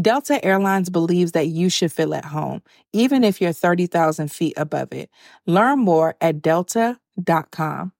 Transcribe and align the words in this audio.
Delta 0.00 0.42
Airlines 0.42 0.88
believes 0.88 1.32
that 1.32 1.48
you 1.48 1.68
should 1.68 1.92
feel 1.92 2.14
at 2.14 2.24
home, 2.24 2.62
even 2.92 3.24
if 3.24 3.40
you're 3.42 3.52
30,000 3.52 4.32
feet 4.32 4.54
above 4.56 4.92
it. 4.92 5.10
Learn 5.46 5.80
more 5.80 6.16
at 6.20 6.40
delta.com. 6.40 7.92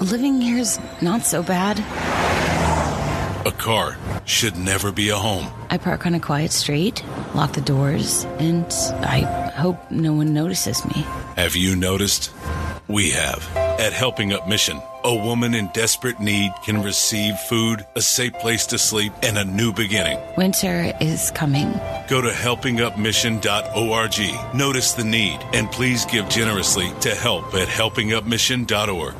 Living 0.00 0.40
here's 0.40 0.78
not 1.02 1.22
so 1.22 1.42
bad. 1.42 1.78
A 3.44 3.52
car 3.52 3.96
should 4.24 4.56
never 4.56 4.92
be 4.92 5.08
a 5.08 5.16
home. 5.16 5.46
I 5.70 5.78
park 5.78 6.06
on 6.06 6.14
a 6.14 6.20
quiet 6.20 6.52
street, 6.52 7.02
lock 7.34 7.52
the 7.54 7.60
doors, 7.60 8.24
and 8.38 8.66
I 9.02 9.20
hope 9.56 9.90
no 9.90 10.12
one 10.12 10.32
notices 10.32 10.84
me. 10.84 11.02
Have 11.36 11.56
you 11.56 11.74
noticed? 11.74 12.30
We 12.88 13.10
have. 13.10 13.46
At 13.56 13.92
Helping 13.92 14.32
Up 14.32 14.48
Mission, 14.48 14.80
a 15.04 15.14
woman 15.14 15.54
in 15.54 15.68
desperate 15.68 16.18
need 16.20 16.52
can 16.64 16.82
receive 16.82 17.38
food, 17.38 17.84
a 17.94 18.00
safe 18.00 18.32
place 18.34 18.66
to 18.66 18.78
sleep, 18.78 19.12
and 19.22 19.36
a 19.36 19.44
new 19.44 19.72
beginning. 19.72 20.18
Winter 20.36 20.92
is 21.00 21.30
coming. 21.32 21.72
Go 22.08 22.20
to 22.20 22.30
helpingupmission.org. 22.30 24.54
Notice 24.54 24.92
the 24.92 25.04
need 25.04 25.40
and 25.52 25.70
please 25.70 26.04
give 26.06 26.28
generously 26.28 26.92
to 27.00 27.14
help 27.14 27.54
at 27.54 27.68
helpingupmission.org. 27.68 29.14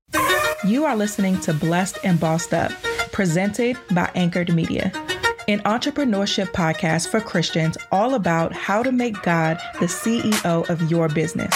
You 0.65 0.85
are 0.85 0.95
listening 0.95 1.39
to 1.41 1.53
Blessed 1.53 1.99
and 2.03 2.19
Bossed 2.19 2.53
Up, 2.53 2.71
presented 3.11 3.77
by 3.91 4.09
Anchored 4.13 4.53
Media 4.53 4.91
an 5.47 5.59
entrepreneurship 5.61 6.51
podcast 6.51 7.09
for 7.09 7.19
Christians 7.19 7.77
all 7.91 8.15
about 8.15 8.53
how 8.53 8.83
to 8.83 8.91
make 8.91 9.21
God 9.21 9.59
the 9.79 9.85
CEO 9.85 10.69
of 10.69 10.89
your 10.89 11.09
business. 11.09 11.53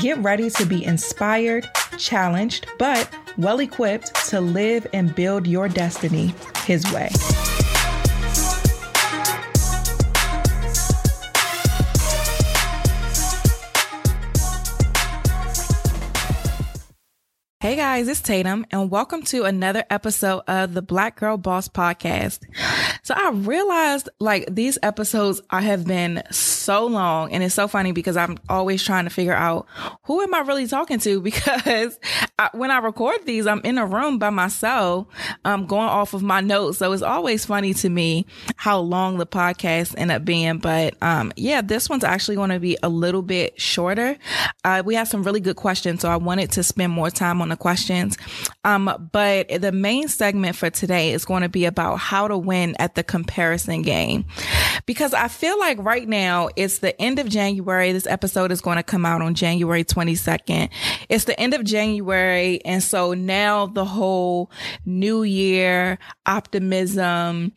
Get 0.00 0.18
ready 0.18 0.50
to 0.50 0.66
be 0.66 0.84
inspired, 0.84 1.68
challenged, 1.98 2.66
but 2.78 3.08
well 3.38 3.60
equipped 3.60 4.14
to 4.28 4.40
live 4.40 4.86
and 4.92 5.14
build 5.14 5.46
your 5.46 5.68
destiny 5.68 6.34
His 6.64 6.84
way. 6.92 7.10
Hey 17.64 17.76
guys, 17.76 18.08
it's 18.08 18.20
Tatum, 18.20 18.66
and 18.70 18.90
welcome 18.90 19.22
to 19.22 19.44
another 19.44 19.84
episode 19.88 20.42
of 20.46 20.74
the 20.74 20.82
Black 20.82 21.18
Girl 21.18 21.38
Boss 21.38 21.66
Podcast. 21.66 22.40
So 23.02 23.14
I 23.16 23.30
realized 23.30 24.10
like 24.20 24.54
these 24.54 24.78
episodes 24.82 25.40
I 25.48 25.62
have 25.62 25.86
been 25.86 26.22
so 26.30 26.86
long 26.86 27.32
and 27.32 27.42
it's 27.42 27.54
so 27.54 27.66
funny 27.66 27.92
because 27.92 28.18
I'm 28.18 28.36
always 28.50 28.82
trying 28.82 29.04
to 29.04 29.10
figure 29.10 29.32
out 29.32 29.66
who 30.02 30.20
am 30.20 30.34
I 30.34 30.40
really 30.40 30.66
talking 30.66 30.98
to 31.00 31.20
because 31.22 31.98
I, 32.38 32.50
when 32.52 32.70
I 32.70 32.78
record 32.80 33.24
these, 33.24 33.46
I'm 33.46 33.62
in 33.64 33.78
a 33.78 33.86
room 33.86 34.18
by 34.18 34.28
myself, 34.28 35.06
um, 35.46 35.64
going 35.64 35.88
off 35.88 36.12
of 36.12 36.22
my 36.22 36.42
notes. 36.42 36.76
So 36.76 36.92
it's 36.92 37.02
always 37.02 37.46
funny 37.46 37.72
to 37.72 37.88
me 37.88 38.26
how 38.56 38.78
long 38.78 39.16
the 39.16 39.26
podcast 39.26 39.94
end 39.96 40.10
up 40.10 40.22
being. 40.26 40.58
But, 40.58 41.02
um, 41.02 41.32
yeah, 41.36 41.62
this 41.62 41.88
one's 41.88 42.04
actually 42.04 42.36
going 42.36 42.50
to 42.50 42.60
be 42.60 42.76
a 42.82 42.90
little 42.90 43.22
bit 43.22 43.58
shorter. 43.58 44.18
Uh, 44.64 44.82
we 44.84 44.94
have 44.96 45.08
some 45.08 45.22
really 45.22 45.40
good 45.40 45.56
questions. 45.56 46.02
So 46.02 46.10
I 46.10 46.16
wanted 46.16 46.50
to 46.52 46.62
spend 46.62 46.92
more 46.92 47.08
time 47.08 47.40
on 47.40 47.53
questions. 47.56 48.16
Um, 48.64 49.08
but 49.12 49.48
the 49.48 49.72
main 49.72 50.08
segment 50.08 50.56
for 50.56 50.70
today 50.70 51.12
is 51.12 51.24
going 51.24 51.42
to 51.42 51.48
be 51.48 51.64
about 51.64 51.96
how 51.96 52.28
to 52.28 52.36
win 52.36 52.76
at 52.78 52.94
the 52.94 53.02
comparison 53.02 53.82
game. 53.82 54.24
Because 54.86 55.14
I 55.14 55.28
feel 55.28 55.58
like 55.58 55.78
right 55.78 56.08
now 56.08 56.48
it's 56.56 56.78
the 56.78 57.00
end 57.00 57.18
of 57.18 57.28
January. 57.28 57.92
This 57.92 58.06
episode 58.06 58.52
is 58.52 58.60
going 58.60 58.76
to 58.76 58.82
come 58.82 59.06
out 59.06 59.22
on 59.22 59.34
January 59.34 59.84
22nd. 59.84 60.70
It's 61.08 61.24
the 61.24 61.38
end 61.38 61.54
of 61.54 61.64
January. 61.64 62.64
And 62.64 62.82
so 62.82 63.14
now 63.14 63.66
the 63.66 63.84
whole 63.84 64.50
new 64.84 65.22
year 65.22 65.98
optimism, 66.26 67.52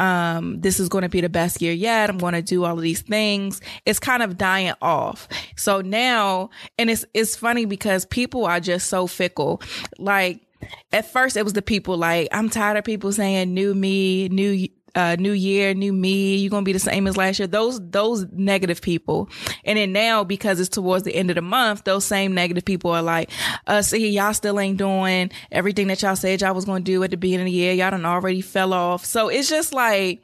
um, 0.00 0.60
this 0.60 0.80
is 0.80 0.88
going 0.88 1.02
to 1.02 1.08
be 1.08 1.20
the 1.20 1.28
best 1.28 1.60
year 1.60 1.72
yet. 1.72 2.08
I'm 2.10 2.18
going 2.18 2.32
to 2.32 2.42
do 2.42 2.64
all 2.64 2.76
of 2.76 2.82
these 2.82 3.02
things. 3.02 3.60
It's 3.84 4.00
kind 4.00 4.22
of 4.22 4.38
dying 4.38 4.72
off. 4.80 5.28
So 5.56 5.82
now, 5.82 6.50
and 6.78 6.90
it's, 6.90 7.04
it's 7.14 7.36
funny 7.36 7.66
because 7.66 8.06
people 8.06 8.46
are 8.46 8.60
just 8.60 8.88
so 8.88 9.06
fickle. 9.06 9.60
Like, 9.98 10.40
at 10.92 11.10
first 11.10 11.36
it 11.36 11.44
was 11.44 11.52
the 11.52 11.62
people 11.62 11.96
like, 11.96 12.28
I'm 12.32 12.50
tired 12.50 12.76
of 12.76 12.84
people 12.84 13.12
saying 13.12 13.54
new 13.54 13.74
me, 13.74 14.28
new 14.28 14.68
uh, 14.94 15.16
new 15.18 15.32
year, 15.32 15.74
new 15.74 15.92
me, 15.92 16.36
you're 16.36 16.50
to 16.64 16.64
be 16.64 16.72
the 16.72 16.78
same 16.78 17.06
as 17.06 17.16
last 17.16 17.38
year. 17.38 17.48
Those, 17.48 17.80
those 17.80 18.26
negative 18.32 18.80
people. 18.80 19.28
And 19.64 19.78
then 19.78 19.92
now, 19.92 20.24
because 20.24 20.60
it's 20.60 20.68
towards 20.68 21.04
the 21.04 21.14
end 21.14 21.30
of 21.30 21.36
the 21.36 21.42
month, 21.42 21.84
those 21.84 22.04
same 22.04 22.34
negative 22.34 22.64
people 22.64 22.90
are 22.90 23.02
like, 23.02 23.30
uh, 23.66 23.82
see, 23.82 24.08
y'all 24.08 24.34
still 24.34 24.58
ain't 24.60 24.78
doing 24.78 25.30
everything 25.50 25.88
that 25.88 26.02
y'all 26.02 26.16
said 26.16 26.40
y'all 26.40 26.54
was 26.54 26.64
to 26.64 26.80
do 26.80 27.02
at 27.02 27.10
the 27.10 27.16
beginning 27.16 27.46
of 27.46 27.52
the 27.52 27.56
year. 27.56 27.72
Y'all 27.72 27.90
done 27.90 28.06
already 28.06 28.40
fell 28.40 28.72
off. 28.72 29.04
So 29.04 29.28
it's 29.28 29.48
just 29.48 29.72
like, 29.72 30.22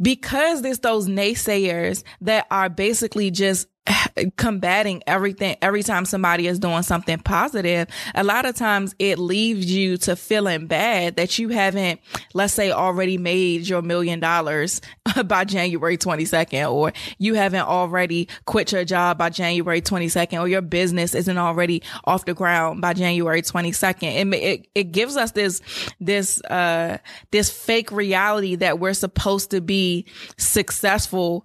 because 0.00 0.62
there's 0.62 0.80
those 0.80 1.08
naysayers 1.08 2.04
that 2.20 2.46
are 2.50 2.68
basically 2.68 3.30
just 3.30 3.68
combating 4.36 5.02
everything 5.06 5.56
every 5.60 5.82
time 5.82 6.04
somebody 6.04 6.46
is 6.46 6.58
doing 6.58 6.82
something 6.82 7.18
positive 7.18 7.88
a 8.14 8.22
lot 8.22 8.46
of 8.46 8.54
times 8.54 8.94
it 8.98 9.18
leaves 9.18 9.66
you 9.66 9.96
to 9.96 10.14
feeling 10.14 10.66
bad 10.66 11.16
that 11.16 11.38
you 11.38 11.48
haven't 11.48 12.00
let's 12.32 12.54
say 12.54 12.70
already 12.70 13.18
made 13.18 13.66
your 13.66 13.82
million 13.82 14.20
dollars 14.20 14.80
by 15.26 15.44
January 15.44 15.96
22nd 15.98 16.70
or 16.70 16.92
you 17.18 17.34
haven't 17.34 17.66
already 17.66 18.28
quit 18.44 18.70
your 18.70 18.84
job 18.84 19.18
by 19.18 19.28
January 19.28 19.80
22nd 19.80 20.40
or 20.40 20.46
your 20.46 20.62
business 20.62 21.14
isn't 21.14 21.38
already 21.38 21.82
off 22.04 22.24
the 22.24 22.34
ground 22.34 22.80
by 22.80 22.92
January 22.92 23.42
22nd 23.42 24.32
it 24.32 24.42
it, 24.42 24.68
it 24.74 24.84
gives 24.92 25.16
us 25.16 25.32
this 25.32 25.60
this 26.00 26.40
uh 26.44 26.98
this 27.32 27.50
fake 27.50 27.90
reality 27.90 28.54
that 28.54 28.78
we're 28.78 28.94
supposed 28.94 29.50
to 29.50 29.60
be 29.60 30.06
successful 30.36 31.44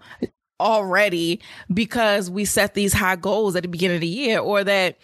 already 0.59 1.39
because 1.73 2.29
we 2.29 2.45
set 2.45 2.73
these 2.73 2.93
high 2.93 3.15
goals 3.15 3.55
at 3.55 3.63
the 3.63 3.69
beginning 3.69 3.95
of 3.95 4.01
the 4.01 4.07
year 4.07 4.39
or 4.39 4.63
that 4.63 4.97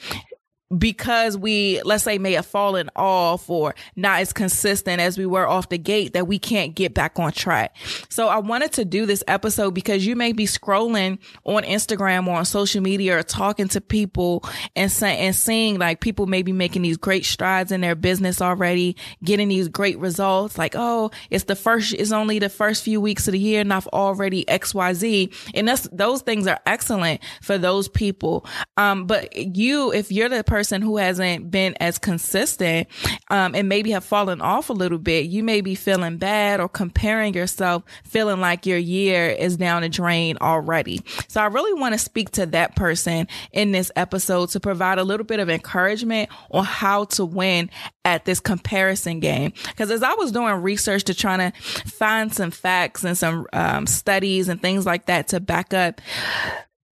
because 0.78 1.38
we, 1.38 1.82
let's 1.84 2.04
say, 2.04 2.18
may 2.18 2.34
have 2.34 2.46
fallen 2.46 2.90
off 2.96 3.50
or 3.50 3.76
not 3.96 4.22
as 4.22 4.34
consistent 4.34 5.00
as 5.00 5.18
we 5.18 5.26
were 5.26 5.48
off 5.48 5.70
the 5.70 5.78
gate, 5.78 6.14
that 6.14 6.28
we 6.28 6.40
can't 6.40 6.76
get 6.76 6.94
back 6.94 7.20
on 7.20 7.32
track. 7.32 7.76
So 8.10 8.28
I 8.28 8.40
wanted 8.40 8.74
to 8.74 8.86
do 8.86 9.06
this 9.06 9.24
episode 9.28 9.72
because 9.72 10.06
you 10.06 10.16
may 10.16 10.34
be 10.34 10.46
scrolling 10.46 11.20
on 11.44 11.64
Instagram 11.64 12.28
or 12.28 12.38
on 12.38 12.46
social 12.46 12.82
media 12.82 13.18
or 13.18 13.24
talking 13.24 13.68
to 13.70 13.82
people 13.82 14.44
and 14.76 14.92
say, 14.92 15.20
and 15.20 15.36
seeing 15.36 15.78
like 15.78 16.02
people 16.02 16.26
may 16.26 16.42
be 16.42 16.52
making 16.54 16.82
these 16.82 16.98
great 16.98 17.26
strides 17.26 17.72
in 17.72 17.82
their 17.82 17.96
business 17.96 18.42
already, 18.42 18.96
getting 19.24 19.50
these 19.50 19.68
great 19.68 20.00
results. 20.00 20.58
Like, 20.58 20.76
oh, 20.76 21.12
it's 21.30 21.46
the 21.46 21.56
first, 21.56 21.94
it's 21.94 22.12
only 22.12 22.40
the 22.40 22.50
first 22.50 22.84
few 22.84 23.00
weeks 23.00 23.28
of 23.28 23.34
the 23.34 23.40
year 23.40 23.62
and 23.62 23.72
I've 23.72 23.88
already 23.88 24.48
X, 24.50 24.74
Y, 24.74 24.94
Z. 24.94 25.32
And 25.54 25.68
that's, 25.68 25.88
those 25.92 26.22
things 26.22 26.48
are 26.48 26.60
excellent 26.66 27.22
for 27.42 27.58
those 27.58 27.88
people. 27.88 28.48
Um, 28.78 29.06
but 29.06 29.36
you, 29.36 29.92
if 29.94 30.12
you're 30.12 30.30
the 30.30 30.44
person 30.44 30.63
person 30.64 30.82
who 30.82 30.96
hasn't 30.96 31.52
been 31.52 31.76
as 31.82 31.98
consistent 31.98 32.88
um, 33.30 33.54
and 33.54 33.68
maybe 33.68 33.92
have 33.92 34.06
fallen 34.06 34.40
off 34.40 34.70
a 34.70 34.74
little 34.74 34.98
bit, 34.98 35.26
you 35.26 35.44
may 35.44 35.60
be 35.60 35.76
feeling 35.76 36.16
bad 36.16 36.62
or 36.62 36.70
comparing 36.70 37.34
yourself, 37.34 37.84
feeling 38.06 38.40
like 38.40 38.66
your 38.66 38.78
year 38.78 39.28
is 39.28 39.58
down 39.58 39.82
the 39.82 39.90
drain 39.90 40.38
already. 40.40 41.02
So 41.28 41.42
I 41.42 41.48
really 41.48 41.78
want 41.78 41.96
to 41.96 42.00
speak 42.00 42.32
to 42.32 42.46
that 42.46 42.78
person 42.78 43.28
in 43.52 43.74
this 43.74 43.92
episode 43.98 44.52
to 44.52 44.62
provide 44.62 45.00
a 45.00 45.04
little 45.04 45.26
bit 45.26 45.42
of 45.42 45.50
encouragement 45.50 46.30
on 46.50 46.64
how 46.64 47.04
to 47.06 47.26
win 47.26 47.70
at 48.06 48.24
this 48.24 48.40
comparison 48.40 49.20
game. 49.20 49.52
Because 49.68 49.92
as 49.92 50.02
I 50.02 50.14
was 50.14 50.32
doing 50.32 50.54
research 50.62 51.04
to 51.06 51.14
try 51.14 51.36
to 51.36 51.52
find 51.90 52.34
some 52.34 52.52
facts 52.52 53.04
and 53.04 53.18
some 53.18 53.48
um, 53.52 53.86
studies 53.86 54.48
and 54.48 54.62
things 54.62 54.86
like 54.86 55.08
that 55.08 55.28
to 55.30 55.42
back 55.42 55.74
up 55.74 56.00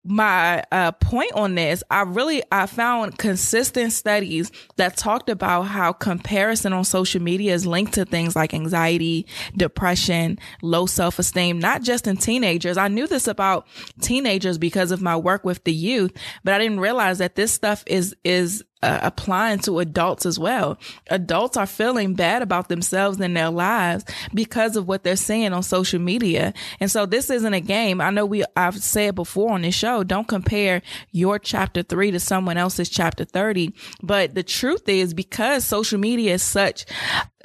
my 0.08 0.64
uh, 0.72 0.92
point 0.94 1.32
on 1.34 1.56
this, 1.56 1.84
I 1.92 2.02
really 2.02 2.42
I 2.52 2.66
found 2.66 3.18
consistent 3.18 3.94
studies 3.94 4.52
that 4.78 4.98
talked 4.98 5.30
about 5.30 5.64
how 5.64 5.94
comparison 5.94 6.74
on 6.74 6.84
social 6.84 7.22
media 7.22 7.54
is 7.54 7.66
linked 7.66 7.94
to 7.94 8.06
things 8.06 8.36
like 8.36 8.54
anxiety, 8.54 9.28
depression, 9.56 10.40
low 10.62 10.86
self 10.86 11.20
esteem, 11.20 11.60
not 11.60 11.82
just 11.82 12.08
in 12.08 12.18
teenagers. 12.18 12.78
I 12.78 12.88
knew 12.88 13.08
this 13.08 13.28
about 13.28 13.68
teenagers 14.02 14.58
because 14.58 14.92
of 14.92 15.02
my 15.02 15.18
work 15.18 15.44
with 15.44 15.64
the 15.64 15.74
youth, 15.74 16.12
but 16.44 16.54
I 16.54 16.58
didn't 16.60 16.80
realize 16.80 17.18
that 17.18 17.36
this 17.36 17.52
stuff 17.52 17.84
is 17.86 18.16
is 18.24 18.64
uh, 18.84 19.00
applying 19.02 19.60
to 19.60 19.80
adults 19.80 20.26
as 20.26 20.38
well. 20.38 20.78
Adults 21.10 21.58
are 21.58 21.66
feeling 21.66 22.14
bad 22.14 22.42
about 22.42 22.70
themselves 22.70 23.20
and 23.20 23.36
their 23.36 23.50
lives 23.50 24.06
because 24.34 24.76
of 24.76 24.88
what 24.88 25.04
they're 25.04 25.16
seeing 25.16 25.54
on 25.54 25.64
social 25.64 26.00
media. 26.00 26.54
And 26.80 26.92
so 26.92 27.06
this 27.06 27.30
isn't 27.30 27.54
a 27.54 27.62
game. 27.62 28.02
I 28.02 28.10
know 28.12 28.26
we, 28.26 28.44
I've 28.56 28.78
said 28.78 29.16
before 29.16 29.54
on 29.54 29.64
this 29.64 29.76
show, 29.76 30.04
don't 30.04 30.28
compare 30.28 30.82
your 31.12 31.40
chapter 31.40 31.84
three 31.84 32.12
to 32.12 32.20
someone 32.20 32.58
else's 32.58 32.90
chapter 32.90 33.26
30. 33.26 33.74
But 34.04 34.36
the 34.36 34.44
truth 34.44 34.88
is 34.88 35.14
because 35.14 35.66
social 35.66 36.00
media 36.00 36.36
is 36.36 36.44
such 36.44 36.86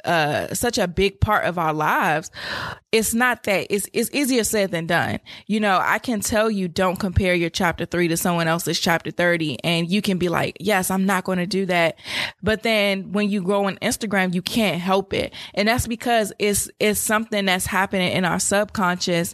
uh, 0.03 0.53
such 0.53 0.77
a 0.77 0.87
big 0.87 1.21
part 1.21 1.45
of 1.45 1.57
our 1.57 1.73
lives, 1.73 2.29
it's 2.93 3.15
not 3.15 3.41
that 3.43 3.65
it's, 3.71 3.89
it's 3.91 4.11
easier 4.13 4.43
said 4.43 4.69
than 4.69 4.85
done. 4.85 5.19
You 5.47 5.59
know, 5.59 5.79
I 5.81 5.97
can 5.97 6.21
tell 6.21 6.51
you 6.51 6.67
don't 6.67 6.99
compare 6.99 7.33
your 7.33 7.49
chapter 7.49 7.87
three 7.87 8.07
to 8.07 8.15
someone 8.15 8.47
else's 8.47 8.79
chapter 8.79 9.09
30 9.09 9.63
and 9.63 9.89
you 9.89 10.03
can 10.03 10.19
be 10.19 10.29
like, 10.29 10.57
yes, 10.59 10.91
I'm 10.91 11.03
not 11.03 11.23
going 11.23 11.39
to 11.39 11.47
do 11.47 11.65
that. 11.65 11.97
But 12.43 12.61
then 12.61 13.11
when 13.11 13.31
you 13.31 13.41
grow 13.41 13.65
on 13.65 13.77
Instagram, 13.77 14.35
you 14.35 14.43
can't 14.43 14.79
help 14.79 15.11
it. 15.11 15.33
And 15.55 15.67
that's 15.67 15.87
because 15.87 16.33
it's, 16.37 16.69
it's 16.79 16.99
something 16.99 17.45
that's 17.45 17.65
happening 17.65 18.11
in 18.11 18.25
our 18.25 18.39
subconscious, 18.39 19.33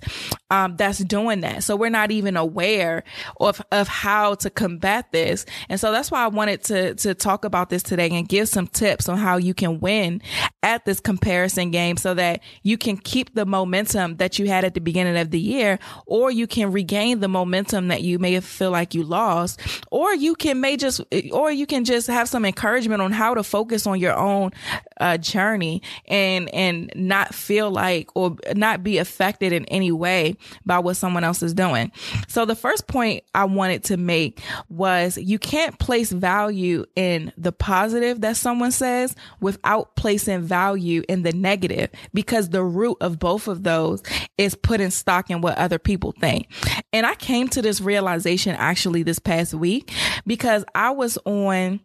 um, 0.50 0.78
that's 0.78 1.00
doing 1.00 1.42
that. 1.42 1.66
So 1.66 1.76
we're 1.76 1.90
not 1.90 2.12
even 2.12 2.38
aware 2.38 3.04
of, 3.42 3.62
of 3.74 3.90
how 3.90 4.36
to 4.36 4.50
combat 4.50 5.12
this. 5.12 5.46
And 5.68 5.78
so 5.82 5.92
that's 5.92 6.10
why 6.10 6.24
I 6.24 6.28
wanted 6.28 6.64
to, 6.66 6.96
to 6.96 7.14
talk 7.14 7.44
about 7.44 7.70
this 7.70 7.84
today 7.84 8.10
and 8.10 8.26
give 8.26 8.48
some 8.48 8.68
tips 8.68 9.10
on 9.10 9.18
how 9.18 9.36
you 9.36 9.54
can 9.54 9.82
win 9.82 10.22
at 10.64 10.86
this 10.86 11.02
comparison 11.02 11.72
game 11.72 11.98
so 11.98 12.14
that 12.14 12.42
you 12.64 12.78
can 12.78 12.96
keep 12.96 13.36
the 13.36 13.49
momentum 13.50 14.18
that 14.18 14.40
you 14.40 14.48
had 14.48 14.64
at 14.64 14.74
the 14.74 14.82
beginning 14.82 15.18
of 15.18 15.32
the 15.32 15.40
year, 15.40 15.80
or 16.06 16.32
you 16.32 16.48
can 16.48 16.72
regain 16.72 17.20
the 17.20 17.28
momentum 17.28 17.90
that 17.90 18.02
you 18.02 18.20
may 18.20 18.40
feel 18.40 18.72
like 18.72 18.94
you 18.94 19.04
lost, 19.04 19.60
or 19.92 20.14
you 20.14 20.36
can 20.36 20.62
may 20.62 20.78
just, 20.78 21.02
or 21.32 21.52
you 21.52 21.66
can 21.66 21.84
just 21.84 22.08
have 22.08 22.30
some 22.30 22.46
encouragement 22.46 23.02
on 23.02 23.12
how 23.12 23.34
to 23.34 23.44
focus 23.44 23.86
on 23.88 24.00
your 24.00 24.18
own 24.18 24.52
uh, 25.00 25.18
journey 25.18 25.82
and, 26.08 26.54
and 26.54 26.92
not 26.96 27.34
feel 27.34 27.72
like 27.72 28.10
or 28.16 28.36
not 28.56 28.84
be 28.84 28.98
affected 28.98 29.54
in 29.54 29.66
any 29.66 29.92
way 29.92 30.36
by 30.66 30.80
what 30.80 30.96
someone 30.96 31.24
else 31.24 31.42
is 31.42 31.54
doing. 31.54 31.92
So 32.28 32.46
the 32.46 32.56
first 32.56 32.88
point 32.88 33.24
I 33.34 33.46
wanted 33.46 33.84
to 33.86 33.98
make 33.98 34.42
was 34.70 35.18
you 35.18 35.40
can't 35.40 35.78
place 35.80 36.12
value 36.12 36.86
in 36.96 37.32
the 37.38 37.52
positive 37.52 38.22
that 38.22 38.38
someone 38.38 38.72
says 38.72 39.16
without 39.40 39.96
placing 39.96 40.42
value 40.42 41.04
in 41.08 41.24
the 41.24 41.32
negative 41.32 41.90
because 42.14 42.50
the 42.50 42.64
root 42.64 42.98
of 43.02 43.20
both 43.20 43.39
of 43.48 43.64
those 43.64 44.04
is 44.38 44.56
putting 44.56 44.90
stock 44.92 45.30
in 45.30 45.42
what 45.42 45.58
other 45.58 45.80
people 45.80 46.12
think. 46.12 46.48
And 46.94 47.06
I 47.06 47.16
came 47.16 47.48
to 47.50 47.62
this 47.62 47.82
realization 47.82 48.56
actually 48.56 49.04
this 49.04 49.20
past 49.20 49.54
week 49.54 49.92
because 50.26 50.66
I 50.76 50.92
was 50.92 51.18
on 51.26 51.80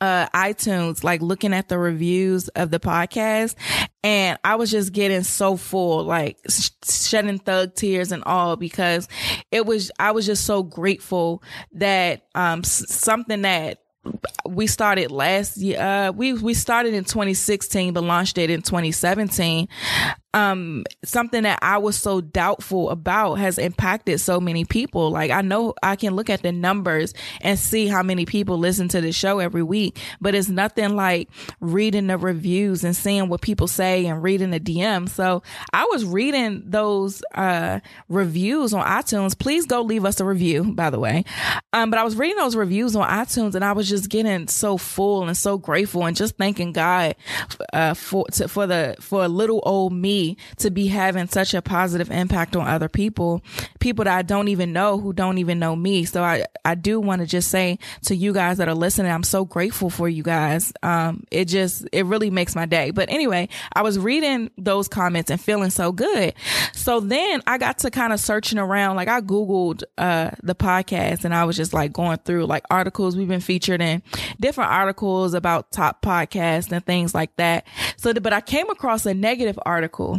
uh, 0.00 0.26
iTunes, 0.34 1.02
like 1.02 1.22
looking 1.22 1.54
at 1.54 1.68
the 1.68 1.78
reviews 1.78 2.48
of 2.48 2.70
the 2.70 2.78
podcast, 2.80 3.54
and 4.02 4.38
I 4.44 4.56
was 4.56 4.70
just 4.70 4.92
getting 4.92 5.22
so 5.22 5.56
full, 5.56 6.04
like 6.04 6.36
sh- 6.48 6.70
shedding 6.86 7.38
thug 7.38 7.74
tears 7.74 8.12
and 8.12 8.22
all 8.24 8.56
because 8.56 9.08
it 9.50 9.64
was, 9.64 9.90
I 9.98 10.10
was 10.10 10.26
just 10.26 10.44
so 10.44 10.62
grateful 10.62 11.42
that, 11.72 12.26
um, 12.34 12.60
s- 12.60 12.84
something 12.92 13.42
that 13.42 13.78
we 14.46 14.66
started 14.66 15.10
last 15.10 15.56
year. 15.56 15.80
Uh, 15.80 16.12
we 16.12 16.34
we 16.34 16.52
started 16.52 16.92
in 16.92 17.04
2016, 17.04 17.94
but 17.94 18.04
launched 18.04 18.36
it 18.36 18.50
in 18.50 18.60
2017 18.60 19.68
um, 20.34 20.84
something 21.04 21.44
that 21.44 21.60
I 21.62 21.78
was 21.78 21.96
so 21.96 22.20
doubtful 22.20 22.90
about 22.90 23.34
has 23.34 23.56
impacted 23.56 24.20
so 24.20 24.40
many 24.40 24.64
people. 24.64 25.10
Like 25.10 25.30
I 25.30 25.42
know 25.42 25.74
I 25.80 25.94
can 25.94 26.16
look 26.16 26.28
at 26.28 26.42
the 26.42 26.50
numbers 26.50 27.14
and 27.40 27.56
see 27.56 27.86
how 27.86 28.02
many 28.02 28.26
people 28.26 28.58
listen 28.58 28.88
to 28.88 29.00
the 29.00 29.12
show 29.12 29.38
every 29.38 29.62
week, 29.62 29.96
but 30.20 30.34
it's 30.34 30.48
nothing 30.48 30.96
like 30.96 31.28
reading 31.60 32.08
the 32.08 32.18
reviews 32.18 32.82
and 32.82 32.96
seeing 32.96 33.28
what 33.28 33.42
people 33.42 33.68
say 33.68 34.06
and 34.06 34.24
reading 34.24 34.50
the 34.50 34.58
DM. 34.58 35.08
So 35.08 35.44
I 35.72 35.84
was 35.84 36.04
reading 36.04 36.64
those, 36.66 37.22
uh, 37.34 37.78
reviews 38.08 38.74
on 38.74 38.84
iTunes. 38.84 39.38
Please 39.38 39.66
go 39.66 39.82
leave 39.82 40.04
us 40.04 40.18
a 40.18 40.24
review, 40.24 40.64
by 40.64 40.90
the 40.90 40.98
way. 40.98 41.24
Um, 41.72 41.90
but 41.90 42.00
I 42.00 42.02
was 42.02 42.16
reading 42.16 42.38
those 42.38 42.56
reviews 42.56 42.96
on 42.96 43.08
iTunes 43.08 43.54
and 43.54 43.64
I 43.64 43.70
was 43.70 43.88
just 43.88 44.10
getting 44.10 44.48
so 44.48 44.78
full 44.78 45.28
and 45.28 45.36
so 45.36 45.58
grateful 45.58 46.04
and 46.04 46.16
just 46.16 46.36
thanking 46.36 46.72
God, 46.72 47.14
uh, 47.72 47.94
for, 47.94 48.26
to, 48.32 48.48
for 48.48 48.66
the, 48.66 48.96
for 48.98 49.24
a 49.24 49.28
little 49.28 49.62
old 49.64 49.92
me 49.92 50.23
to 50.58 50.70
be 50.70 50.86
having 50.86 51.28
such 51.28 51.54
a 51.54 51.62
positive 51.62 52.10
impact 52.10 52.56
on 52.56 52.66
other 52.66 52.88
people, 52.88 53.42
people 53.80 54.04
that 54.04 54.16
I 54.16 54.22
don't 54.22 54.48
even 54.48 54.72
know 54.72 54.98
who 54.98 55.12
don't 55.12 55.38
even 55.38 55.58
know 55.58 55.76
me. 55.76 56.04
So 56.04 56.22
I, 56.22 56.46
I 56.64 56.74
do 56.74 57.00
want 57.00 57.20
to 57.20 57.26
just 57.26 57.50
say 57.50 57.78
to 58.02 58.16
you 58.16 58.32
guys 58.32 58.58
that 58.58 58.68
are 58.68 58.74
listening, 58.74 59.12
I'm 59.12 59.22
so 59.22 59.44
grateful 59.44 59.90
for 59.90 60.08
you 60.08 60.22
guys. 60.22 60.72
Um, 60.82 61.24
it 61.30 61.46
just, 61.46 61.86
it 61.92 62.06
really 62.06 62.30
makes 62.30 62.54
my 62.54 62.66
day. 62.66 62.90
But 62.90 63.10
anyway, 63.10 63.48
I 63.72 63.82
was 63.82 63.98
reading 63.98 64.50
those 64.56 64.88
comments 64.88 65.30
and 65.30 65.40
feeling 65.40 65.70
so 65.70 65.92
good. 65.92 66.34
So 66.72 67.00
then 67.00 67.42
I 67.46 67.58
got 67.58 67.78
to 67.78 67.90
kind 67.90 68.12
of 68.12 68.20
searching 68.20 68.58
around, 68.58 68.96
like 68.96 69.08
I 69.08 69.20
Googled, 69.20 69.82
uh, 69.98 70.30
the 70.42 70.54
podcast 70.54 71.24
and 71.24 71.34
I 71.34 71.44
was 71.44 71.56
just 71.56 71.72
like 71.72 71.92
going 71.92 72.18
through 72.18 72.46
like 72.46 72.64
articles 72.70 73.16
we've 73.16 73.28
been 73.28 73.40
featured 73.40 73.80
in 73.80 74.02
different 74.40 74.70
articles 74.70 75.34
about 75.34 75.70
top 75.70 76.02
podcasts 76.02 76.72
and 76.72 76.84
things 76.84 77.14
like 77.14 77.34
that. 77.36 77.66
So, 77.96 78.12
but 78.14 78.32
I 78.32 78.40
came 78.40 78.70
across 78.70 79.06
a 79.06 79.14
negative 79.14 79.58
article 79.64 80.13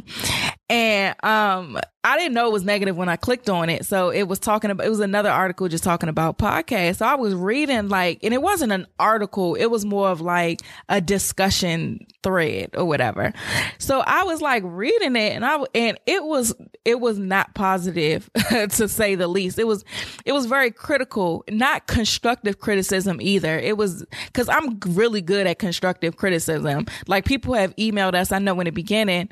and 0.70 1.16
um 1.24 1.78
I 2.06 2.20
didn't 2.20 2.36
know 2.36 2.46
it 2.46 2.54
was 2.54 2.64
negative 2.64 2.96
when 2.96 3.10
I 3.10 3.16
clicked 3.16 3.50
on 3.50 3.68
it. 3.68 3.84
So 3.84 4.12
it 4.12 4.24
was 4.24 4.38
talking 4.38 4.70
about, 4.70 4.86
it 4.86 4.92
was 4.92 5.00
another 5.00 5.32
article 5.32 5.68
just 5.68 5.84
talking 5.84 6.08
about 6.08 6.38
podcasts. 6.38 6.98
So 6.98 7.06
I 7.08 7.16
was 7.16 7.34
reading 7.34 7.90
like, 7.90 8.20
and 8.22 8.32
it 8.32 8.44
wasn't 8.44 8.74
an 8.74 8.86
article. 9.00 9.56
It 9.56 9.66
was 9.66 9.86
more 9.86 10.10
of 10.10 10.22
like 10.22 10.62
a 10.88 11.02
discussion 11.02 12.06
thread 12.22 12.70
or 12.76 12.86
whatever. 12.86 13.34
So 13.80 14.02
I 14.02 14.24
was 14.24 14.40
like 14.40 14.62
reading 14.64 15.16
it 15.16 15.34
and 15.34 15.44
I, 15.44 15.64
and 15.74 16.00
it 16.06 16.24
was, 16.24 16.54
it 16.86 17.00
was 17.00 17.18
not 17.18 17.56
positive 17.56 18.30
to 18.50 18.88
say 18.88 19.16
the 19.16 19.28
least. 19.28 19.58
It 19.58 19.66
was, 19.66 19.84
it 20.26 20.34
was 20.34 20.46
very 20.46 20.70
critical, 20.70 21.44
not 21.50 21.88
constructive 21.88 22.60
criticism 22.60 23.20
either. 23.20 23.58
It 23.58 23.78
was, 23.78 24.06
cause 24.34 24.48
I'm 24.48 24.80
really 24.86 25.22
good 25.22 25.48
at 25.48 25.58
constructive 25.58 26.18
criticism. 26.18 26.86
Like 27.08 27.26
people 27.26 27.56
have 27.56 27.76
emailed 27.78 28.14
us. 28.14 28.32
I 28.32 28.38
know 28.38 28.60
in 28.60 28.66
the 28.66 28.72
beginning, 28.72 29.30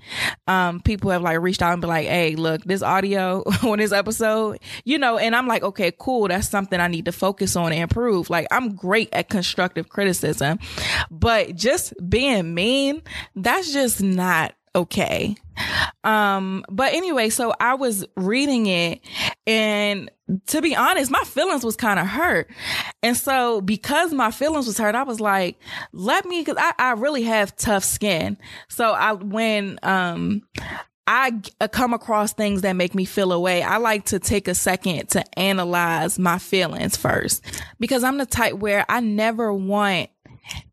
um, 0.47 0.81
people 0.81 1.11
have 1.11 1.21
like 1.21 1.39
reached 1.39 1.61
out 1.61 1.73
and 1.73 1.81
be 1.83 1.87
like, 1.87 2.07
Hey, 2.07 2.35
look, 2.35 2.62
this 2.65 2.81
audio 2.81 3.43
on 3.63 3.79
this 3.79 3.91
episode, 3.91 4.59
you 4.83 4.97
know, 4.97 5.17
and 5.17 5.35
I'm 5.35 5.47
like, 5.47 5.63
okay, 5.63 5.91
cool. 5.97 6.27
That's 6.27 6.49
something 6.49 6.79
I 6.79 6.87
need 6.87 7.05
to 7.05 7.11
focus 7.11 7.55
on 7.55 7.71
and 7.71 7.81
improve. 7.81 8.29
Like 8.29 8.47
I'm 8.51 8.75
great 8.75 9.09
at 9.13 9.29
constructive 9.29 9.89
criticism, 9.89 10.59
but 11.09 11.55
just 11.55 11.93
being 12.09 12.53
mean, 12.53 13.01
that's 13.35 13.71
just 13.71 14.01
not 14.01 14.53
okay. 14.75 15.35
Um, 16.03 16.65
but 16.69 16.93
anyway, 16.93 17.29
so 17.29 17.53
I 17.59 17.75
was 17.75 18.05
reading 18.15 18.65
it 18.65 19.01
and 19.45 20.09
to 20.47 20.61
be 20.61 20.75
honest, 20.75 21.11
my 21.11 21.23
feelings 21.25 21.63
was 21.63 21.75
kind 21.75 21.99
of 21.99 22.07
hurt. 22.07 22.49
And 23.01 23.15
so 23.15 23.61
because 23.61 24.13
my 24.13 24.31
feelings 24.31 24.65
was 24.65 24.77
hurt, 24.77 24.95
I 24.95 25.03
was 25.03 25.19
like, 25.19 25.59
let 25.91 26.25
me, 26.25 26.43
cause 26.43 26.55
I, 26.57 26.73
I 26.79 26.91
really 26.93 27.23
have 27.23 27.55
tough 27.55 27.83
skin. 27.83 28.37
So 28.69 28.91
I, 28.91 29.13
when, 29.13 29.79
um, 29.83 30.43
I 31.05 31.41
uh, 31.59 31.67
come 31.67 31.93
across 31.93 32.33
things 32.33 32.61
that 32.61 32.73
make 32.73 32.95
me 32.95 33.05
feel 33.05 33.33
away. 33.33 33.61
I 33.61 33.77
like 33.77 34.05
to 34.05 34.19
take 34.19 34.47
a 34.47 34.55
second 34.55 35.09
to 35.09 35.39
analyze 35.39 36.17
my 36.17 36.37
feelings 36.39 36.95
first 36.95 37.43
because 37.79 38.03
I'm 38.03 38.17
the 38.17 38.25
type 38.25 38.53
where 38.53 38.85
I 38.87 39.01
never 39.01 39.53
want 39.53 40.09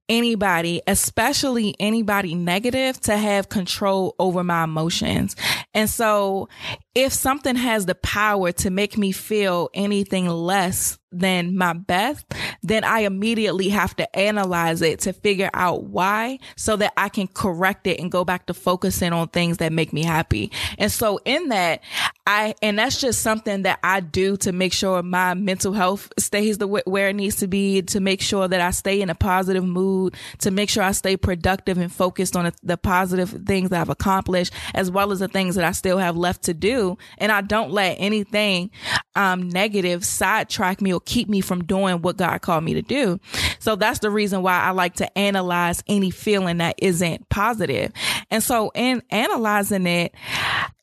anybody, 0.09 0.83
especially 0.87 1.75
anybody 1.79 2.35
negative 2.35 3.01
to 3.01 3.17
have 3.17 3.49
control 3.49 4.15
over 4.19 4.43
my 4.43 4.65
emotions. 4.65 5.37
And 5.73 5.89
so 5.89 6.49
if 6.95 7.13
something 7.13 7.57
has 7.57 7.87
the 7.87 7.95
power 7.95 8.53
to 8.53 8.71
make 8.71 8.99
me 8.99 9.13
feel 9.13 9.71
anything 9.73 10.29
less 10.29 10.99
than 11.13 11.57
my 11.57 11.73
best, 11.73 12.27
then 12.63 12.85
I 12.85 13.01
immediately 13.01 13.69
have 13.71 13.97
to 13.97 14.17
analyze 14.17 14.83
it 14.83 15.01
to 15.01 15.13
figure 15.13 15.51
out 15.55 15.85
why 15.85 16.39
so 16.57 16.77
that 16.77 16.93
I 16.97 17.09
can 17.09 17.27
correct 17.27 17.87
it 17.87 18.01
and 18.01 18.11
go 18.11 18.25
back 18.25 18.47
to 18.47 18.55
focusing 18.55 19.13
on 19.13 19.29
things 19.29 19.59
that 19.59 19.73
make 19.73 19.93
me 19.93 20.05
happy. 20.05 20.53
And 20.79 20.91
so 20.93 21.19
in 21.25 21.49
that, 21.49 21.83
I, 22.27 22.55
and 22.63 22.79
that's 22.79 23.01
just 23.01 23.23
something 23.23 23.63
that 23.63 23.81
I 23.83 24.01
do 24.01 24.37
to 24.39 24.53
make 24.53 24.73
sure 24.73 25.03
my 25.03 25.35
mental 25.35 25.73
health 25.73 26.13
stays 26.19 26.59
the 26.59 26.69
where 26.69 27.09
it 27.09 27.17
needs 27.17 27.37
to 27.37 27.49
be, 27.49 27.83
to 27.83 27.99
make 27.99 28.21
sure 28.21 28.47
that 28.47 28.61
I 28.61 28.71
stay 28.71 29.01
in 29.01 29.11
a 29.11 29.15
positive 29.15 29.65
mood, 29.65 30.15
to 30.39 30.51
make 30.51 30.71
sure 30.71 30.83
I 30.85 30.93
stay 30.93 31.17
productive 31.17 31.79
and 31.79 31.93
focused 31.93 32.37
on 32.37 32.53
the 32.63 32.77
positive 32.77 33.31
things 33.47 33.71
that 33.71 33.81
I've 33.81 33.89
accomplished, 33.89 34.53
as 34.75 34.91
well 34.91 35.11
as 35.11 35.19
the 35.19 35.29
things 35.29 35.57
that 35.57 35.65
I 35.65 35.73
still 35.73 35.99
have 35.99 36.17
left 36.17 36.45
to 36.45 36.55
do. 36.55 36.99
And 37.19 37.33
I 37.33 37.41
don't 37.41 37.73
let 37.73 37.97
anything, 37.99 38.71
um, 39.17 39.49
negative 39.49 40.05
sidetrack 40.05 40.81
me 40.81 40.93
keep 41.05 41.29
me 41.29 41.41
from 41.41 41.65
doing 41.65 42.03
what 42.03 42.17
God 42.17 42.41
called 42.43 42.65
me 42.65 42.75
to 42.75 42.83
do. 42.83 43.19
So 43.59 43.77
that's 43.77 44.01
the 44.01 44.11
reason 44.11 44.43
why 44.43 44.61
I 44.61 44.71
like 44.71 44.95
to 44.97 45.19
analyze 45.19 45.83
any 45.87 46.11
feeling 46.11 46.59
that 46.59 46.77
isn't 46.79 47.29
positive. 47.29 47.93
And 48.31 48.43
so 48.43 48.71
in 48.75 49.03
analyzing 49.11 49.87
it, 49.87 50.15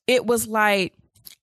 it 0.08 0.26
was 0.26 0.48
like, 0.48 0.94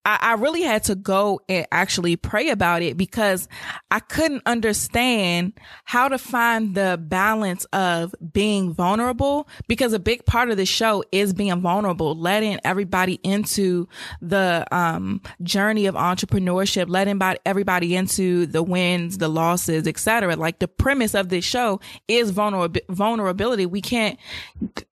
I, 0.05 0.19
I 0.21 0.35
really 0.35 0.63
had 0.63 0.85
to 0.85 0.95
go 0.95 1.41
and 1.49 1.67
actually 1.73 2.17
pray 2.17 2.51
about 2.51 2.83
it 2.83 2.97
because 2.97 3.49
I 3.91 4.01
couldn't 4.01 4.43
understand 4.45 5.55
how 5.85 6.09
to 6.09 6.19
find 6.19 6.75
the 6.75 7.01
balance 7.01 7.65
of 7.67 8.15
being 8.33 8.73
vulnerable 8.73 9.49
because 9.67 9.93
a 9.93 9.99
big 9.99 10.27
part 10.27 10.51
of 10.51 10.57
the 10.57 10.67
show 10.67 11.05
is 11.11 11.33
being 11.33 11.61
vulnerable, 11.61 12.15
letting 12.15 12.59
everybody 12.65 13.15
into 13.23 13.89
the 14.21 14.67
um, 14.71 15.23
journey 15.43 15.87
of 15.87 15.95
entrepreneurship, 15.95 16.87
letting 16.89 17.21
everybody 17.47 17.97
into 17.97 18.47
the 18.47 18.63
wins, 18.63 19.19
the 19.19 19.29
losses, 19.29 19.87
etc. 19.87 20.37
Like 20.37 20.59
the 20.59 20.69
premise 20.69 21.15
of 21.15 21.31
this 21.31 21.45
show 21.45 21.81
is 22.09 22.31
vulnerab- 22.31 22.85
vulnerability. 22.91 23.65
We 23.65 23.81
can't, 23.81 24.19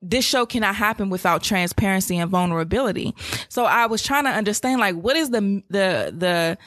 this 0.01 0.25
show 0.25 0.47
cannot 0.47 0.75
happen 0.77 1.11
without 1.11 1.43
transparency 1.43 2.17
and 2.17 2.31
vulnerability. 2.31 3.15
So 3.49 3.65
I 3.65 3.87
was 3.87 4.03
trying 4.03 4.25
to 4.25 4.31
understand 4.31 4.81
like 4.81 5.02
what 5.03 5.17
is 5.17 5.31
the 5.31 5.63
the 5.69 6.15
the 6.17 6.59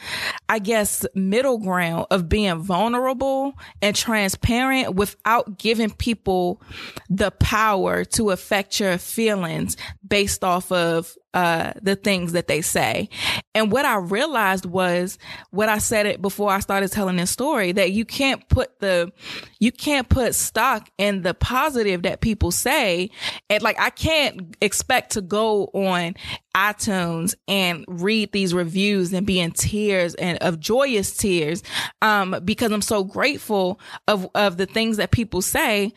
I 0.49 0.59
guess 0.59 1.05
middle 1.15 1.57
ground 1.57 2.07
of 2.11 2.29
being 2.29 2.59
vulnerable 2.59 3.53
and 3.81 3.95
transparent 3.95 4.95
without 4.95 5.57
giving 5.57 5.91
people 5.91 6.61
the 7.09 7.31
power 7.31 8.05
to 8.05 8.31
affect 8.31 8.79
your 8.79 8.97
feelings 8.97 9.77
based 10.07 10.43
off 10.43 10.71
of 10.71 11.15
uh, 11.33 11.73
the 11.81 11.95
things 11.95 12.31
that 12.31 12.47
they 12.47 12.61
say. 12.61 13.09
And 13.53 13.71
what 13.71 13.83
I 13.85 13.97
realized 13.97 14.65
was 14.65 15.17
what 15.51 15.67
I 15.67 15.79
said 15.79 16.05
it 16.05 16.21
before 16.21 16.49
I 16.49 16.59
started 16.59 16.91
telling 16.91 17.17
this 17.17 17.31
story 17.31 17.73
that 17.73 17.91
you 17.91 18.05
can't 18.05 18.47
put 18.47 18.79
the, 18.79 19.11
you 19.59 19.71
can't 19.71 20.07
put 20.07 20.33
stock 20.33 20.89
in 20.97 21.23
the 21.23 21.33
positive 21.33 22.03
that 22.03 22.21
people 22.21 22.51
say. 22.51 23.09
And 23.49 23.61
like, 23.61 23.79
I 23.79 23.89
can't 23.89 24.55
expect 24.61 25.11
to 25.13 25.21
go 25.21 25.65
on 25.73 26.15
iTunes 26.55 27.35
and 27.49 27.83
read 27.87 28.31
these 28.31 28.53
reviews 28.53 29.11
and 29.11 29.27
be 29.27 29.41
in 29.41 29.51
tears 29.51 30.15
and 30.15 30.37
of 30.37 30.59
joyous 30.59 31.17
tears, 31.17 31.63
um, 32.01 32.39
because 32.45 32.71
I'm 32.71 32.81
so 32.81 33.03
grateful 33.03 33.79
of, 34.07 34.29
of 34.35 34.55
the 34.55 34.65
things 34.65 34.97
that 34.97 35.11
people 35.11 35.41
say. 35.41 35.93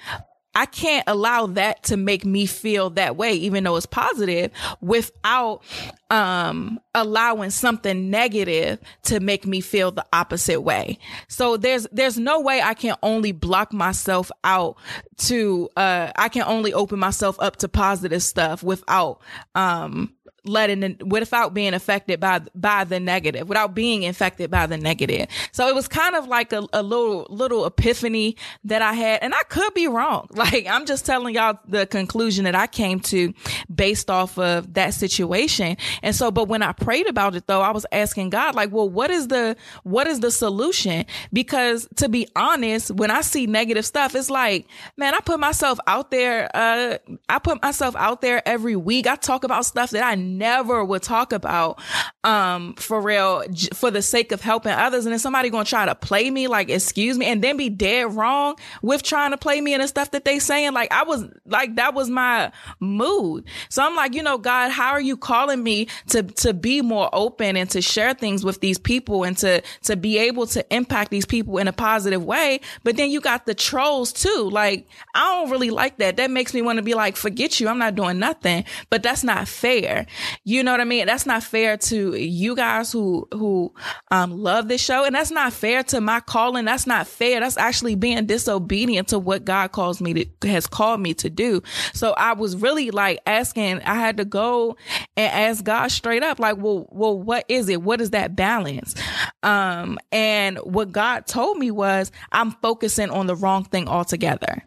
I 0.58 0.66
can't 0.66 1.04
allow 1.06 1.46
that 1.46 1.84
to 1.84 1.96
make 1.96 2.24
me 2.24 2.44
feel 2.44 2.90
that 2.90 3.16
way, 3.16 3.34
even 3.34 3.62
though 3.62 3.76
it's 3.76 3.86
positive 3.86 4.50
without, 4.80 5.62
um, 6.10 6.80
allowing 6.96 7.50
something 7.50 8.10
negative 8.10 8.80
to 9.04 9.20
make 9.20 9.46
me 9.46 9.60
feel 9.60 9.92
the 9.92 10.04
opposite 10.12 10.62
way. 10.62 10.98
So 11.28 11.56
there's, 11.58 11.86
there's 11.92 12.18
no 12.18 12.40
way 12.40 12.60
I 12.60 12.74
can 12.74 12.96
only 13.04 13.30
block 13.30 13.72
myself 13.72 14.32
out 14.42 14.76
to, 15.18 15.68
uh, 15.76 16.10
I 16.16 16.28
can 16.28 16.42
only 16.42 16.74
open 16.74 16.98
myself 16.98 17.36
up 17.38 17.54
to 17.58 17.68
positive 17.68 18.24
stuff 18.24 18.64
without, 18.64 19.20
um, 19.54 20.12
letting 20.48 20.96
without 21.04 21.54
being 21.54 21.74
affected 21.74 22.20
by 22.20 22.40
by 22.54 22.84
the 22.84 22.98
negative 22.98 23.48
without 23.48 23.74
being 23.74 24.02
infected 24.02 24.50
by 24.50 24.66
the 24.66 24.76
negative. 24.76 25.28
So 25.52 25.68
it 25.68 25.74
was 25.74 25.88
kind 25.88 26.14
of 26.16 26.26
like 26.26 26.52
a, 26.52 26.66
a 26.72 26.82
little 26.82 27.26
little 27.30 27.66
epiphany 27.66 28.36
that 28.64 28.82
i 28.82 28.92
had. 28.92 29.22
And 29.22 29.34
i 29.34 29.42
could 29.48 29.74
be 29.74 29.86
wrong. 29.88 30.28
Like 30.38 30.68
i'm 30.68 30.86
just 30.86 31.04
telling 31.04 31.34
y'all 31.34 31.58
the 31.66 31.84
conclusion 31.84 32.44
that 32.44 32.54
i 32.54 32.68
came 32.68 33.00
to 33.00 33.34
based 33.74 34.08
off 34.08 34.38
of 34.38 34.72
that 34.74 34.94
situation. 34.94 35.76
And 36.02 36.14
so 36.14 36.30
but 36.30 36.46
when 36.46 36.62
i 36.62 36.72
prayed 36.72 37.08
about 37.08 37.34
it 37.34 37.48
though 37.48 37.60
i 37.60 37.70
was 37.70 37.84
asking 37.90 38.30
god 38.30 38.54
like 38.54 38.72
well 38.72 38.88
what 38.88 39.10
is 39.10 39.28
the 39.28 39.56
what 39.82 40.06
is 40.06 40.20
the 40.20 40.30
solution? 40.30 41.04
Because 41.32 41.88
to 41.96 42.08
be 42.08 42.28
honest 42.36 42.92
when 42.92 43.10
i 43.10 43.20
see 43.20 43.46
negative 43.46 43.84
stuff 43.84 44.14
it's 44.14 44.30
like 44.30 44.68
man 44.96 45.12
i 45.14 45.18
put 45.20 45.40
myself 45.40 45.78
out 45.88 46.10
there 46.12 46.48
uh 46.54 46.98
i 47.28 47.38
put 47.38 47.60
myself 47.62 47.96
out 47.96 48.20
there 48.20 48.46
every 48.48 48.76
week. 48.76 49.06
I 49.06 49.16
talk 49.16 49.42
about 49.44 49.66
stuff 49.66 49.90
that 49.90 50.04
i 50.04 50.14
never 50.38 50.84
would 50.84 51.02
talk 51.02 51.32
about 51.32 51.80
um 52.24 52.74
for 52.74 53.00
real 53.00 53.42
j- 53.50 53.68
for 53.74 53.90
the 53.90 54.02
sake 54.02 54.32
of 54.32 54.40
helping 54.40 54.72
others. 54.72 55.06
And 55.06 55.12
then 55.12 55.18
somebody 55.18 55.50
gonna 55.50 55.64
try 55.64 55.86
to 55.86 55.94
play 55.94 56.30
me 56.30 56.48
like 56.48 56.68
excuse 56.68 57.16
me 57.18 57.26
and 57.26 57.42
then 57.42 57.56
be 57.56 57.68
dead 57.68 58.14
wrong 58.14 58.56
with 58.82 59.02
trying 59.02 59.30
to 59.30 59.36
play 59.36 59.60
me 59.60 59.74
and 59.74 59.82
the 59.82 59.88
stuff 59.88 60.10
that 60.12 60.24
they 60.24 60.38
saying 60.38 60.72
like 60.72 60.92
i 60.92 61.02
was 61.04 61.24
like 61.46 61.76
that 61.76 61.94
was 61.94 62.10
my 62.10 62.50
mood. 62.80 63.44
So 63.68 63.84
i'm 63.84 63.96
like 63.96 64.14
you 64.14 64.22
know 64.22 64.38
god 64.38 64.70
how 64.70 64.90
are 64.90 65.00
you 65.00 65.16
calling 65.16 65.62
me 65.62 65.88
to 66.08 66.22
to 66.22 66.52
be 66.52 66.82
more 66.82 67.08
open 67.12 67.56
and 67.56 67.68
to 67.70 67.80
share 67.80 68.14
things 68.14 68.44
with 68.44 68.60
these 68.60 68.78
people 68.78 69.24
and 69.24 69.36
to 69.38 69.62
to 69.82 69.96
be 69.96 70.18
able 70.18 70.46
to 70.48 70.74
impact 70.74 71.10
these 71.10 71.26
people 71.26 71.58
in 71.58 71.68
a 71.68 71.72
positive 71.72 72.24
way? 72.24 72.60
But 72.84 72.96
then 72.96 73.10
you 73.10 73.20
got 73.20 73.46
the 73.46 73.54
trolls 73.54 74.12
too. 74.12 74.48
Like 74.50 74.86
i 75.14 75.24
don't 75.24 75.50
really 75.50 75.70
like 75.70 75.98
that. 75.98 76.16
That 76.16 76.30
makes 76.30 76.52
me 76.54 76.62
want 76.62 76.78
to 76.78 76.82
be 76.82 76.94
like 76.94 77.16
forget 77.16 77.60
you 77.60 77.68
i'm 77.68 77.78
not 77.78 77.94
doing 77.94 78.18
nothing. 78.18 78.64
But 78.90 79.02
that's 79.02 79.24
not 79.24 79.48
fair 79.48 80.06
you 80.44 80.62
know 80.62 80.72
what 80.72 80.80
i 80.80 80.84
mean 80.84 81.06
that's 81.06 81.26
not 81.26 81.42
fair 81.42 81.76
to 81.76 82.14
you 82.16 82.54
guys 82.54 82.92
who 82.92 83.26
who 83.32 83.72
um, 84.10 84.30
love 84.32 84.68
this 84.68 84.80
show, 84.80 85.04
and 85.04 85.14
that's 85.14 85.30
not 85.30 85.52
fair 85.52 85.82
to 85.84 86.00
my 86.00 86.20
calling. 86.20 86.64
That's 86.64 86.86
not 86.86 87.06
fair. 87.06 87.40
That's 87.40 87.56
actually 87.56 87.94
being 87.94 88.26
disobedient 88.26 89.08
to 89.08 89.18
what 89.18 89.44
God 89.44 89.72
calls 89.72 90.00
me 90.00 90.24
to 90.24 90.48
has 90.48 90.66
called 90.66 91.00
me 91.00 91.14
to 91.14 91.30
do. 91.30 91.62
So 91.92 92.12
I 92.12 92.32
was 92.32 92.56
really 92.56 92.90
like 92.90 93.20
asking. 93.26 93.82
I 93.82 93.94
had 93.94 94.16
to 94.18 94.24
go 94.24 94.76
and 95.16 95.32
ask 95.32 95.64
God 95.64 95.88
straight 95.88 96.22
up, 96.22 96.38
like, 96.38 96.56
well, 96.58 96.88
well, 96.90 97.18
what 97.18 97.44
is 97.48 97.68
it? 97.68 97.82
What 97.82 98.00
is 98.00 98.10
that 98.10 98.36
balance? 98.36 98.94
Um, 99.42 99.98
and 100.12 100.58
what 100.58 100.92
God 100.92 101.26
told 101.26 101.58
me 101.58 101.70
was, 101.70 102.10
I'm 102.32 102.52
focusing 102.52 103.10
on 103.10 103.26
the 103.26 103.36
wrong 103.36 103.64
thing 103.64 103.88
altogether. 103.88 104.62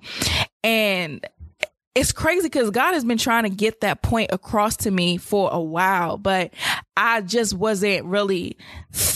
And 0.63 1.25
it's 1.93 2.13
crazy 2.13 2.43
because 2.43 2.69
God 2.69 2.93
has 2.93 3.03
been 3.03 3.17
trying 3.17 3.43
to 3.43 3.49
get 3.49 3.81
that 3.81 4.01
point 4.01 4.29
across 4.31 4.77
to 4.77 4.91
me 4.91 5.17
for 5.17 5.49
a 5.51 5.59
while, 5.59 6.17
but 6.17 6.53
I 6.95 7.21
just 7.21 7.53
wasn't 7.53 8.05
really 8.05 8.57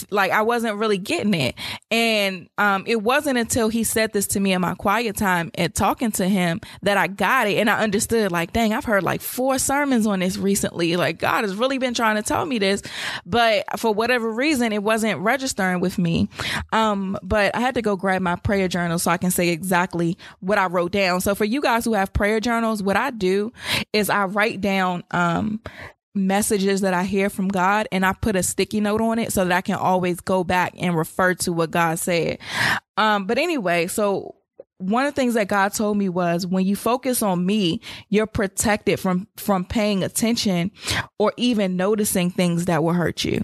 like 0.10 0.32
I 0.32 0.42
wasn't 0.42 0.78
really 0.78 0.98
getting 0.98 1.34
it. 1.34 1.56
And 1.92 2.50
um 2.58 2.84
it 2.88 3.02
wasn't 3.02 3.38
until 3.38 3.70
he 3.70 3.84
said 3.84 4.12
this 4.12 4.28
to 4.28 4.40
me 4.40 4.54
in 4.54 4.62
my 4.62 4.74
quiet 4.74 5.16
time 5.16 5.52
and 5.56 5.74
talking 5.74 6.12
to 6.14 6.28
him 6.28 6.62
that 6.82 6.98
I 6.98 7.08
got 7.08 7.48
it 7.48 7.58
and 7.58 7.70
I 7.70 7.84
understood 7.84 8.32
like 8.32 8.54
dang, 8.54 8.74
I've 8.74 8.86
heard 8.86 9.04
like 9.04 9.22
four 9.22 9.60
sermons 9.60 10.08
on 10.08 10.20
this 10.20 10.38
recently. 10.38 10.96
Like 10.96 11.20
God 11.20 11.44
has 11.44 11.56
really 11.56 11.78
been 11.78 11.94
trying 11.94 12.16
to 12.16 12.24
tell 12.24 12.46
me 12.46 12.60
this, 12.60 12.82
but 13.26 13.66
for 13.78 13.94
whatever 13.94 14.32
reason 14.32 14.74
it 14.74 14.82
wasn't 14.84 15.20
registering 15.20 15.80
with 15.80 15.98
me. 15.98 16.28
Um 16.74 17.18
but 17.22 17.56
I 17.56 17.60
had 17.60 17.76
to 17.76 17.82
go 17.82 17.96
grab 17.96 18.22
my 18.22 18.36
prayer 18.36 18.68
journal 18.68 19.00
so 19.00 19.12
I 19.12 19.18
can 19.18 19.32
say 19.32 19.50
exactly 19.50 20.18
what 20.40 20.58
I 20.58 20.68
wrote 20.68 20.92
down. 20.92 21.22
So 21.22 21.36
for 21.36 21.46
you 21.46 21.62
guys 21.62 21.86
who 21.86 21.94
have 21.94 22.12
prayer 22.14 22.40
journals, 22.40 22.65
what 22.74 22.98
I 22.98 23.12
do 23.12 23.52
is 23.94 24.10
I 24.10 24.26
write 24.26 24.62
down 24.62 25.04
um 25.12 25.62
messages 26.16 26.82
that 26.82 26.94
I 26.94 27.04
hear 27.04 27.30
from 27.30 27.50
God 27.50 27.88
and 27.92 28.06
I 28.06 28.14
put 28.14 28.36
a 28.36 28.44
sticky 28.44 28.80
note 28.80 29.02
on 29.02 29.20
it 29.20 29.34
so 29.34 29.44
that 29.44 29.52
I 29.52 29.62
can 29.62 29.76
always 29.76 30.22
go 30.22 30.44
back 30.44 30.74
and 30.78 30.96
refer 30.96 31.34
to 31.36 31.52
what 31.52 31.72
God 31.72 32.00
said. 32.00 32.40
Um, 32.98 33.28
but 33.28 33.38
anyway, 33.38 33.88
so 33.88 34.36
one 34.78 35.06
of 35.06 35.14
the 35.14 35.22
things 35.22 35.34
that 35.36 35.48
God 35.48 35.74
told 35.74 35.98
me 35.98 36.10
was 36.10 36.48
when 36.48 36.66
you 36.66 36.76
focus 36.76 37.22
on 37.22 37.46
me, 37.46 37.82
you're 38.10 38.28
protected 38.28 39.00
from, 39.00 39.28
from 39.38 39.66
paying 39.66 40.04
attention 40.04 40.72
or 41.20 41.34
even 41.38 41.76
noticing 41.76 42.32
things 42.32 42.66
that 42.66 42.84
will 42.84 42.94
hurt 42.94 43.24
you. 43.24 43.44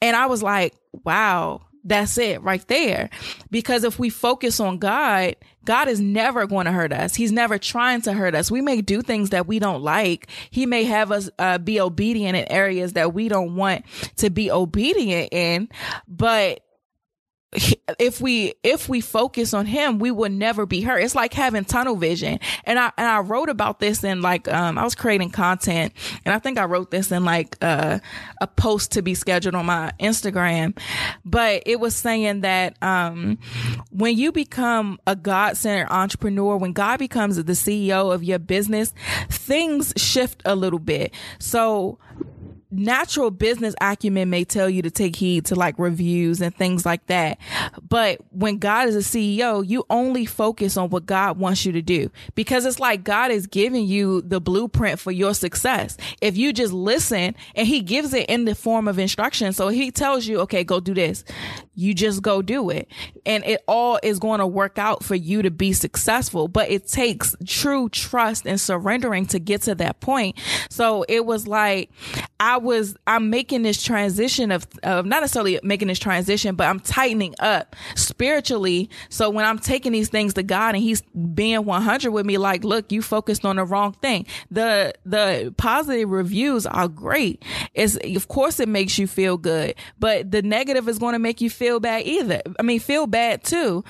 And 0.00 0.16
I 0.16 0.26
was 0.26 0.42
like, 0.42 0.74
wow, 1.04 1.62
that's 1.84 2.18
it 2.18 2.42
right 2.42 2.66
there. 2.68 3.10
Because 3.50 3.84
if 3.84 3.98
we 3.98 4.10
focus 4.10 4.58
on 4.58 4.78
God, 4.78 5.36
God 5.64 5.88
is 5.88 6.00
never 6.00 6.46
going 6.46 6.66
to 6.66 6.72
hurt 6.72 6.92
us. 6.92 7.14
He's 7.14 7.32
never 7.32 7.58
trying 7.58 8.02
to 8.02 8.12
hurt 8.12 8.34
us. 8.34 8.50
We 8.50 8.60
may 8.60 8.80
do 8.80 9.02
things 9.02 9.30
that 9.30 9.46
we 9.46 9.58
don't 9.58 9.82
like. 9.82 10.28
He 10.50 10.66
may 10.66 10.84
have 10.84 11.12
us 11.12 11.30
uh, 11.38 11.58
be 11.58 11.80
obedient 11.80 12.36
in 12.36 12.50
areas 12.50 12.94
that 12.94 13.14
we 13.14 13.28
don't 13.28 13.56
want 13.56 13.84
to 14.16 14.30
be 14.30 14.50
obedient 14.50 15.32
in, 15.32 15.68
but 16.08 16.60
if 17.98 18.20
we 18.20 18.54
if 18.62 18.88
we 18.88 19.00
focus 19.00 19.54
on 19.54 19.66
him 19.66 19.98
we 19.98 20.10
will 20.10 20.30
never 20.30 20.66
be 20.66 20.80
hurt. 20.80 21.02
It's 21.02 21.14
like 21.14 21.32
having 21.32 21.64
tunnel 21.64 21.96
vision. 21.96 22.38
And 22.64 22.78
i 22.78 22.92
and 22.96 23.06
i 23.06 23.20
wrote 23.20 23.48
about 23.48 23.80
this 23.80 24.02
in 24.04 24.22
like 24.22 24.48
um 24.48 24.78
i 24.78 24.84
was 24.84 24.94
creating 24.94 25.30
content 25.30 25.92
and 26.24 26.34
i 26.34 26.38
think 26.38 26.58
i 26.58 26.64
wrote 26.64 26.90
this 26.90 27.12
in 27.12 27.24
like 27.24 27.56
uh, 27.62 27.98
a 28.40 28.46
post 28.46 28.92
to 28.92 29.02
be 29.02 29.14
scheduled 29.14 29.54
on 29.54 29.66
my 29.66 29.92
instagram. 30.00 30.78
But 31.24 31.62
it 31.66 31.80
was 31.80 31.94
saying 31.94 32.40
that 32.40 32.82
um 32.82 33.38
when 33.90 34.16
you 34.16 34.32
become 34.32 34.98
a 35.06 35.16
god-centered 35.16 35.90
entrepreneur 35.90 36.56
when 36.56 36.72
god 36.72 36.98
becomes 36.98 37.36
the 37.36 37.52
ceo 37.52 38.12
of 38.12 38.24
your 38.24 38.38
business 38.38 38.92
things 39.28 39.92
shift 39.96 40.42
a 40.44 40.54
little 40.54 40.78
bit. 40.78 41.14
So 41.38 41.98
natural 42.78 43.30
business 43.30 43.74
acumen 43.80 44.30
may 44.30 44.44
tell 44.44 44.68
you 44.68 44.82
to 44.82 44.90
take 44.90 45.16
heed 45.16 45.46
to 45.46 45.54
like 45.54 45.78
reviews 45.78 46.40
and 46.40 46.54
things 46.54 46.84
like 46.84 47.06
that. 47.06 47.38
But 47.86 48.20
when 48.30 48.58
God 48.58 48.88
is 48.88 48.96
a 48.96 49.00
CEO, 49.00 49.66
you 49.66 49.84
only 49.90 50.26
focus 50.26 50.76
on 50.76 50.90
what 50.90 51.06
God 51.06 51.38
wants 51.38 51.64
you 51.64 51.72
to 51.72 51.82
do 51.82 52.10
because 52.34 52.64
it's 52.64 52.80
like 52.80 53.04
God 53.04 53.30
is 53.30 53.46
giving 53.46 53.86
you 53.86 54.22
the 54.22 54.40
blueprint 54.40 54.98
for 54.98 55.12
your 55.12 55.34
success. 55.34 55.96
If 56.20 56.36
you 56.36 56.52
just 56.52 56.72
listen 56.72 57.34
and 57.54 57.66
he 57.66 57.80
gives 57.80 58.12
it 58.14 58.28
in 58.28 58.44
the 58.44 58.54
form 58.54 58.88
of 58.88 58.98
instruction. 58.98 59.52
So 59.52 59.68
he 59.68 59.90
tells 59.90 60.26
you, 60.26 60.40
okay, 60.40 60.64
go 60.64 60.80
do 60.80 60.94
this. 60.94 61.24
You 61.74 61.94
just 61.94 62.22
go 62.22 62.42
do 62.42 62.70
it. 62.70 62.88
And 63.26 63.44
it 63.44 63.62
all 63.66 63.98
is 64.02 64.18
going 64.18 64.40
to 64.40 64.46
work 64.46 64.78
out 64.78 65.02
for 65.02 65.14
you 65.14 65.42
to 65.42 65.50
be 65.50 65.72
successful, 65.72 66.48
but 66.48 66.70
it 66.70 66.86
takes 66.86 67.34
true 67.46 67.88
trust 67.88 68.46
and 68.46 68.60
surrendering 68.60 69.26
to 69.26 69.38
get 69.38 69.62
to 69.62 69.74
that 69.76 70.00
point. 70.00 70.36
So 70.70 71.04
it 71.08 71.24
was 71.24 71.46
like, 71.46 71.90
I 72.44 72.58
was 72.58 72.94
I'm 73.06 73.30
making 73.30 73.62
this 73.62 73.82
transition 73.82 74.52
of 74.52 74.66
of 74.82 75.06
not 75.06 75.22
necessarily 75.22 75.58
making 75.62 75.88
this 75.88 75.98
transition, 75.98 76.56
but 76.56 76.66
I'm 76.66 76.78
tightening 76.78 77.34
up 77.38 77.74
spiritually. 77.94 78.90
So 79.08 79.30
when 79.30 79.46
I'm 79.46 79.58
taking 79.58 79.92
these 79.92 80.10
things 80.10 80.34
to 80.34 80.42
God 80.42 80.74
and 80.74 80.84
He's 80.84 81.00
being 81.00 81.64
100 81.64 82.10
with 82.10 82.26
me, 82.26 82.36
like, 82.36 82.62
look, 82.62 82.92
you 82.92 83.00
focused 83.00 83.46
on 83.46 83.56
the 83.56 83.64
wrong 83.64 83.92
thing. 83.94 84.26
The 84.50 84.92
the 85.06 85.54
positive 85.56 86.10
reviews 86.10 86.66
are 86.66 86.86
great. 86.86 87.42
It's 87.72 87.96
of 87.96 88.28
course 88.28 88.60
it 88.60 88.68
makes 88.68 88.98
you 88.98 89.06
feel 89.06 89.38
good, 89.38 89.74
but 89.98 90.30
the 90.30 90.42
negative 90.42 90.86
is 90.86 90.98
going 90.98 91.14
to 91.14 91.18
make 91.18 91.40
you 91.40 91.48
feel 91.48 91.63
bad 91.80 92.06
either. 92.06 92.40
I 92.58 92.62
mean, 92.62 92.80
feel 92.80 93.06
bad 93.06 93.44
too. 93.44 93.84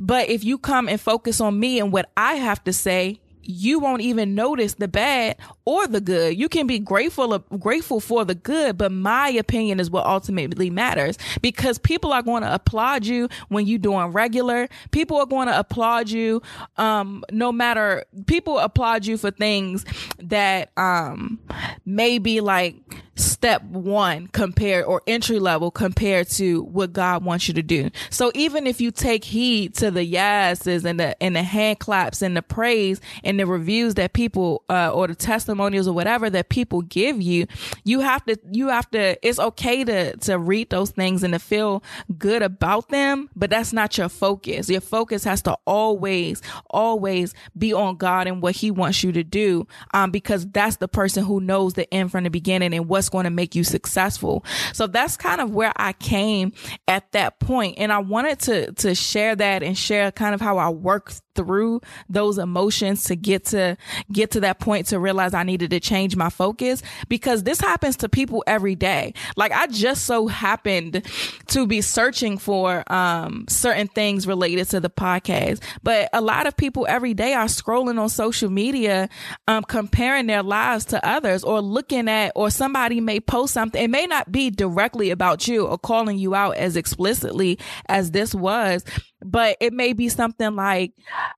But 0.00 0.28
if 0.28 0.44
you 0.44 0.58
come 0.58 0.88
and 0.88 1.00
focus 1.00 1.40
on 1.40 1.58
me 1.58 1.78
and 1.78 1.92
what 1.92 2.10
I 2.16 2.34
have 2.34 2.62
to 2.64 2.72
say, 2.72 3.20
you 3.48 3.78
won't 3.78 4.02
even 4.02 4.34
notice 4.34 4.74
the 4.74 4.88
bad 4.88 5.36
or 5.64 5.86
the 5.86 6.00
good. 6.00 6.38
You 6.38 6.48
can 6.48 6.66
be 6.66 6.78
grateful 6.78 7.38
grateful 7.38 8.00
for 8.00 8.24
the 8.24 8.34
good, 8.34 8.76
but 8.76 8.92
my 8.92 9.28
opinion 9.30 9.80
is 9.80 9.90
what 9.90 10.04
ultimately 10.06 10.70
matters 10.70 11.16
because 11.40 11.78
people 11.78 12.12
are 12.12 12.22
going 12.22 12.42
to 12.42 12.52
applaud 12.52 13.06
you 13.06 13.28
when 13.48 13.66
you're 13.66 13.78
doing 13.78 14.08
regular. 14.08 14.68
People 14.90 15.18
are 15.18 15.26
going 15.26 15.48
to 15.48 15.58
applaud 15.58 16.08
you 16.08 16.42
um 16.76 17.24
no 17.30 17.52
matter 17.52 18.04
people 18.26 18.58
applaud 18.58 19.06
you 19.06 19.16
for 19.16 19.30
things 19.30 19.84
that 20.18 20.76
um 20.76 21.38
maybe 21.84 22.40
like 22.40 22.76
step 23.16 23.62
one 23.62 24.28
compared 24.28 24.84
or 24.84 25.02
entry 25.06 25.38
level 25.38 25.70
compared 25.70 26.28
to 26.28 26.62
what 26.64 26.92
God 26.92 27.24
wants 27.24 27.48
you 27.48 27.54
to 27.54 27.62
do. 27.62 27.90
So 28.10 28.30
even 28.34 28.66
if 28.66 28.80
you 28.80 28.90
take 28.90 29.24
heed 29.24 29.74
to 29.76 29.90
the 29.90 30.04
yeses 30.04 30.84
and 30.84 31.00
the 31.00 31.20
and 31.22 31.34
the 31.34 31.42
hand 31.42 31.78
claps 31.78 32.22
and 32.22 32.36
the 32.36 32.42
praise 32.42 33.00
and 33.24 33.40
the 33.40 33.46
reviews 33.46 33.94
that 33.94 34.12
people 34.12 34.64
uh, 34.68 34.90
or 34.90 35.06
the 35.08 35.14
testimonials 35.14 35.88
or 35.88 35.94
whatever 35.94 36.28
that 36.30 36.50
people 36.50 36.82
give 36.82 37.20
you, 37.20 37.46
you 37.84 38.00
have 38.00 38.24
to 38.26 38.38
you 38.52 38.68
have 38.68 38.90
to 38.90 39.26
it's 39.26 39.38
okay 39.38 39.82
to 39.84 40.16
to 40.18 40.38
read 40.38 40.70
those 40.70 40.90
things 40.90 41.22
and 41.22 41.32
to 41.32 41.38
feel 41.38 41.82
good 42.18 42.42
about 42.42 42.90
them, 42.90 43.30
but 43.34 43.48
that's 43.50 43.72
not 43.72 43.96
your 43.96 44.10
focus. 44.10 44.68
Your 44.68 44.82
focus 44.82 45.24
has 45.24 45.40
to 45.42 45.56
always 45.66 46.42
always 46.68 47.32
be 47.56 47.72
on 47.72 47.96
God 47.96 48.26
and 48.26 48.42
what 48.42 48.54
he 48.54 48.70
wants 48.70 49.02
you 49.02 49.12
to 49.12 49.24
do 49.24 49.66
um 49.94 50.10
because 50.10 50.46
that's 50.46 50.76
the 50.76 50.88
person 50.88 51.24
who 51.24 51.40
knows 51.40 51.74
the 51.74 51.92
end 51.92 52.12
from 52.12 52.24
the 52.24 52.30
beginning 52.30 52.74
and 52.74 52.88
what's 52.88 53.05
going 53.08 53.24
to 53.24 53.30
make 53.30 53.54
you 53.54 53.64
successful. 53.64 54.44
So 54.72 54.86
that's 54.86 55.16
kind 55.16 55.40
of 55.40 55.50
where 55.50 55.72
I 55.76 55.92
came 55.92 56.52
at 56.88 57.10
that 57.12 57.40
point. 57.40 57.76
And 57.78 57.92
I 57.92 57.98
wanted 57.98 58.40
to, 58.40 58.72
to 58.72 58.94
share 58.94 59.36
that 59.36 59.62
and 59.62 59.76
share 59.76 60.10
kind 60.12 60.34
of 60.34 60.40
how 60.40 60.58
I 60.58 60.68
work 60.70 61.12
through 61.36 61.82
those 62.08 62.38
emotions 62.38 63.04
to 63.04 63.14
get 63.14 63.44
to 63.44 63.76
get 64.10 64.32
to 64.32 64.40
that 64.40 64.58
point 64.58 64.86
to 64.86 64.98
realize 64.98 65.34
I 65.34 65.44
needed 65.44 65.70
to 65.70 65.78
change 65.78 66.16
my 66.16 66.30
focus 66.30 66.82
because 67.08 67.44
this 67.44 67.60
happens 67.60 67.96
to 67.98 68.08
people 68.08 68.42
every 68.46 68.74
day. 68.74 69.14
Like 69.36 69.52
I 69.52 69.66
just 69.68 70.04
so 70.04 70.26
happened 70.26 71.02
to 71.48 71.66
be 71.66 71.82
searching 71.82 72.38
for 72.38 72.90
um, 72.92 73.44
certain 73.48 73.86
things 73.88 74.26
related 74.26 74.68
to 74.70 74.80
the 74.80 74.90
podcast, 74.90 75.62
but 75.82 76.08
a 76.12 76.20
lot 76.20 76.46
of 76.46 76.56
people 76.56 76.86
every 76.88 77.14
day 77.14 77.34
are 77.34 77.46
scrolling 77.46 78.00
on 78.00 78.08
social 78.08 78.50
media, 78.50 79.08
um, 79.46 79.62
comparing 79.62 80.26
their 80.26 80.42
lives 80.42 80.86
to 80.86 81.06
others 81.06 81.44
or 81.44 81.60
looking 81.60 82.08
at 82.08 82.32
or 82.34 82.50
somebody 82.50 82.95
may 83.00 83.20
post 83.20 83.54
something. 83.54 83.82
It 83.82 83.90
may 83.90 84.06
not 84.06 84.30
be 84.30 84.50
directly 84.50 85.10
about 85.10 85.46
you 85.48 85.66
or 85.66 85.78
calling 85.78 86.18
you 86.18 86.34
out 86.34 86.56
as 86.56 86.76
explicitly 86.76 87.58
as 87.88 88.10
this 88.10 88.34
was, 88.34 88.84
but 89.22 89.56
it 89.60 89.72
may 89.72 89.92
be 89.92 90.08
something 90.08 90.54
like, 90.54 90.92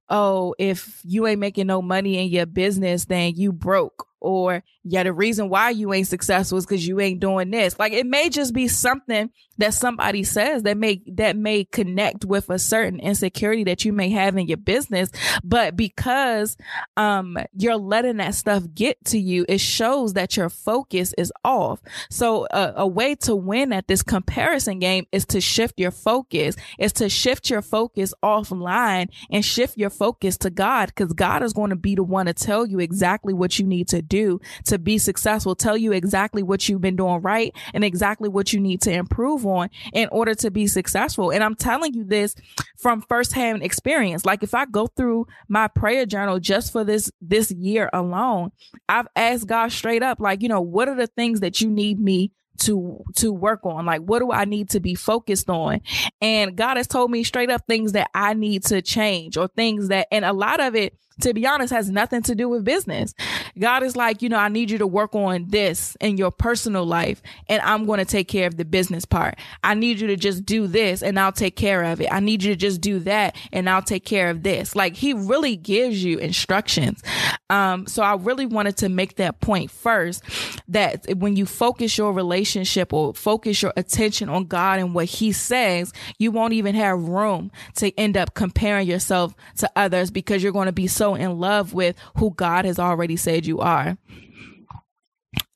oh, 0.08 0.54
if 0.58 1.00
you 1.04 1.26
ain't 1.26 1.40
making 1.40 1.66
no 1.66 1.82
money 1.82 2.18
in 2.18 2.28
your 2.28 2.46
business, 2.46 3.04
then 3.04 3.34
you 3.36 3.52
broke 3.52 4.08
or 4.20 4.64
yeah, 4.84 5.02
the 5.02 5.12
reason 5.12 5.48
why 5.48 5.70
you 5.70 5.92
ain't 5.92 6.08
successful 6.08 6.58
is 6.58 6.66
because 6.66 6.86
you 6.86 6.98
ain't 7.00 7.20
doing 7.20 7.50
this. 7.50 7.78
Like 7.78 7.92
it 7.92 8.06
may 8.06 8.30
just 8.30 8.54
be 8.54 8.68
something 8.68 9.30
that 9.58 9.74
somebody 9.74 10.24
says 10.24 10.62
that 10.62 10.76
may 10.76 11.02
that 11.14 11.36
may 11.36 11.64
connect 11.64 12.24
with 12.24 12.48
a 12.48 12.58
certain 12.58 13.00
insecurity 13.00 13.64
that 13.64 13.84
you 13.84 13.92
may 13.92 14.08
have 14.10 14.36
in 14.36 14.46
your 14.46 14.56
business, 14.56 15.10
but 15.44 15.76
because 15.76 16.56
um 16.96 17.36
you're 17.56 17.76
letting 17.76 18.16
that 18.16 18.34
stuff 18.34 18.64
get 18.74 19.04
to 19.06 19.18
you, 19.18 19.44
it 19.48 19.60
shows 19.60 20.14
that 20.14 20.36
your 20.36 20.48
focus 20.48 21.12
is 21.18 21.32
off. 21.44 21.80
So 22.10 22.46
uh, 22.46 22.72
a 22.76 22.86
way 22.86 23.14
to 23.16 23.36
win 23.36 23.72
at 23.72 23.88
this 23.88 24.02
comparison 24.02 24.78
game 24.78 25.06
is 25.12 25.26
to 25.26 25.40
shift 25.40 25.78
your 25.78 25.90
focus, 25.90 26.56
is 26.78 26.92
to 26.94 27.08
shift 27.08 27.50
your 27.50 27.62
focus 27.68 28.14
offline 28.22 29.08
and 29.30 29.44
shift 29.44 29.76
your 29.76 29.90
focus 29.90 30.36
to 30.38 30.50
God 30.50 30.86
because 30.86 31.12
God 31.12 31.42
is 31.42 31.52
going 31.52 31.70
to 31.70 31.76
be 31.76 31.94
the 31.94 32.02
one 32.02 32.26
to 32.26 32.34
tell 32.34 32.66
you 32.66 32.78
exactly 32.78 33.32
what 33.32 33.58
you 33.58 33.66
need 33.66 33.88
to 33.88 34.02
do 34.02 34.40
to 34.66 34.78
be 34.78 34.98
successful, 34.98 35.54
tell 35.54 35.76
you 35.76 35.92
exactly 35.92 36.42
what 36.42 36.68
you've 36.68 36.80
been 36.80 36.96
doing 36.96 37.20
right 37.22 37.54
and 37.74 37.84
exactly 37.84 38.28
what 38.28 38.52
you 38.52 38.60
need 38.60 38.80
to 38.82 38.92
improve 38.92 39.46
on 39.46 39.68
in 39.92 40.08
order 40.10 40.34
to 40.34 40.50
be 40.50 40.66
successful. 40.66 41.30
And 41.30 41.42
I'm 41.42 41.54
telling 41.54 41.94
you 41.94 42.04
this 42.04 42.34
from 42.78 43.02
firsthand 43.02 43.62
experience. 43.62 44.24
Like 44.24 44.42
if 44.42 44.54
I 44.54 44.66
go 44.66 44.86
through 44.86 45.26
my 45.48 45.68
prayer 45.68 46.06
journal 46.06 46.38
just 46.38 46.72
for 46.72 46.84
this, 46.84 47.10
this 47.20 47.50
year 47.50 47.90
alone, 47.92 48.50
I've 48.88 49.08
asked 49.16 49.46
God 49.46 49.72
straight 49.72 50.02
up, 50.02 50.20
like, 50.20 50.42
you 50.42 50.48
know, 50.48 50.60
what 50.60 50.88
are 50.88 50.96
the 50.96 51.06
things 51.06 51.40
that 51.40 51.60
you 51.60 51.70
need 51.70 52.00
me 52.00 52.32
to 52.60 53.02
to 53.16 53.32
work 53.32 53.64
on? 53.64 53.86
Like 53.86 54.02
what 54.02 54.20
do 54.20 54.32
i 54.32 54.44
need 54.44 54.70
to 54.70 54.80
be 54.80 54.94
focused 54.94 55.50
on? 55.50 55.80
And 56.20 56.56
god 56.56 56.76
has 56.76 56.86
told 56.86 57.10
me 57.10 57.24
straight 57.24 57.50
up 57.50 57.66
things 57.66 57.92
that 57.92 58.10
i 58.14 58.34
need 58.34 58.64
to 58.66 58.82
change 58.82 59.36
or 59.36 59.48
things 59.48 59.88
that 59.88 60.08
and 60.10 60.24
a 60.24 60.32
lot 60.32 60.60
of 60.60 60.74
it 60.74 60.94
to 61.20 61.34
be 61.34 61.46
honest, 61.46 61.72
has 61.72 61.90
nothing 61.90 62.22
to 62.22 62.34
do 62.34 62.48
with 62.48 62.64
business. 62.64 63.14
God 63.58 63.82
is 63.82 63.96
like, 63.96 64.22
you 64.22 64.28
know, 64.28 64.38
I 64.38 64.48
need 64.48 64.70
you 64.70 64.78
to 64.78 64.86
work 64.86 65.14
on 65.14 65.46
this 65.48 65.96
in 66.00 66.16
your 66.16 66.30
personal 66.30 66.84
life 66.84 67.22
and 67.48 67.60
I'm 67.62 67.86
going 67.86 67.98
to 67.98 68.04
take 68.04 68.28
care 68.28 68.46
of 68.46 68.56
the 68.56 68.64
business 68.64 69.04
part. 69.04 69.36
I 69.64 69.74
need 69.74 70.00
you 70.00 70.06
to 70.08 70.16
just 70.16 70.44
do 70.44 70.66
this 70.66 71.02
and 71.02 71.18
I'll 71.18 71.32
take 71.32 71.56
care 71.56 71.84
of 71.84 72.00
it. 72.00 72.08
I 72.12 72.20
need 72.20 72.42
you 72.42 72.52
to 72.52 72.56
just 72.56 72.80
do 72.80 72.98
that 73.00 73.36
and 73.52 73.68
I'll 73.68 73.82
take 73.82 74.04
care 74.04 74.30
of 74.30 74.42
this. 74.42 74.76
Like 74.76 74.96
he 74.96 75.12
really 75.12 75.56
gives 75.56 76.02
you 76.02 76.18
instructions. 76.18 77.02
Um, 77.50 77.86
so 77.86 78.02
I 78.02 78.14
really 78.14 78.46
wanted 78.46 78.76
to 78.78 78.88
make 78.88 79.16
that 79.16 79.40
point 79.40 79.70
first 79.70 80.22
that 80.68 81.06
when 81.16 81.36
you 81.36 81.46
focus 81.46 81.96
your 81.96 82.12
relationship 82.12 82.92
or 82.92 83.14
focus 83.14 83.62
your 83.62 83.72
attention 83.76 84.28
on 84.28 84.44
God 84.44 84.78
and 84.78 84.94
what 84.94 85.06
he 85.06 85.32
says, 85.32 85.92
you 86.18 86.30
won't 86.30 86.52
even 86.52 86.74
have 86.74 86.98
room 87.00 87.50
to 87.76 87.96
end 87.98 88.16
up 88.16 88.34
comparing 88.34 88.86
yourself 88.86 89.34
to 89.56 89.70
others 89.74 90.10
because 90.10 90.42
you're 90.42 90.52
going 90.52 90.66
to 90.66 90.72
be 90.72 90.86
so 90.86 91.07
in 91.14 91.38
love 91.38 91.74
with 91.74 91.96
who 92.16 92.32
God 92.32 92.64
has 92.64 92.78
already 92.78 93.16
said 93.16 93.46
you 93.46 93.60
are. 93.60 93.96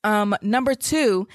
Um, 0.05 0.35
number 0.43 0.75
two 0.75 1.29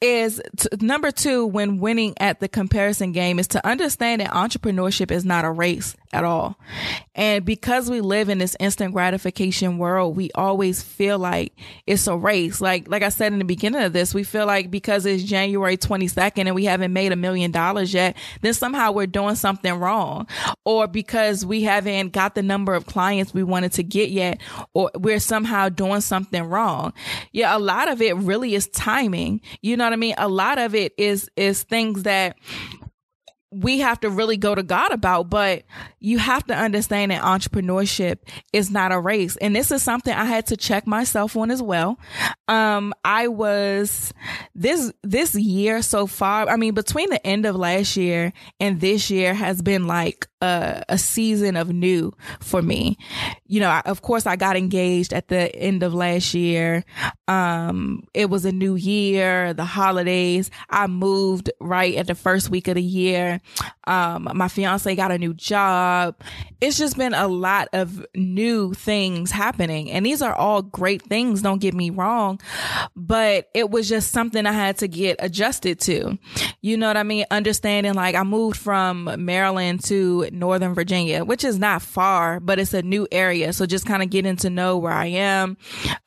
is 0.00 0.40
t- 0.56 0.68
number 0.80 1.10
two 1.10 1.44
when 1.46 1.78
winning 1.78 2.14
at 2.20 2.40
the 2.40 2.48
comparison 2.48 3.12
game 3.12 3.38
is 3.38 3.48
to 3.48 3.66
understand 3.66 4.20
that 4.20 4.30
entrepreneurship 4.30 5.10
is 5.10 5.24
not 5.24 5.44
a 5.44 5.50
race 5.50 5.96
at 6.12 6.24
all. 6.24 6.56
And 7.14 7.44
because 7.44 7.90
we 7.90 8.00
live 8.00 8.28
in 8.28 8.38
this 8.38 8.56
instant 8.60 8.94
gratification 8.94 9.76
world, 9.76 10.16
we 10.16 10.30
always 10.34 10.82
feel 10.82 11.18
like 11.18 11.52
it's 11.86 12.06
a 12.06 12.16
race. 12.16 12.60
Like, 12.60 12.88
like 12.88 13.02
I 13.02 13.08
said 13.08 13.32
in 13.32 13.38
the 13.38 13.44
beginning 13.44 13.82
of 13.82 13.92
this, 13.92 14.14
we 14.14 14.22
feel 14.22 14.46
like 14.46 14.70
because 14.70 15.04
it's 15.04 15.24
January 15.24 15.76
22nd 15.76 16.46
and 16.46 16.54
we 16.54 16.64
haven't 16.64 16.92
made 16.92 17.12
a 17.12 17.16
million 17.16 17.50
dollars 17.50 17.92
yet, 17.92 18.16
then 18.40 18.54
somehow 18.54 18.92
we're 18.92 19.06
doing 19.06 19.34
something 19.34 19.74
wrong. 19.74 20.26
Or 20.64 20.86
because 20.86 21.44
we 21.44 21.62
haven't 21.62 22.12
got 22.12 22.34
the 22.34 22.42
number 22.42 22.74
of 22.74 22.86
clients 22.86 23.34
we 23.34 23.42
wanted 23.42 23.72
to 23.72 23.82
get 23.82 24.10
yet, 24.10 24.40
or 24.74 24.90
we're 24.94 25.20
somehow 25.20 25.68
doing 25.68 26.00
something 26.00 26.44
wrong. 26.44 26.92
Yeah, 27.32 27.56
a 27.56 27.58
lot 27.58 27.90
of 27.90 28.00
it 28.00 28.16
really 28.16 28.54
is 28.54 28.68
timing. 28.68 29.40
You 29.60 29.76
know 29.76 29.87
what 29.88 29.94
I 29.94 29.96
mean? 29.96 30.14
A 30.18 30.28
lot 30.28 30.58
of 30.58 30.74
it 30.74 30.92
is 30.96 31.30
is 31.36 31.62
things 31.62 32.04
that 32.04 32.36
we 33.50 33.78
have 33.78 33.98
to 34.00 34.10
really 34.10 34.36
go 34.36 34.54
to 34.54 34.62
God 34.62 34.92
about, 34.92 35.30
but 35.30 35.62
you 36.00 36.18
have 36.18 36.46
to 36.48 36.54
understand 36.54 37.10
that 37.10 37.22
entrepreneurship 37.22 38.18
is 38.52 38.70
not 38.70 38.92
a 38.92 39.00
race. 39.00 39.36
And 39.36 39.56
this 39.56 39.70
is 39.70 39.82
something 39.82 40.12
I 40.12 40.26
had 40.26 40.46
to 40.48 40.56
check 40.56 40.86
myself 40.86 41.34
on 41.34 41.50
as 41.50 41.62
well. 41.62 41.98
Um, 42.46 42.92
I 43.04 43.28
was 43.28 44.12
this, 44.54 44.92
this 45.02 45.34
year 45.34 45.80
so 45.80 46.06
far, 46.06 46.46
I 46.48 46.56
mean, 46.56 46.74
between 46.74 47.08
the 47.08 47.26
end 47.26 47.46
of 47.46 47.56
last 47.56 47.96
year 47.96 48.34
and 48.60 48.80
this 48.80 49.10
year 49.10 49.32
has 49.32 49.62
been 49.62 49.86
like 49.86 50.28
a, 50.40 50.84
a 50.88 50.98
season 50.98 51.56
of 51.56 51.72
new 51.72 52.12
for 52.40 52.62
me. 52.62 52.96
You 53.46 53.60
know, 53.60 53.68
I, 53.68 53.82
of 53.86 54.02
course 54.02 54.26
I 54.26 54.36
got 54.36 54.56
engaged 54.56 55.12
at 55.12 55.28
the 55.28 55.54
end 55.54 55.82
of 55.82 55.94
last 55.94 56.34
year. 56.34 56.84
Um, 57.26 58.04
it 58.14 58.30
was 58.30 58.44
a 58.44 58.52
new 58.52 58.74
year, 58.74 59.52
the 59.52 59.64
holidays. 59.64 60.50
I 60.70 60.86
moved 60.86 61.50
right 61.60 61.94
at 61.96 62.06
the 62.06 62.14
first 62.14 62.50
week 62.50 62.68
of 62.68 62.76
the 62.76 62.82
year. 62.82 63.40
Um, 63.86 64.28
my 64.34 64.48
fiance 64.48 64.94
got 64.94 65.10
a 65.10 65.18
new 65.18 65.34
job. 65.34 66.16
It's 66.60 66.78
just 66.78 66.96
been 66.96 67.14
a 67.14 67.28
lot 67.28 67.68
of 67.72 68.04
new 68.14 68.74
things 68.74 69.30
happening. 69.30 69.90
And 69.90 70.04
these 70.04 70.22
are 70.22 70.34
all 70.34 70.62
great 70.62 71.02
things. 71.02 71.42
Don't 71.42 71.60
get 71.60 71.74
me 71.74 71.90
wrong, 71.90 72.40
but 72.96 73.48
it 73.54 73.70
was 73.70 73.88
just 73.88 74.10
something 74.10 74.46
I 74.46 74.52
had 74.52 74.78
to 74.78 74.88
get 74.88 75.16
adjusted 75.20 75.80
to. 75.80 76.18
You 76.60 76.76
know 76.76 76.88
what 76.88 76.96
I 76.96 77.02
mean? 77.02 77.26
Understanding 77.30 77.94
like 77.94 78.14
I 78.14 78.24
moved 78.24 78.56
from 78.56 79.10
Maryland 79.24 79.84
to 79.84 80.27
Northern 80.32 80.74
Virginia, 80.74 81.24
which 81.24 81.44
is 81.44 81.58
not 81.58 81.82
far, 81.82 82.40
but 82.40 82.58
it's 82.58 82.74
a 82.74 82.82
new 82.82 83.06
area. 83.12 83.52
So 83.52 83.66
just 83.66 83.86
kind 83.86 84.02
of 84.02 84.10
getting 84.10 84.36
to 84.36 84.50
know 84.50 84.78
where 84.78 84.92
I 84.92 85.06
am, 85.06 85.56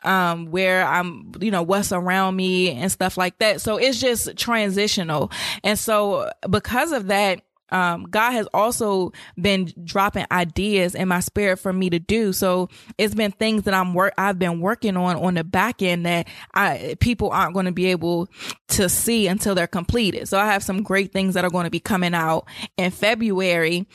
um, 0.03 0.47
where 0.47 0.85
I'm, 0.85 1.31
you 1.39 1.51
know, 1.51 1.63
what's 1.63 1.91
around 1.91 2.35
me 2.35 2.71
and 2.71 2.91
stuff 2.91 3.17
like 3.17 3.37
that. 3.39 3.61
So 3.61 3.77
it's 3.77 3.99
just 3.99 4.37
transitional. 4.37 5.31
And 5.63 5.77
so 5.77 6.31
because 6.49 6.91
of 6.91 7.07
that, 7.07 7.41
um, 7.71 8.03
God 8.03 8.31
has 8.31 8.47
also 8.53 9.11
been 9.39 9.71
dropping 9.83 10.25
ideas 10.31 10.95
in 10.95 11.07
my 11.07 11.19
spirit 11.19 11.57
for 11.57 11.71
me 11.71 11.89
to 11.89 11.99
do. 11.99 12.33
So 12.33 12.69
it's 12.97 13.15
been 13.15 13.31
things 13.31 13.63
that 13.63 13.73
I'm 13.73 13.93
work, 13.93 14.13
I've 14.17 14.39
been 14.39 14.59
working 14.59 14.97
on 14.97 15.15
on 15.15 15.35
the 15.35 15.43
back 15.43 15.81
end 15.81 16.05
that 16.05 16.27
I, 16.53 16.95
people 16.99 17.29
aren't 17.31 17.53
going 17.53 17.65
to 17.65 17.71
be 17.71 17.87
able 17.87 18.29
to 18.69 18.89
see 18.89 19.27
until 19.27 19.55
they're 19.55 19.67
completed. 19.67 20.27
So 20.27 20.37
I 20.37 20.47
have 20.47 20.63
some 20.63 20.83
great 20.83 21.11
things 21.11 21.33
that 21.33 21.45
are 21.45 21.49
going 21.49 21.65
to 21.65 21.71
be 21.71 21.79
coming 21.79 22.13
out 22.13 22.47
in 22.77 22.91
February 22.91 23.87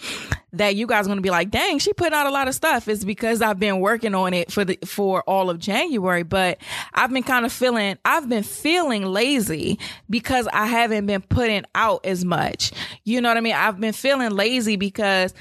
that 0.59 0.77
you 0.77 0.87
guys 0.87 1.07
are 1.07 1.09
going 1.09 1.19
to 1.19 1.23
be 1.23 1.31
like, 1.31 1.51
dang, 1.51 1.79
she 1.79 1.93
put 1.93 2.13
out 2.13 2.27
a 2.27 2.31
lot 2.31 2.49
of 2.49 2.55
stuff. 2.55 2.89
It's 2.89 3.05
because 3.05 3.43
I've 3.43 3.59
been 3.59 3.81
working 3.81 4.15
on 4.15 4.35
it 4.35 4.51
for 4.51 4.65
the, 4.65 4.79
for 4.85 5.23
all 5.23 5.51
of 5.51 5.59
January, 5.59 6.23
but 6.23 6.59
I've 6.95 7.13
been 7.13 7.23
kind 7.23 7.47
of 7.47 7.53
feeling, 7.53 7.99
I've 8.05 8.29
been 8.29 8.43
feeling 8.43 9.05
lazy 9.05 9.79
because 10.09 10.49
I 10.53 10.67
haven't 10.67 11.07
been 11.07 11.23
putting 11.23 11.65
out 11.75 12.05
as 12.05 12.25
much. 12.25 12.73
You 13.05 13.21
know 13.21 13.29
what 13.29 13.37
I 13.37 13.41
mean? 13.41 13.55
I've 13.55 13.81
been 13.81 13.93
feeling 13.93 14.31
lazy 14.31 14.77
because 14.77 15.35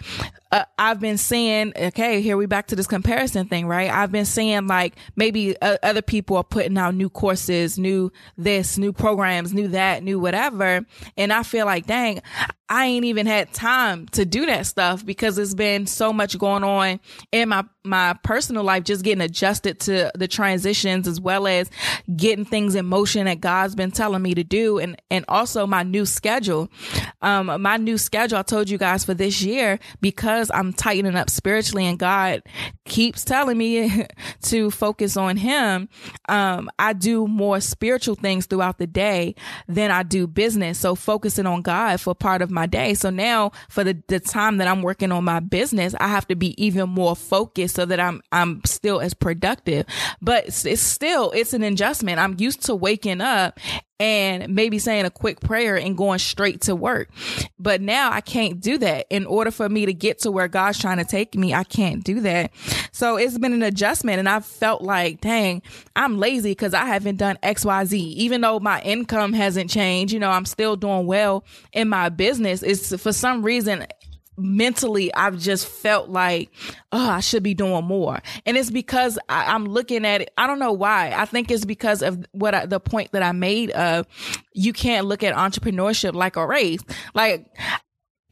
uh, 0.51 0.63
I've 0.77 0.99
been 0.99 1.17
seeing, 1.17 1.73
okay, 1.75 2.21
here 2.21 2.37
we 2.37 2.45
back 2.45 2.67
to 2.67 2.75
this 2.75 2.87
comparison 2.87 3.47
thing, 3.47 3.67
right? 3.67 3.89
I've 3.89 4.11
been 4.11 4.25
seeing 4.25 4.67
like 4.67 4.95
maybe 5.15 5.59
uh, 5.61 5.77
other 5.83 6.01
people 6.01 6.37
are 6.37 6.43
putting 6.43 6.77
out 6.77 6.95
new 6.95 7.09
courses, 7.09 7.77
new 7.77 8.11
this, 8.37 8.77
new 8.77 8.93
programs, 8.93 9.53
new 9.53 9.67
that, 9.69 10.03
new 10.03 10.19
whatever. 10.19 10.85
And 11.17 11.33
I 11.33 11.43
feel 11.43 11.65
like, 11.65 11.87
dang, 11.87 12.21
I 12.69 12.87
ain't 12.87 13.05
even 13.05 13.27
had 13.27 13.53
time 13.53 14.07
to 14.09 14.25
do 14.25 14.45
that 14.47 14.65
stuff 14.65 15.05
because 15.05 15.37
it's 15.37 15.53
been 15.53 15.85
so 15.85 16.11
much 16.11 16.37
going 16.37 16.63
on 16.63 16.99
in 17.31 17.49
my 17.49 17.63
my 17.85 18.15
personal 18.23 18.63
life, 18.63 18.83
just 18.83 19.03
getting 19.03 19.21
adjusted 19.21 19.79
to 19.81 20.11
the 20.15 20.27
transitions 20.27 21.07
as 21.07 21.19
well 21.19 21.47
as 21.47 21.69
getting 22.15 22.45
things 22.45 22.75
in 22.75 22.85
motion 22.85 23.25
that 23.25 23.41
God's 23.41 23.75
been 23.75 23.91
telling 23.91 24.21
me 24.21 24.33
to 24.33 24.43
do, 24.43 24.79
and 24.79 25.01
and 25.09 25.25
also 25.27 25.65
my 25.67 25.83
new 25.83 26.05
schedule. 26.05 26.69
Um, 27.21 27.61
my 27.61 27.77
new 27.77 27.97
schedule 27.97 28.37
I 28.37 28.43
told 28.43 28.69
you 28.69 28.77
guys 28.77 29.05
for 29.05 29.13
this 29.13 29.41
year 29.41 29.79
because 30.01 30.51
I'm 30.53 30.73
tightening 30.73 31.15
up 31.15 31.29
spiritually, 31.29 31.85
and 31.85 31.99
God 31.99 32.43
keeps 32.85 33.23
telling 33.23 33.57
me 33.57 34.05
to 34.43 34.71
focus 34.71 35.17
on 35.17 35.37
Him. 35.37 35.89
Um, 36.29 36.69
I 36.79 36.93
do 36.93 37.27
more 37.27 37.59
spiritual 37.61 38.15
things 38.15 38.45
throughout 38.45 38.77
the 38.77 38.87
day 38.87 39.35
than 39.67 39.91
I 39.91 40.03
do 40.03 40.27
business. 40.27 40.79
So 40.79 40.95
focusing 40.95 41.45
on 41.45 41.61
God 41.61 41.99
for 41.99 42.15
part 42.15 42.41
of 42.41 42.51
my 42.51 42.65
day. 42.65 42.93
So 42.93 43.09
now 43.09 43.51
for 43.69 43.83
the, 43.83 44.01
the 44.07 44.19
time 44.19 44.57
that 44.57 44.67
I'm 44.67 44.81
working 44.81 45.11
on 45.11 45.23
my 45.23 45.39
business, 45.39 45.95
I 45.99 46.07
have 46.07 46.27
to 46.27 46.35
be 46.35 46.61
even 46.63 46.89
more 46.89 47.15
focused 47.15 47.74
so 47.75 47.85
that 47.85 47.99
I'm, 47.99 48.21
I'm 48.31 48.61
still 48.65 49.01
as 49.01 49.13
productive, 49.13 49.85
but 50.21 50.45
it's, 50.47 50.81
still, 50.81 51.31
it's 51.31 51.53
an 51.53 51.63
adjustment. 51.63 52.19
I'm 52.19 52.35
used 52.39 52.63
to 52.65 52.75
waking 52.75 53.21
up 53.21 53.59
and 53.99 54.53
maybe 54.53 54.77
saying 54.77 55.05
a 55.05 55.09
quick 55.09 55.39
prayer 55.39 55.77
and 55.77 55.95
going 55.97 56.19
straight 56.19 56.61
to 56.61 56.75
work. 56.75 57.09
But 57.57 57.81
now 57.81 58.11
I 58.11 58.19
can't 58.21 58.59
do 58.59 58.77
that. 58.79 59.05
In 59.09 59.25
order 59.25 59.51
for 59.51 59.69
me 59.69 59.85
to 59.85 59.93
get 59.93 60.19
to 60.19 60.31
where 60.31 60.47
God's 60.47 60.79
trying 60.79 60.97
to 60.97 61.05
take 61.05 61.35
me, 61.35 61.53
I 61.53 61.63
can't 61.63 62.03
do 62.03 62.19
that. 62.21 62.51
So 62.91 63.15
it's 63.15 63.37
been 63.37 63.53
an 63.53 63.63
adjustment 63.63 64.19
and 64.19 64.27
I 64.27 64.41
felt 64.41 64.81
like, 64.81 65.21
dang, 65.21 65.61
I'm 65.95 66.17
lazy 66.17 66.51
because 66.51 66.73
I 66.73 66.85
haven't 66.85 67.17
done 67.17 67.37
XYZ. 67.41 67.93
Even 67.93 68.41
though 68.41 68.59
my 68.59 68.81
income 68.81 69.31
hasn't 69.33 69.69
changed, 69.69 70.13
you 70.13 70.19
know, 70.19 70.29
I'm 70.29 70.45
still 70.45 70.75
doing 70.75 71.05
well 71.07 71.45
in 71.71 71.87
my 71.87 72.09
business. 72.09 72.63
It's 72.63 72.95
for 73.01 73.13
some 73.13 73.43
reason 73.43 73.87
mentally 74.37 75.13
I've 75.13 75.37
just 75.39 75.67
felt 75.67 76.09
like, 76.09 76.49
oh, 76.91 77.09
I 77.09 77.19
should 77.19 77.43
be 77.43 77.53
doing 77.53 77.85
more. 77.85 78.19
And 78.45 78.57
it's 78.57 78.71
because 78.71 79.17
I, 79.29 79.55
am 79.55 79.65
looking 79.65 80.05
at 80.05 80.21
it. 80.21 80.31
I 80.37 80.47
don't 80.47 80.59
know 80.59 80.73
why. 80.73 81.13
I 81.15 81.25
think 81.25 81.51
it's 81.51 81.65
because 81.65 82.01
of 82.01 82.25
what 82.31 82.53
I, 82.53 82.65
the 82.65 82.79
point 82.79 83.11
that 83.11 83.23
I 83.23 83.31
made 83.31 83.71
of 83.71 84.07
you 84.53 84.73
can't 84.73 85.05
look 85.05 85.23
at 85.23 85.35
entrepreneurship 85.35 86.13
like 86.13 86.35
a 86.35 86.45
race. 86.45 86.81
Like 87.13 87.45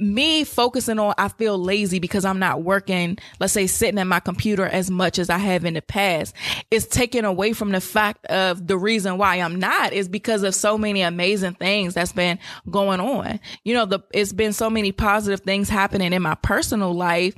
me 0.03 0.43
focusing 0.43 0.99
on 0.99 1.13
I 1.17 1.29
feel 1.29 1.57
lazy 1.57 1.99
because 1.99 2.25
I'm 2.25 2.39
not 2.39 2.63
working, 2.63 3.17
let's 3.39 3.53
say 3.53 3.67
sitting 3.67 3.99
at 3.99 4.07
my 4.07 4.19
computer 4.19 4.65
as 4.65 4.91
much 4.91 5.19
as 5.19 5.29
I 5.29 5.37
have 5.37 5.65
in 5.65 5.73
the 5.73 5.81
past, 5.81 6.35
is 6.71 6.87
taken 6.87 7.25
away 7.25 7.53
from 7.53 7.71
the 7.71 7.81
fact 7.81 8.25
of 8.27 8.67
the 8.67 8.77
reason 8.77 9.17
why 9.17 9.37
I'm 9.37 9.59
not 9.59 9.93
is 9.93 10.07
because 10.07 10.43
of 10.43 10.55
so 10.55 10.77
many 10.77 11.01
amazing 11.01 11.53
things 11.55 11.93
that's 11.93 12.13
been 12.13 12.39
going 12.69 12.99
on. 12.99 13.39
You 13.63 13.73
know, 13.73 13.85
the 13.85 13.99
it's 14.13 14.33
been 14.33 14.53
so 14.53 14.69
many 14.69 14.91
positive 14.91 15.41
things 15.41 15.69
happening 15.69 16.13
in 16.13 16.21
my 16.21 16.35
personal 16.35 16.93
life. 16.93 17.35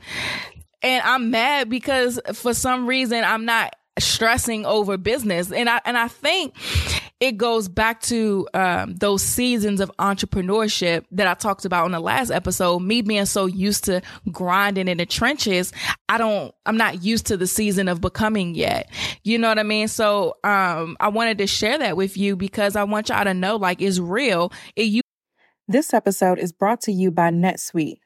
And 0.82 1.02
I'm 1.04 1.32
mad 1.32 1.70
because 1.70 2.20
for 2.34 2.54
some 2.54 2.86
reason 2.88 3.24
I'm 3.24 3.46
not 3.46 3.76
stressing 4.00 4.66
over 4.66 4.98
business. 4.98 5.52
And 5.52 5.70
I 5.70 5.80
and 5.86 5.98
I 5.98 6.08
think 6.08 6.54
it 7.22 7.38
goes 7.38 7.70
back 7.70 8.02
to 8.02 8.48
um, 8.54 8.96
those 8.96 9.24
seasons 9.24 9.80
of 9.80 9.90
entrepreneurship 10.00 11.06
that 11.12 11.28
I 11.28 11.34
talked 11.34 11.64
about 11.64 11.86
on 11.86 11.92
the 11.92 12.00
last 12.02 12.30
episode. 12.30 12.80
Me 12.80 13.02
being 13.02 13.26
so 13.26 13.46
used 13.46 13.86
to 13.86 14.02
grinding 14.32 14.90
in 14.90 14.98
the 14.98 15.06
trenches, 15.06 15.72
I 16.10 16.18
don't, 16.18 16.54
I'm 16.66 16.76
not 16.76 17.04
used 17.04 17.28
to 17.28 17.38
the 17.38 17.48
season 17.48 17.88
of 17.88 18.02
becoming 18.02 18.54
yet. 18.54 18.90
You 19.24 19.38
know 19.40 19.48
what 19.48 19.60
I 19.60 19.64
mean? 19.64 19.88
So 19.88 20.36
um, 20.44 20.98
I 21.00 21.08
wanted 21.08 21.38
to 21.38 21.48
share 21.48 21.78
that 21.78 21.96
with 21.96 22.18
you 22.18 22.36
because 22.36 22.76
I 22.76 22.84
want 22.84 23.08
y'all 23.08 23.24
to 23.24 23.34
know, 23.34 23.56
like, 23.56 23.82
it's 23.82 23.98
real. 23.98 24.52
It, 24.76 24.84
you- 24.84 25.02
this 25.70 25.94
episode 25.94 26.38
is 26.38 26.52
brought 26.52 26.82
to 26.82 26.92
you 26.92 27.12
by 27.12 27.30
NetSuite. 27.32 28.00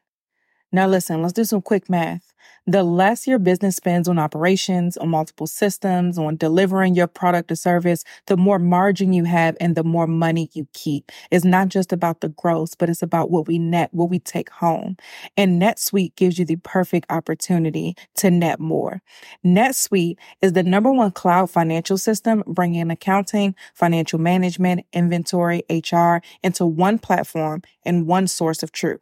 Now, 0.72 0.88
listen, 0.88 1.22
let's 1.24 1.34
do 1.34 1.44
some 1.44 1.62
quick 1.64 1.90
math 1.90 2.29
the 2.68 2.84
less 2.84 3.26
your 3.26 3.40
business 3.40 3.76
spends 3.76 4.08
on 4.08 4.20
operations, 4.20 4.96
on 4.98 5.10
multiple 5.10 5.48
systems, 5.48 6.20
on 6.20 6.38
delivering 6.38 6.94
your 6.94 7.08
product 7.08 7.52
or 7.52 7.56
service, 7.56 8.04
the 8.28 8.38
more 8.38 8.60
margin 8.60 9.12
you 9.12 9.24
have 9.24 9.58
and 9.60 9.76
the 9.76 9.84
more 9.84 10.06
money 10.06 10.50
you 10.54 10.68
keep. 10.74 11.12
It's 11.32 11.46
not 11.46 11.70
just 11.70 11.92
about 11.92 12.22
the 12.22 12.30
gross, 12.30 12.76
but 12.76 12.90
it's 12.90 13.02
about 13.02 13.32
what 13.32 13.48
we 13.48 13.58
net, 13.58 13.90
what 13.92 14.10
we 14.10 14.20
take 14.20 14.50
home. 14.52 14.98
And 15.36 15.60
NetSuite 15.62 16.16
gives 16.16 16.38
you 16.38 16.46
the 16.46 16.58
perfect 16.58 17.08
opportunity 17.10 17.96
to 18.18 18.30
net 18.30 18.60
more. 18.60 19.02
NetSuite 19.44 20.18
is 20.42 20.54
the 20.54 20.64
number 20.64 20.92
one 20.92 21.12
cloud 21.12 21.50
financial 21.50 21.98
system 21.98 22.44
bringing 22.46 22.92
accounting, 22.92 23.56
financial 23.74 24.20
management, 24.20 24.86
inventory, 24.94 25.64
HR 25.70 26.18
into 26.44 26.66
one 26.66 27.00
platform 27.00 27.64
and 27.84 28.06
one 28.06 28.28
source 28.28 28.62
of 28.62 28.72
truth. 28.72 29.02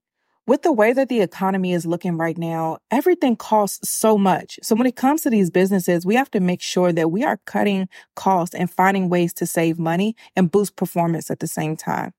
with 0.51 0.63
the 0.63 0.71
way 0.73 0.91
that 0.91 1.07
the 1.07 1.21
economy 1.21 1.71
is 1.71 1.85
looking 1.85 2.17
right 2.17 2.37
now, 2.37 2.77
everything 2.91 3.37
costs 3.37 3.89
so 3.89 4.17
much. 4.17 4.59
So 4.61 4.75
when 4.75 4.85
it 4.85 4.97
comes 4.97 5.21
to 5.21 5.29
these 5.29 5.49
businesses, 5.49 6.05
we 6.05 6.15
have 6.15 6.29
to 6.31 6.41
make 6.41 6.61
sure 6.61 6.91
that 6.91 7.09
we 7.09 7.23
are 7.23 7.39
cutting 7.45 7.87
costs 8.17 8.53
and 8.53 8.69
finding 8.69 9.07
ways 9.07 9.31
to 9.35 9.45
save 9.45 9.79
money 9.79 10.13
and 10.35 10.51
boost 10.51 10.75
performance 10.75 11.31
at 11.31 11.39
the 11.39 11.47
same 11.47 11.77
time. 11.77 12.11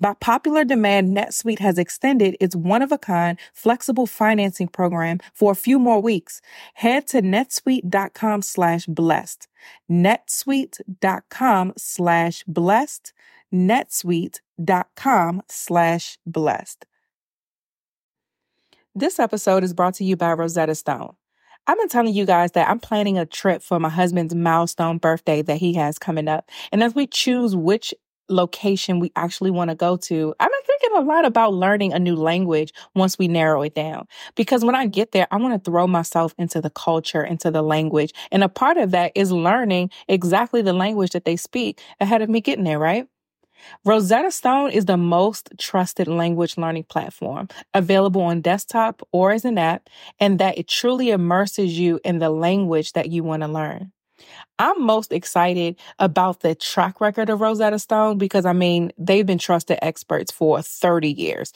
By 0.00 0.14
popular 0.14 0.64
demand, 0.64 1.14
NetSuite 1.14 1.58
has 1.58 1.76
extended 1.76 2.38
its 2.40 2.56
one 2.56 2.80
of 2.80 2.92
a 2.92 2.96
kind 2.96 3.38
flexible 3.52 4.06
financing 4.06 4.68
program 4.68 5.18
for 5.34 5.52
a 5.52 5.54
few 5.54 5.78
more 5.78 6.00
weeks. 6.00 6.40
Head 6.72 7.06
to 7.08 7.20
netsuite.com 7.20 8.40
slash 8.40 8.86
blessed. 8.86 9.48
netsuite.com 9.90 11.74
slash 11.76 12.42
blessed. 12.44 13.12
netsuite.com 13.52 15.42
slash 15.46 16.18
blessed. 16.24 16.86
This 18.98 19.18
episode 19.18 19.62
is 19.62 19.74
brought 19.74 19.92
to 19.96 20.04
you 20.04 20.16
by 20.16 20.32
Rosetta 20.32 20.74
Stone. 20.74 21.16
I've 21.66 21.76
been 21.76 21.90
telling 21.90 22.14
you 22.14 22.24
guys 22.24 22.52
that 22.52 22.66
I'm 22.66 22.80
planning 22.80 23.18
a 23.18 23.26
trip 23.26 23.62
for 23.62 23.78
my 23.78 23.90
husband's 23.90 24.34
milestone 24.34 24.96
birthday 24.96 25.42
that 25.42 25.58
he 25.58 25.74
has 25.74 25.98
coming 25.98 26.28
up. 26.28 26.50
And 26.72 26.82
as 26.82 26.94
we 26.94 27.06
choose 27.06 27.54
which 27.54 27.92
location 28.30 28.98
we 28.98 29.12
actually 29.14 29.50
want 29.50 29.68
to 29.68 29.76
go 29.76 29.98
to, 29.98 30.34
I've 30.40 30.48
been 30.48 30.60
thinking 30.66 30.96
a 30.96 31.02
lot 31.02 31.26
about 31.26 31.52
learning 31.52 31.92
a 31.92 31.98
new 31.98 32.16
language 32.16 32.72
once 32.94 33.18
we 33.18 33.28
narrow 33.28 33.60
it 33.60 33.74
down. 33.74 34.06
Because 34.34 34.64
when 34.64 34.74
I 34.74 34.86
get 34.86 35.12
there, 35.12 35.28
I 35.30 35.36
want 35.36 35.62
to 35.62 35.70
throw 35.70 35.86
myself 35.86 36.34
into 36.38 36.62
the 36.62 36.70
culture, 36.70 37.22
into 37.22 37.50
the 37.50 37.60
language. 37.60 38.14
And 38.32 38.42
a 38.42 38.48
part 38.48 38.78
of 38.78 38.92
that 38.92 39.12
is 39.14 39.30
learning 39.30 39.90
exactly 40.08 40.62
the 40.62 40.72
language 40.72 41.10
that 41.10 41.26
they 41.26 41.36
speak 41.36 41.82
ahead 42.00 42.22
of 42.22 42.30
me 42.30 42.40
getting 42.40 42.64
there, 42.64 42.78
right? 42.78 43.06
Rosetta 43.84 44.30
Stone 44.30 44.70
is 44.70 44.84
the 44.84 44.96
most 44.96 45.50
trusted 45.58 46.08
language 46.08 46.56
learning 46.56 46.84
platform 46.84 47.48
available 47.74 48.22
on 48.22 48.40
desktop 48.40 49.02
or 49.12 49.32
as 49.32 49.44
an 49.44 49.58
app, 49.58 49.88
and 50.20 50.38
that 50.38 50.58
it 50.58 50.68
truly 50.68 51.10
immerses 51.10 51.78
you 51.78 52.00
in 52.04 52.18
the 52.18 52.30
language 52.30 52.92
that 52.92 53.10
you 53.10 53.22
want 53.22 53.42
to 53.42 53.48
learn. 53.48 53.92
I'm 54.58 54.82
most 54.82 55.12
excited 55.12 55.78
about 55.98 56.40
the 56.40 56.54
track 56.54 57.00
record 57.00 57.28
of 57.28 57.40
Rosetta 57.40 57.78
Stone 57.78 58.18
because 58.18 58.46
I 58.46 58.52
mean, 58.52 58.92
they've 58.96 59.26
been 59.26 59.38
trusted 59.38 59.78
experts 59.82 60.32
for 60.32 60.62
30 60.62 61.10
years 61.10 61.52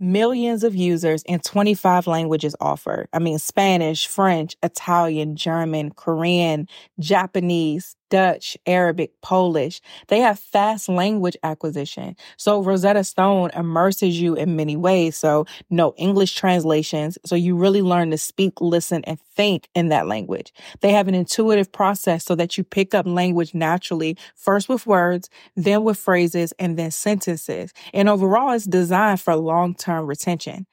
millions 0.00 0.64
of 0.64 0.74
users 0.74 1.22
in 1.24 1.38
25 1.40 2.06
languages 2.06 2.56
offered. 2.58 3.06
I 3.12 3.18
mean, 3.18 3.38
Spanish, 3.38 4.06
French, 4.06 4.56
Italian, 4.62 5.36
German, 5.36 5.90
Korean, 5.90 6.66
Japanese, 6.98 7.94
Dutch, 8.10 8.56
Arabic, 8.66 9.12
Polish. 9.22 9.80
They 10.08 10.18
have 10.20 10.38
fast 10.38 10.88
language 10.88 11.36
acquisition. 11.42 12.16
So 12.36 12.62
Rosetta 12.62 13.04
Stone 13.04 13.50
immerses 13.56 14.20
you 14.20 14.34
in 14.34 14.56
many 14.56 14.76
ways. 14.76 15.16
So 15.16 15.46
no 15.70 15.94
English 15.96 16.34
translations. 16.34 17.16
So 17.24 17.34
you 17.34 17.56
really 17.56 17.82
learn 17.82 18.10
to 18.10 18.18
speak, 18.18 18.60
listen, 18.60 19.02
and 19.04 19.18
think 19.20 19.68
in 19.74 19.88
that 19.88 20.06
language. 20.06 20.52
They 20.80 20.92
have 20.92 21.08
an 21.08 21.14
intuitive 21.14 21.72
process 21.72 22.24
so 22.24 22.34
that 22.34 22.58
you 22.58 22.64
pick 22.64 22.94
up 22.94 23.06
language 23.06 23.54
naturally, 23.54 24.16
first 24.36 24.68
with 24.68 24.86
words, 24.86 25.30
then 25.56 25.84
with 25.84 25.96
phrases, 25.96 26.52
and 26.58 26.76
then 26.76 26.90
sentences. 26.90 27.72
And 27.94 28.08
overall, 28.08 28.52
it's 28.52 28.66
designed 28.66 29.20
for 29.20 29.34
long-term 29.36 30.06
retention. 30.06 30.66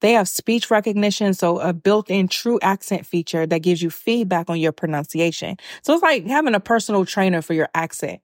They 0.00 0.12
have 0.12 0.28
speech 0.28 0.70
recognition, 0.70 1.34
so 1.34 1.58
a 1.58 1.72
built-in 1.72 2.28
true 2.28 2.58
accent 2.62 3.06
feature 3.06 3.46
that 3.46 3.62
gives 3.62 3.82
you 3.82 3.90
feedback 3.90 4.48
on 4.48 4.60
your 4.60 4.72
pronunciation. 4.72 5.56
So 5.82 5.94
it's 5.94 6.02
like 6.02 6.26
having 6.26 6.54
a 6.54 6.60
personal 6.60 7.04
trainer 7.04 7.42
for 7.42 7.54
your 7.54 7.68
accent. 7.74 8.20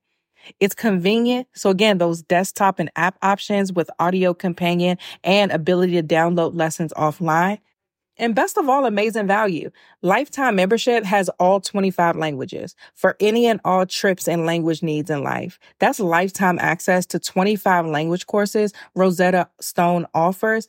It's 0.60 0.74
convenient. 0.74 1.48
So 1.54 1.70
again, 1.70 1.98
those 1.98 2.22
desktop 2.22 2.78
and 2.78 2.90
app 2.96 3.16
options 3.22 3.72
with 3.72 3.90
audio 3.98 4.34
companion 4.34 4.98
and 5.22 5.50
ability 5.50 5.94
to 5.94 6.02
download 6.02 6.54
lessons 6.54 6.92
offline. 6.96 7.58
And 8.16 8.34
best 8.34 8.56
of 8.56 8.68
all, 8.68 8.86
amazing 8.86 9.26
value. 9.26 9.70
Lifetime 10.00 10.54
membership 10.54 11.04
has 11.04 11.28
all 11.40 11.60
25 11.60 12.14
languages 12.14 12.76
for 12.94 13.16
any 13.18 13.46
and 13.46 13.60
all 13.64 13.86
trips 13.86 14.28
and 14.28 14.46
language 14.46 14.84
needs 14.84 15.10
in 15.10 15.24
life. 15.24 15.58
That's 15.80 15.98
lifetime 15.98 16.60
access 16.60 17.06
to 17.06 17.18
25 17.18 17.86
language 17.86 18.26
courses 18.26 18.72
Rosetta 18.94 19.48
Stone 19.60 20.06
offers 20.14 20.68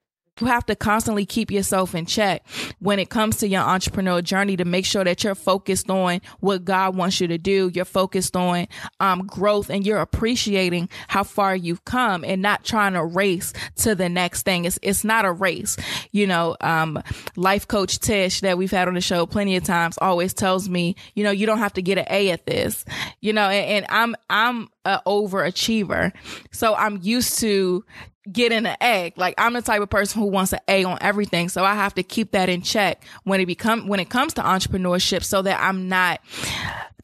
You 0.39 0.47
have 0.47 0.65
to 0.67 0.75
constantly 0.75 1.25
keep 1.25 1.51
yourself 1.51 1.93
in 1.93 2.05
check 2.05 2.45
when 2.79 2.99
it 2.99 3.09
comes 3.09 3.37
to 3.37 3.47
your 3.47 3.61
entrepreneurial 3.61 4.23
journey 4.23 4.57
to 4.57 4.65
make 4.65 4.85
sure 4.85 5.03
that 5.03 5.23
you're 5.23 5.35
focused 5.35 5.89
on 5.89 6.21
what 6.39 6.63
God 6.63 6.95
wants 6.95 7.19
you 7.19 7.27
to 7.27 7.37
do. 7.37 7.69
You're 7.73 7.85
focused 7.85 8.35
on 8.35 8.67
um, 8.99 9.27
growth 9.27 9.69
and 9.69 9.85
you're 9.85 9.99
appreciating 9.99 10.89
how 11.07 11.23
far 11.23 11.55
you've 11.55 11.85
come 11.85 12.23
and 12.23 12.41
not 12.41 12.63
trying 12.63 12.93
to 12.93 13.03
race 13.03 13.53
to 13.77 13.93
the 13.93 14.09
next 14.09 14.43
thing. 14.43 14.65
It's, 14.65 14.79
it's 14.81 15.03
not 15.03 15.25
a 15.25 15.31
race. 15.31 15.77
You 16.11 16.27
know, 16.27 16.55
um, 16.61 17.01
life 17.35 17.67
coach 17.67 17.99
Tish 17.99 18.41
that 18.41 18.57
we've 18.57 18.71
had 18.71 18.87
on 18.87 18.93
the 18.93 19.01
show 19.01 19.25
plenty 19.25 19.57
of 19.57 19.63
times 19.63 19.97
always 19.99 20.33
tells 20.33 20.69
me, 20.69 20.95
you 21.13 21.23
know, 21.23 21.31
you 21.31 21.45
don't 21.45 21.59
have 21.59 21.73
to 21.73 21.81
get 21.81 21.97
an 21.97 22.05
A 22.09 22.31
at 22.31 22.45
this, 22.45 22.85
you 23.19 23.33
know, 23.33 23.49
and, 23.49 23.85
and 23.85 23.85
I'm, 23.89 24.15
I'm 24.29 24.69
a 24.85 25.01
overachiever. 25.05 26.11
So 26.51 26.73
I'm 26.73 26.99
used 27.01 27.39
to 27.39 27.85
getting 28.29 28.65
an 28.65 28.77
A. 28.81 29.13
Like 29.15 29.35
I'm 29.37 29.53
the 29.53 29.61
type 29.61 29.81
of 29.81 29.89
person 29.89 30.21
who 30.21 30.27
wants 30.27 30.53
an 30.53 30.59
A 30.67 30.83
on 30.83 30.97
everything. 31.01 31.49
So 31.49 31.63
I 31.63 31.75
have 31.75 31.95
to 31.95 32.03
keep 32.03 32.31
that 32.31 32.49
in 32.49 32.61
check 32.61 33.03
when 33.23 33.39
it 33.39 33.45
become 33.45 33.87
when 33.87 33.99
it 33.99 34.09
comes 34.09 34.33
to 34.35 34.41
entrepreneurship 34.41 35.23
so 35.23 35.41
that 35.41 35.59
I'm 35.61 35.89
not 35.89 36.21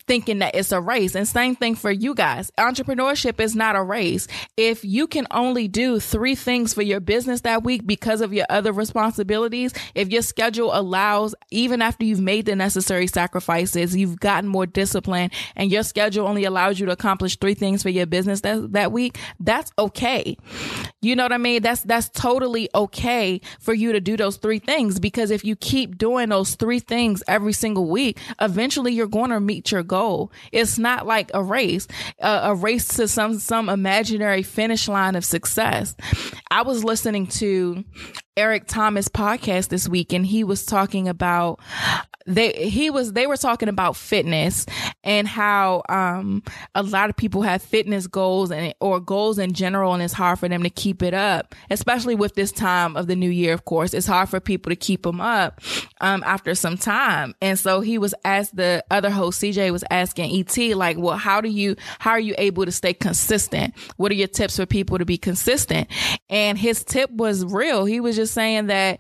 thinking 0.08 0.40
that 0.40 0.56
it's 0.56 0.72
a 0.72 0.80
race. 0.80 1.14
And 1.16 1.28
same 1.28 1.56
thing 1.56 1.76
for 1.76 1.92
you 1.92 2.16
guys. 2.16 2.50
Entrepreneurship 2.58 3.40
is 3.40 3.56
not 3.56 3.76
a 3.76 3.84
race. 3.84 4.28
If 4.56 4.84
you 4.86 5.06
can 5.06 5.28
only 5.32 5.68
do 5.68 6.00
three 6.00 6.36
things 6.36 6.74
for 6.74 6.82
your 6.82 7.02
business 7.02 7.42
that 7.42 7.64
week 7.64 7.86
because 7.86 8.22
of 8.22 8.34
your 8.34 8.46
other 8.50 8.72
responsibilities, 8.72 9.74
if 9.94 10.10
your 10.10 10.22
schedule 10.22 10.72
allows, 10.74 11.36
even 11.52 11.82
after 11.82 12.06
you've 12.06 12.22
made 12.22 12.46
the 12.46 12.56
necessary 12.56 13.08
sacrifices, 13.08 13.96
you've 13.96 14.20
gotten 14.20 14.50
more 14.50 14.66
discipline 14.66 15.30
and 15.56 15.72
your 15.72 15.84
schedule 15.84 16.26
only 16.26 16.46
allows 16.46 16.80
you 16.80 16.86
to 16.86 16.92
accomplish 16.92 17.38
three 17.38 17.54
things 17.54 17.84
for 17.84 17.90
your 17.90 18.06
business 18.06 18.42
that, 18.42 18.72
that 18.72 18.92
week, 18.92 19.18
that's 19.40 19.72
okay. 19.78 20.38
You 21.02 21.16
know 21.16 21.24
what 21.24 21.34
I 21.34 21.38
mean? 21.38 21.62
That's, 21.62 21.82
that's 21.82 22.10
totally 22.10 22.70
okay 22.74 23.42
for 23.60 23.74
you 23.74 23.92
to 23.92 24.00
do 24.00 24.16
those 24.16 24.38
three 24.38 24.60
things 24.60 25.00
because 25.00 25.32
if 25.32 25.44
you 25.44 25.56
keep 25.58 25.98
doing 25.98 26.30
those 26.30 26.56
three 26.56 26.80
things 26.80 27.22
every 27.28 27.54
single 27.54 27.90
week, 27.90 28.18
eventually 28.40 28.94
you're 28.94 29.08
going 29.08 29.32
to 29.32 29.40
meet 29.40 29.72
your 29.72 29.84
goal 29.84 29.97
goal. 29.98 30.32
It's 30.52 30.78
not 30.78 31.08
like 31.08 31.32
a 31.34 31.44
race, 31.44 31.88
a 32.20 32.54
race 32.56 32.88
to 32.98 33.08
some 33.08 33.40
some 33.40 33.70
imaginary 33.70 34.44
finish 34.44 34.88
line 34.88 35.16
of 35.16 35.26
success. 35.26 35.96
I 36.52 36.62
was 36.62 36.84
listening 36.84 37.28
to 37.42 37.84
Eric 38.38 38.68
Thomas 38.68 39.10
podcast 39.10 39.70
this 39.70 39.90
week 39.90 40.14
and 40.14 40.24
he 40.24 40.44
was 40.44 40.64
talking 40.64 41.08
about 41.08 41.60
they 42.28 42.52
he 42.70 42.90
was 42.90 43.14
they 43.14 43.26
were 43.26 43.38
talking 43.38 43.70
about 43.70 43.96
fitness 43.96 44.66
and 45.04 45.28
how 45.28 45.82
um 45.88 46.44
a 46.76 46.84
lot 46.84 47.10
of 47.10 47.16
people 47.16 47.42
have 47.42 47.62
fitness 47.62 48.06
goals 48.06 48.52
and 48.52 48.74
or 48.82 49.00
goals 49.00 49.40
in 49.40 49.54
general 49.54 49.94
and 49.94 50.04
it's 50.04 50.14
hard 50.14 50.38
for 50.38 50.50
them 50.50 50.62
to 50.62 50.70
keep 50.70 51.02
it 51.02 51.14
up 51.14 51.56
especially 51.70 52.16
with 52.16 52.36
this 52.36 52.52
time 52.52 52.98
of 52.98 53.08
the 53.08 53.16
new 53.16 53.30
year 53.30 53.54
of 53.54 53.64
course. 53.66 53.94
It's 53.94 54.06
hard 54.06 54.28
for 54.30 54.40
people 54.40 54.70
to 54.70 54.76
keep 54.76 55.04
them 55.04 55.22
up 55.22 55.62
um 56.02 56.22
after 56.26 56.54
some 56.54 56.78
time. 56.78 57.34
And 57.42 57.58
so 57.58 57.80
he 57.80 57.98
was 57.98 58.14
asked 58.26 58.56
the 58.56 58.84
other 58.92 59.10
host 59.10 59.42
CJ 59.42 59.72
was 59.72 59.86
asking 59.90 60.38
ET 60.38 60.76
like 60.76 60.98
well 60.98 61.18
how 61.18 61.40
do 61.40 61.50
you 61.50 61.78
how 62.00 62.12
are 62.12 62.20
you 62.20 62.36
able 62.38 62.66
to 62.66 62.72
stay 62.72 62.94
consistent? 62.94 63.74
What 63.96 64.12
are 64.12 64.16
your 64.16 64.28
tips 64.28 64.58
for 64.58 64.66
people 64.66 64.98
to 64.98 65.06
be 65.06 65.18
consistent? 65.18 65.88
And 66.30 66.58
his 66.58 66.84
tip 66.84 67.10
was 67.10 67.46
real. 67.46 67.86
He 67.86 68.02
was 68.02 68.18
just 68.18 68.27
saying 68.28 68.68
that 68.68 69.00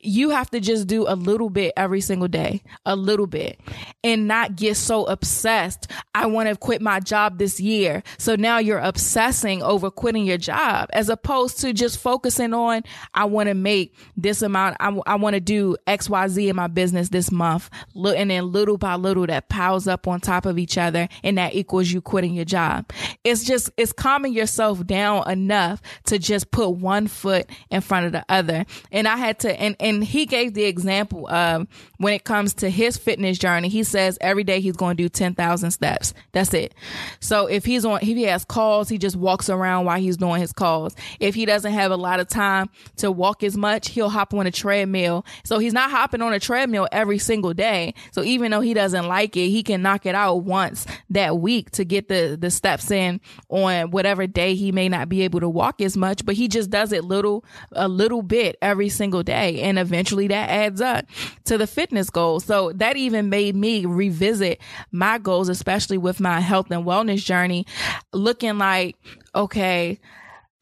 you 0.00 0.30
have 0.30 0.50
to 0.50 0.60
just 0.60 0.86
do 0.86 1.06
a 1.08 1.14
little 1.14 1.50
bit 1.50 1.72
every 1.76 2.00
single 2.00 2.28
day, 2.28 2.62
a 2.86 2.94
little 2.94 3.26
bit, 3.26 3.58
and 4.04 4.28
not 4.28 4.56
get 4.56 4.76
so 4.76 5.04
obsessed. 5.04 5.90
I 6.14 6.26
want 6.26 6.48
to 6.48 6.56
quit 6.56 6.80
my 6.80 7.00
job 7.00 7.38
this 7.38 7.60
year. 7.60 8.02
So 8.16 8.36
now 8.36 8.58
you're 8.58 8.78
obsessing 8.78 9.62
over 9.62 9.90
quitting 9.90 10.24
your 10.24 10.38
job 10.38 10.88
as 10.92 11.08
opposed 11.08 11.60
to 11.60 11.72
just 11.72 11.98
focusing 11.98 12.54
on, 12.54 12.82
I 13.14 13.24
want 13.24 13.48
to 13.48 13.54
make 13.54 13.94
this 14.16 14.42
amount. 14.42 14.76
I, 14.80 14.96
I 15.06 15.16
want 15.16 15.34
to 15.34 15.40
do 15.40 15.76
X, 15.86 16.08
Y, 16.08 16.28
Z 16.28 16.48
in 16.48 16.56
my 16.56 16.68
business 16.68 17.08
this 17.08 17.30
month. 17.30 17.70
And 17.94 18.30
then 18.30 18.52
little 18.52 18.78
by 18.78 18.94
little 18.94 19.26
that 19.26 19.48
piles 19.48 19.88
up 19.88 20.06
on 20.06 20.20
top 20.20 20.46
of 20.46 20.58
each 20.58 20.78
other 20.78 21.08
and 21.22 21.38
that 21.38 21.54
equals 21.54 21.90
you 21.90 22.00
quitting 22.00 22.34
your 22.34 22.44
job. 22.44 22.90
It's 23.24 23.44
just, 23.44 23.70
it's 23.76 23.92
calming 23.92 24.32
yourself 24.32 24.86
down 24.86 25.28
enough 25.30 25.82
to 26.06 26.18
just 26.18 26.50
put 26.50 26.70
one 26.70 27.06
foot 27.06 27.50
in 27.70 27.80
front 27.80 28.06
of 28.06 28.12
the 28.12 28.24
other. 28.28 28.64
And 28.92 29.08
I 29.08 29.16
had 29.16 29.40
to, 29.40 29.60
and, 29.60 29.76
and 29.80 30.02
he 30.02 30.26
gave 30.26 30.54
the 30.54 30.64
example 30.64 31.28
of 31.28 31.66
when 31.98 32.14
it 32.14 32.24
comes 32.24 32.54
to 32.54 32.70
his 32.70 32.96
fitness 32.96 33.38
journey, 33.38 33.68
he 33.68 33.82
says 33.84 34.18
every 34.20 34.44
day 34.44 34.60
he's 34.60 34.76
going 34.76 34.96
to 34.96 35.02
do 35.02 35.08
10,000 35.08 35.70
steps. 35.70 36.14
That's 36.32 36.52
it. 36.54 36.74
So 37.20 37.46
if 37.46 37.64
he's 37.64 37.84
on, 37.84 38.00
if 38.00 38.08
he 38.08 38.22
has 38.24 38.44
calls, 38.44 38.88
he 38.88 38.98
just 38.98 39.16
walks 39.16 39.50
around 39.50 39.84
while 39.84 40.00
he's 40.00 40.16
doing 40.16 40.40
his 40.40 40.52
calls. 40.52 40.94
If 41.20 41.34
he 41.34 41.46
doesn't 41.46 41.72
have 41.72 41.90
a 41.90 41.96
lot 41.96 42.20
of 42.20 42.28
time 42.28 42.70
to 42.96 43.10
walk 43.12 43.42
as 43.42 43.56
much, 43.56 43.90
he'll 43.90 44.08
hop 44.08 44.34
on 44.34 44.46
a 44.46 44.50
treadmill. 44.50 45.24
So 45.44 45.58
he's 45.58 45.72
not 45.72 45.90
hopping 45.90 46.22
on 46.22 46.32
a 46.32 46.40
treadmill 46.40 46.88
every 46.90 47.18
single 47.18 47.54
day. 47.54 47.94
So 48.12 48.22
even 48.22 48.50
though 48.50 48.60
he 48.60 48.74
doesn't 48.74 49.06
like 49.06 49.36
it, 49.36 49.48
he 49.48 49.62
can 49.62 49.82
knock 49.82 50.06
it 50.06 50.14
out 50.14 50.44
once 50.44 50.86
that 51.10 51.38
week 51.38 51.70
to 51.72 51.84
get 51.84 52.08
the, 52.08 52.36
the 52.40 52.50
steps 52.50 52.90
in 52.90 53.20
on 53.48 53.90
whatever 53.90 54.26
day 54.26 54.54
he 54.54 54.72
may 54.72 54.88
not 54.88 55.08
be 55.08 55.22
able 55.22 55.40
to 55.40 55.48
walk 55.48 55.80
as 55.80 55.96
much, 55.96 56.24
but 56.24 56.34
he 56.34 56.48
just 56.48 56.70
does 56.70 56.92
it 56.92 57.04
little, 57.04 57.44
a 57.72 57.88
little 57.88 58.22
bit 58.22 58.56
every 58.62 58.88
single 58.88 59.22
day. 59.22 59.60
And 59.60 59.67
eventually 59.76 60.28
that 60.28 60.48
adds 60.48 60.80
up 60.80 61.04
to 61.44 61.58
the 61.58 61.66
fitness 61.66 62.08
goals. 62.10 62.44
So 62.44 62.72
that 62.76 62.96
even 62.96 63.28
made 63.28 63.56
me 63.56 63.84
revisit 63.84 64.60
my 64.92 65.18
goals, 65.18 65.48
especially 65.48 65.98
with 65.98 66.20
my 66.20 66.40
health 66.40 66.70
and 66.70 66.84
wellness 66.86 67.24
journey, 67.24 67.66
looking 68.12 68.56
like, 68.58 68.96
okay, 69.34 69.98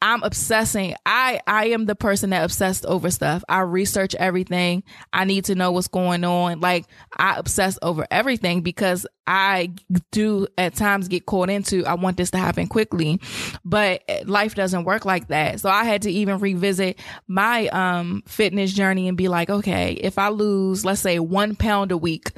I'm 0.03 0.23
obsessing. 0.23 0.95
I, 1.07 1.41
I 1.47 1.69
am 1.69 1.87
the 1.87 1.95
person 1.95 2.31
that 2.31 2.45
obsessed 2.45 2.85
over 2.85 3.11
stuff. 3.11 3.43
I 3.49 3.61
research 3.61 4.15
everything. 4.15 4.83
I 5.13 5.25
need 5.25 5.47
to 5.47 5.55
know 5.55 5.73
what's 5.73 5.89
going 5.89 6.23
on. 6.23 6.61
Like 6.61 6.87
I 7.17 7.37
obsess 7.39 7.79
over 7.81 8.07
everything 8.11 8.61
because 8.61 9.07
I 9.27 9.73
do 10.13 10.47
at 10.59 10.75
times 10.75 11.09
get 11.09 11.27
caught 11.27 11.51
into, 11.51 11.85
I 11.87 11.95
want 11.95 12.17
this 12.17 12.31
to 12.33 12.39
happen 12.39 12.69
quickly, 12.69 13.21
but 13.65 14.03
life 14.27 14.55
doesn't 14.55 14.85
work 14.85 15.05
like 15.05 15.29
that. 15.29 15.61
So 15.61 15.71
I 15.71 15.85
had 15.85 16.03
to 16.03 16.11
even 16.11 16.39
revisit 16.39 17.01
my, 17.27 17.67
um, 17.69 18.23
fitness 18.27 18.73
journey 18.73 19.09
and 19.09 19.17
be 19.17 19.29
like, 19.29 19.51
okay, 19.51 19.93
if 19.95 20.19
I 20.19 20.29
lose, 20.29 20.85
let's 20.85 21.01
say 21.01 21.19
one 21.19 21.57
pound 21.57 21.91
a 21.91 21.97
week, 21.97 22.33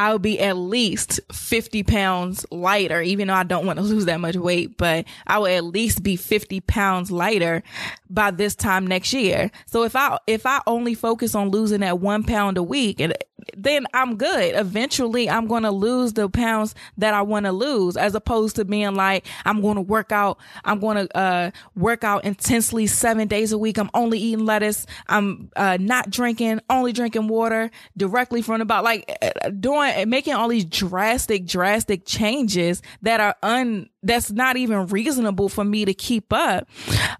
I'll 0.00 0.18
be 0.18 0.40
at 0.40 0.56
least 0.56 1.20
50 1.30 1.82
pounds 1.82 2.46
lighter, 2.50 3.02
even 3.02 3.28
though 3.28 3.34
I 3.34 3.42
don't 3.42 3.66
want 3.66 3.78
to 3.78 3.84
lose 3.84 4.06
that 4.06 4.18
much 4.18 4.34
weight, 4.34 4.78
but 4.78 5.04
I 5.26 5.38
will 5.38 5.46
at 5.46 5.62
least 5.62 6.02
be 6.02 6.16
50 6.16 6.62
pounds 6.62 7.10
lighter 7.10 7.62
by 8.08 8.30
this 8.30 8.54
time 8.54 8.86
next 8.86 9.12
year. 9.12 9.50
So 9.66 9.82
if 9.82 9.94
I, 9.94 10.16
if 10.26 10.46
I 10.46 10.62
only 10.66 10.94
focus 10.94 11.34
on 11.34 11.50
losing 11.50 11.80
that 11.80 11.98
one 11.98 12.24
pound 12.24 12.56
a 12.56 12.62
week, 12.62 12.98
and 12.98 13.12
then 13.56 13.86
I'm 13.94 14.16
good. 14.16 14.54
Eventually 14.54 15.28
I'm 15.28 15.46
going 15.46 15.62
to 15.62 15.70
lose 15.70 16.12
the 16.12 16.28
pounds 16.28 16.74
that 16.98 17.14
I 17.14 17.22
want 17.22 17.46
to 17.46 17.52
lose 17.52 17.96
as 17.96 18.14
opposed 18.14 18.56
to 18.56 18.64
being 18.64 18.94
like, 18.94 19.26
I'm 19.44 19.60
going 19.60 19.76
to 19.76 19.82
work 19.82 20.12
out. 20.12 20.38
I'm 20.64 20.80
going 20.80 21.06
to, 21.06 21.16
uh, 21.16 21.50
work 21.76 22.04
out 22.04 22.24
intensely 22.24 22.86
seven 22.86 23.28
days 23.28 23.52
a 23.52 23.58
week. 23.58 23.78
I'm 23.78 23.90
only 23.94 24.18
eating 24.18 24.44
lettuce. 24.44 24.86
I'm, 25.08 25.50
uh, 25.56 25.78
not 25.80 26.10
drinking, 26.10 26.60
only 26.68 26.92
drinking 26.92 27.28
water 27.28 27.70
directly 27.96 28.42
from 28.42 28.58
the 28.58 28.64
bottle. 28.64 28.84
Like 28.84 29.18
uh, 29.22 29.50
doing, 29.50 30.08
making 30.08 30.34
all 30.34 30.48
these 30.48 30.64
drastic, 30.64 31.46
drastic 31.46 32.06
changes 32.06 32.82
that 33.02 33.20
are 33.20 33.36
un, 33.42 33.88
that's 34.02 34.30
not 34.30 34.56
even 34.56 34.86
reasonable 34.86 35.48
for 35.48 35.64
me 35.64 35.84
to 35.84 35.92
keep 35.92 36.32
up. 36.32 36.68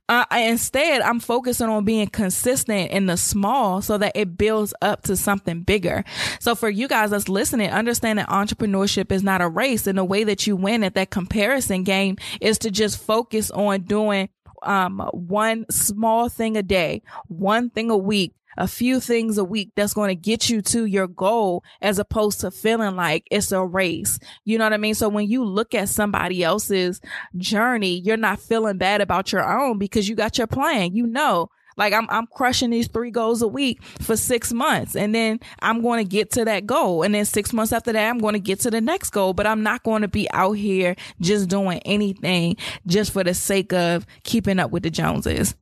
Uh, 0.09 0.25
instead, 0.33 1.03
I'm 1.03 1.21
focusing 1.21 1.69
on 1.69 1.85
being 1.85 2.09
consistent 2.09 2.91
in 2.91 3.07
the 3.07 3.17
small 3.17 3.83
so 3.83 3.99
that 3.99 4.13
it 4.15 4.37
builds 4.39 4.73
up 4.81 5.03
to 5.03 5.17
something 5.17 5.63
bigger. 5.63 6.05
So 6.39 6.55
for 6.55 6.69
you 6.69 6.89
guys 6.89 7.11
that's 7.11 7.29
listening, 7.29 7.71
understand 7.71 8.19
that 8.19 8.29
entrepreneurship 8.29 9.13
is 9.13 9.23
not 9.23 9.41
a 9.41 9.49
race 9.49 9.87
and 9.87 9.99
the 9.99 10.05
way 10.05 10.25
that 10.25 10.47
you 10.47 10.57
win 10.57 10.85
at 10.85 10.95
that 10.95 11.11
comparison 11.11 11.85
game 11.85 12.17
is 12.41 12.59
to 12.59 12.71
just 12.71 12.99
focus 12.99 13.51
on 13.51 13.83
doing 13.83 14.29
um, 14.63 15.01
one 15.13 15.67
small 15.71 16.29
thing 16.29 16.57
a 16.57 16.63
day, 16.63 17.03
one 17.29 17.71
thing 17.71 17.91
a 17.91 17.97
week 17.97 18.35
a 18.57 18.67
few 18.67 19.01
things 19.01 19.39
a 19.39 19.45
week 19.45 19.71
that's 19.75 19.95
going 19.95 20.09
to 20.09 20.15
get 20.15 20.51
you 20.51 20.61
to 20.61 20.85
your 20.85 21.07
goal 21.07 21.65
as 21.81 21.99
opposed 21.99 22.41
to 22.41 22.51
feeling 22.51 22.97
like 22.97 23.27
it's 23.31 23.53
a 23.53 23.65
race. 23.65 24.19
You 24.45 24.59
know 24.59 24.65
what 24.65 24.73
I 24.73 24.79
mean? 24.79 24.95
So 24.95 25.09
when 25.09 25.29
you 25.29 25.45
look 25.45 25.75
at 25.75 25.89
somebody 25.89 26.43
else's 26.43 27.01
journey, 27.37 27.99
you're 28.01 28.17
not 28.17 28.41
feeling 28.41 28.77
bad 28.77 29.01
about 29.01 29.33
your 29.33 29.49
own 29.49 29.79
because 29.79 30.09
you 30.09 30.15
got 30.15 30.37
your 30.37 30.47
plan. 30.47 30.95
You 30.95 31.07
know, 31.07 31.51
like 31.77 31.93
I'm, 31.93 32.07
I'm 32.11 32.27
crushing 32.27 32.71
these 32.71 32.89
three 32.89 33.11
goals 33.11 33.43
a 33.43 33.49
week 33.49 33.83
for 34.01 34.17
six 34.17 34.53
months 34.53 34.97
and 34.97 35.15
then 35.15 35.41
I'm 35.61 35.83
going 35.83 36.05
to 36.05 36.09
get 36.09 36.31
to 36.33 36.45
that 36.45 36.67
goal. 36.67 37.03
And 37.03 37.15
then 37.15 37.25
six 37.25 37.53
months 37.53 37.73
after 37.73 37.93
that, 37.93 38.09
I'm 38.09 38.19
going 38.19 38.35
to 38.35 38.41
get 38.41 38.61
to 38.61 38.71
the 38.71 38.81
next 38.81 39.11
goal, 39.11 39.33
but 39.33 39.47
I'm 39.47 39.63
not 39.63 39.83
going 39.83 40.03
to 40.03 40.09
be 40.09 40.31
out 40.33 40.53
here 40.53 40.97
just 41.21 41.49
doing 41.49 41.81
anything 41.85 42.57
just 42.87 43.13
for 43.13 43.25
the 43.25 43.35
sake 43.35 43.73
of 43.73 44.07
keeping 44.25 44.59
up 44.59 44.71
with 44.71 44.83
the 44.83 44.91
Joneses. 44.91 45.55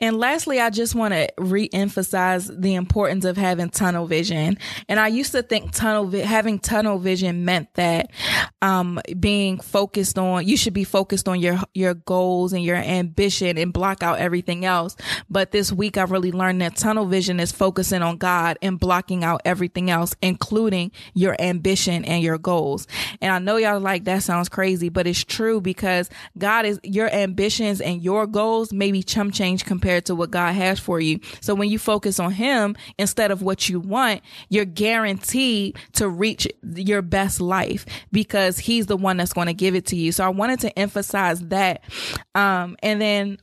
And 0.00 0.18
lastly, 0.18 0.60
I 0.60 0.70
just 0.70 0.94
want 0.94 1.14
to 1.14 1.28
re-emphasize 1.38 2.48
the 2.48 2.74
importance 2.74 3.24
of 3.24 3.36
having 3.36 3.70
tunnel 3.70 4.06
vision. 4.06 4.58
And 4.88 5.00
I 5.00 5.08
used 5.08 5.32
to 5.32 5.42
think 5.42 5.72
tunnel 5.72 6.06
vi- 6.06 6.20
having 6.20 6.58
tunnel 6.58 6.98
vision 6.98 7.44
meant 7.44 7.72
that 7.74 8.10
um, 8.62 9.00
being 9.18 9.60
focused 9.60 10.18
on 10.18 10.46
you 10.46 10.56
should 10.56 10.74
be 10.74 10.84
focused 10.84 11.28
on 11.28 11.40
your 11.40 11.58
your 11.74 11.94
goals 11.94 12.52
and 12.52 12.64
your 12.64 12.76
ambition 12.76 13.58
and 13.58 13.72
block 13.72 14.02
out 14.02 14.18
everything 14.18 14.64
else. 14.64 14.96
But 15.30 15.52
this 15.52 15.72
week, 15.72 15.96
I 15.98 16.02
really 16.02 16.32
learned 16.32 16.60
that 16.62 16.76
tunnel 16.76 17.06
vision 17.06 17.40
is 17.40 17.52
focusing 17.52 18.02
on 18.02 18.16
God 18.16 18.58
and 18.62 18.78
blocking 18.78 19.24
out 19.24 19.42
everything 19.44 19.90
else, 19.90 20.14
including 20.22 20.92
your 21.14 21.36
ambition 21.40 22.04
and 22.04 22.22
your 22.22 22.38
goals. 22.38 22.86
And 23.20 23.32
I 23.32 23.38
know 23.38 23.56
y'all 23.56 23.80
like 23.80 24.04
that 24.04 24.22
sounds 24.22 24.48
crazy, 24.48 24.88
but 24.88 25.06
it's 25.06 25.24
true 25.24 25.60
because 25.60 26.10
God 26.38 26.66
is 26.66 26.80
your 26.82 27.12
ambitions 27.12 27.80
and 27.80 28.02
your 28.02 28.26
goals 28.26 28.72
may 28.72 28.92
be 28.92 29.02
chum 29.02 29.30
change 29.30 29.55
compared 29.64 30.04
to 30.06 30.14
what 30.14 30.30
God 30.30 30.52
has 30.54 30.78
for 30.78 31.00
you. 31.00 31.20
So 31.40 31.54
when 31.54 31.68
you 31.68 31.78
focus 31.78 32.18
on 32.18 32.32
Him 32.32 32.76
instead 32.98 33.30
of 33.30 33.42
what 33.42 33.68
you 33.68 33.80
want, 33.80 34.22
you're 34.48 34.64
guaranteed 34.64 35.78
to 35.94 36.08
reach 36.08 36.48
your 36.62 37.02
best 37.02 37.40
life 37.40 37.86
because 38.12 38.58
He's 38.58 38.86
the 38.86 38.96
one 38.96 39.16
that's 39.16 39.32
going 39.32 39.46
to 39.46 39.54
give 39.54 39.74
it 39.74 39.86
to 39.86 39.96
you. 39.96 40.12
So 40.12 40.24
I 40.24 40.28
wanted 40.28 40.60
to 40.60 40.78
emphasize 40.78 41.40
that. 41.48 41.82
Um, 42.34 42.76
and 42.82 43.00
then 43.00 43.38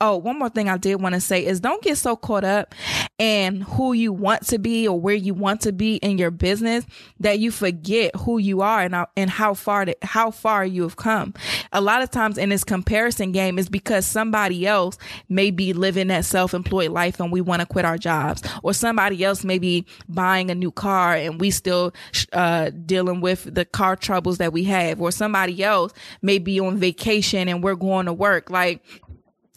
Oh, 0.00 0.16
one 0.16 0.38
more 0.38 0.48
thing 0.48 0.68
I 0.68 0.76
did 0.76 1.00
want 1.00 1.14
to 1.14 1.20
say 1.20 1.46
is 1.46 1.60
don't 1.60 1.80
get 1.80 1.96
so 1.96 2.16
caught 2.16 2.42
up 2.42 2.74
in 3.16 3.60
who 3.60 3.92
you 3.92 4.12
want 4.12 4.44
to 4.48 4.58
be 4.58 4.88
or 4.88 4.98
where 4.98 5.14
you 5.14 5.34
want 5.34 5.60
to 5.62 5.72
be 5.72 5.96
in 5.96 6.18
your 6.18 6.32
business 6.32 6.84
that 7.20 7.38
you 7.38 7.52
forget 7.52 8.14
who 8.16 8.38
you 8.38 8.60
are 8.60 8.80
and, 8.80 9.06
and 9.16 9.30
how 9.30 9.54
far 9.54 9.84
to, 9.84 9.96
how 10.02 10.32
far 10.32 10.66
you 10.66 10.82
have 10.82 10.96
come. 10.96 11.32
A 11.72 11.80
lot 11.80 12.02
of 12.02 12.10
times 12.10 12.38
in 12.38 12.48
this 12.48 12.64
comparison 12.64 13.30
game 13.30 13.56
is 13.56 13.68
because 13.68 14.04
somebody 14.04 14.66
else 14.66 14.98
may 15.28 15.52
be 15.52 15.72
living 15.72 16.08
that 16.08 16.24
self-employed 16.24 16.90
life 16.90 17.20
and 17.20 17.30
we 17.30 17.40
want 17.40 17.60
to 17.60 17.66
quit 17.66 17.84
our 17.84 17.96
jobs 17.96 18.42
or 18.64 18.74
somebody 18.74 19.22
else 19.22 19.44
may 19.44 19.60
be 19.60 19.86
buying 20.08 20.50
a 20.50 20.56
new 20.56 20.72
car 20.72 21.14
and 21.14 21.40
we 21.40 21.52
still 21.52 21.94
uh, 22.32 22.70
dealing 22.84 23.20
with 23.20 23.54
the 23.54 23.64
car 23.64 23.94
troubles 23.94 24.38
that 24.38 24.52
we 24.52 24.64
have 24.64 25.00
or 25.00 25.12
somebody 25.12 25.62
else 25.62 25.92
may 26.20 26.38
be 26.38 26.58
on 26.58 26.78
vacation 26.78 27.48
and 27.48 27.62
we're 27.62 27.76
going 27.76 28.06
to 28.06 28.12
work. 28.12 28.50
Like 28.50 28.82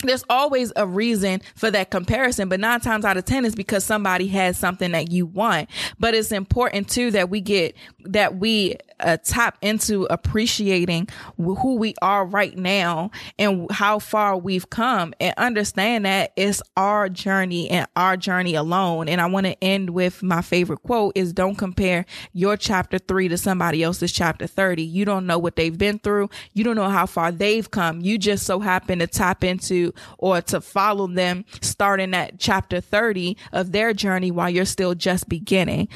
there's 0.03 0.23
always 0.29 0.71
a 0.75 0.85
reason 0.85 1.41
for 1.55 1.71
that 1.71 1.89
comparison, 1.89 2.49
but 2.49 2.59
nine 2.59 2.79
times 2.79 3.03
out 3.03 3.17
of 3.17 3.25
10 3.25 3.45
is 3.45 3.55
because 3.55 3.83
somebody 3.83 4.27
has 4.27 4.55
something 4.55 4.91
that 4.91 5.11
you 5.11 5.25
want. 5.25 5.69
But 5.99 6.13
it's 6.13 6.31
important 6.31 6.87
too 6.87 7.09
that 7.11 7.31
we 7.31 7.41
get, 7.41 7.75
that 8.01 8.37
we 8.37 8.75
uh, 8.99 9.17
tap 9.23 9.57
into 9.61 10.05
appreciating 10.05 11.07
who 11.37 11.75
we 11.77 11.95
are 12.01 12.25
right 12.25 12.55
now 12.55 13.09
and 13.39 13.69
how 13.71 13.97
far 13.97 14.37
we've 14.37 14.69
come 14.69 15.15
and 15.19 15.33
understand 15.37 16.05
that 16.05 16.31
it's 16.35 16.61
our 16.75 17.09
journey 17.09 17.69
and 17.69 17.87
our 17.95 18.17
journey 18.17 18.53
alone. 18.53 19.09
And 19.09 19.19
I 19.19 19.25
want 19.25 19.47
to 19.47 19.63
end 19.63 19.91
with 19.91 20.21
my 20.21 20.43
favorite 20.43 20.83
quote 20.83 21.13
is 21.15 21.33
don't 21.33 21.55
compare 21.55 22.05
your 22.33 22.55
chapter 22.55 22.99
three 22.99 23.27
to 23.29 23.37
somebody 23.37 23.81
else's 23.81 24.11
chapter 24.11 24.45
30. 24.45 24.83
You 24.83 25.05
don't 25.05 25.25
know 25.25 25.39
what 25.39 25.55
they've 25.55 25.77
been 25.77 25.97
through. 25.97 26.29
You 26.53 26.63
don't 26.63 26.75
know 26.75 26.89
how 26.89 27.07
far 27.07 27.31
they've 27.31 27.69
come. 27.69 28.01
You 28.01 28.19
just 28.19 28.45
so 28.45 28.59
happen 28.59 28.99
to 28.99 29.07
tap 29.07 29.43
into 29.43 29.86
or 30.17 30.41
to 30.41 30.61
follow 30.61 31.07
them 31.07 31.45
starting 31.61 32.13
at 32.13 32.39
chapter 32.39 32.81
30 32.81 33.37
of 33.53 33.71
their 33.71 33.93
journey 33.93 34.31
while 34.31 34.49
you're 34.49 34.65
still 34.65 34.95
just 34.95 35.29
beginning. 35.29 35.87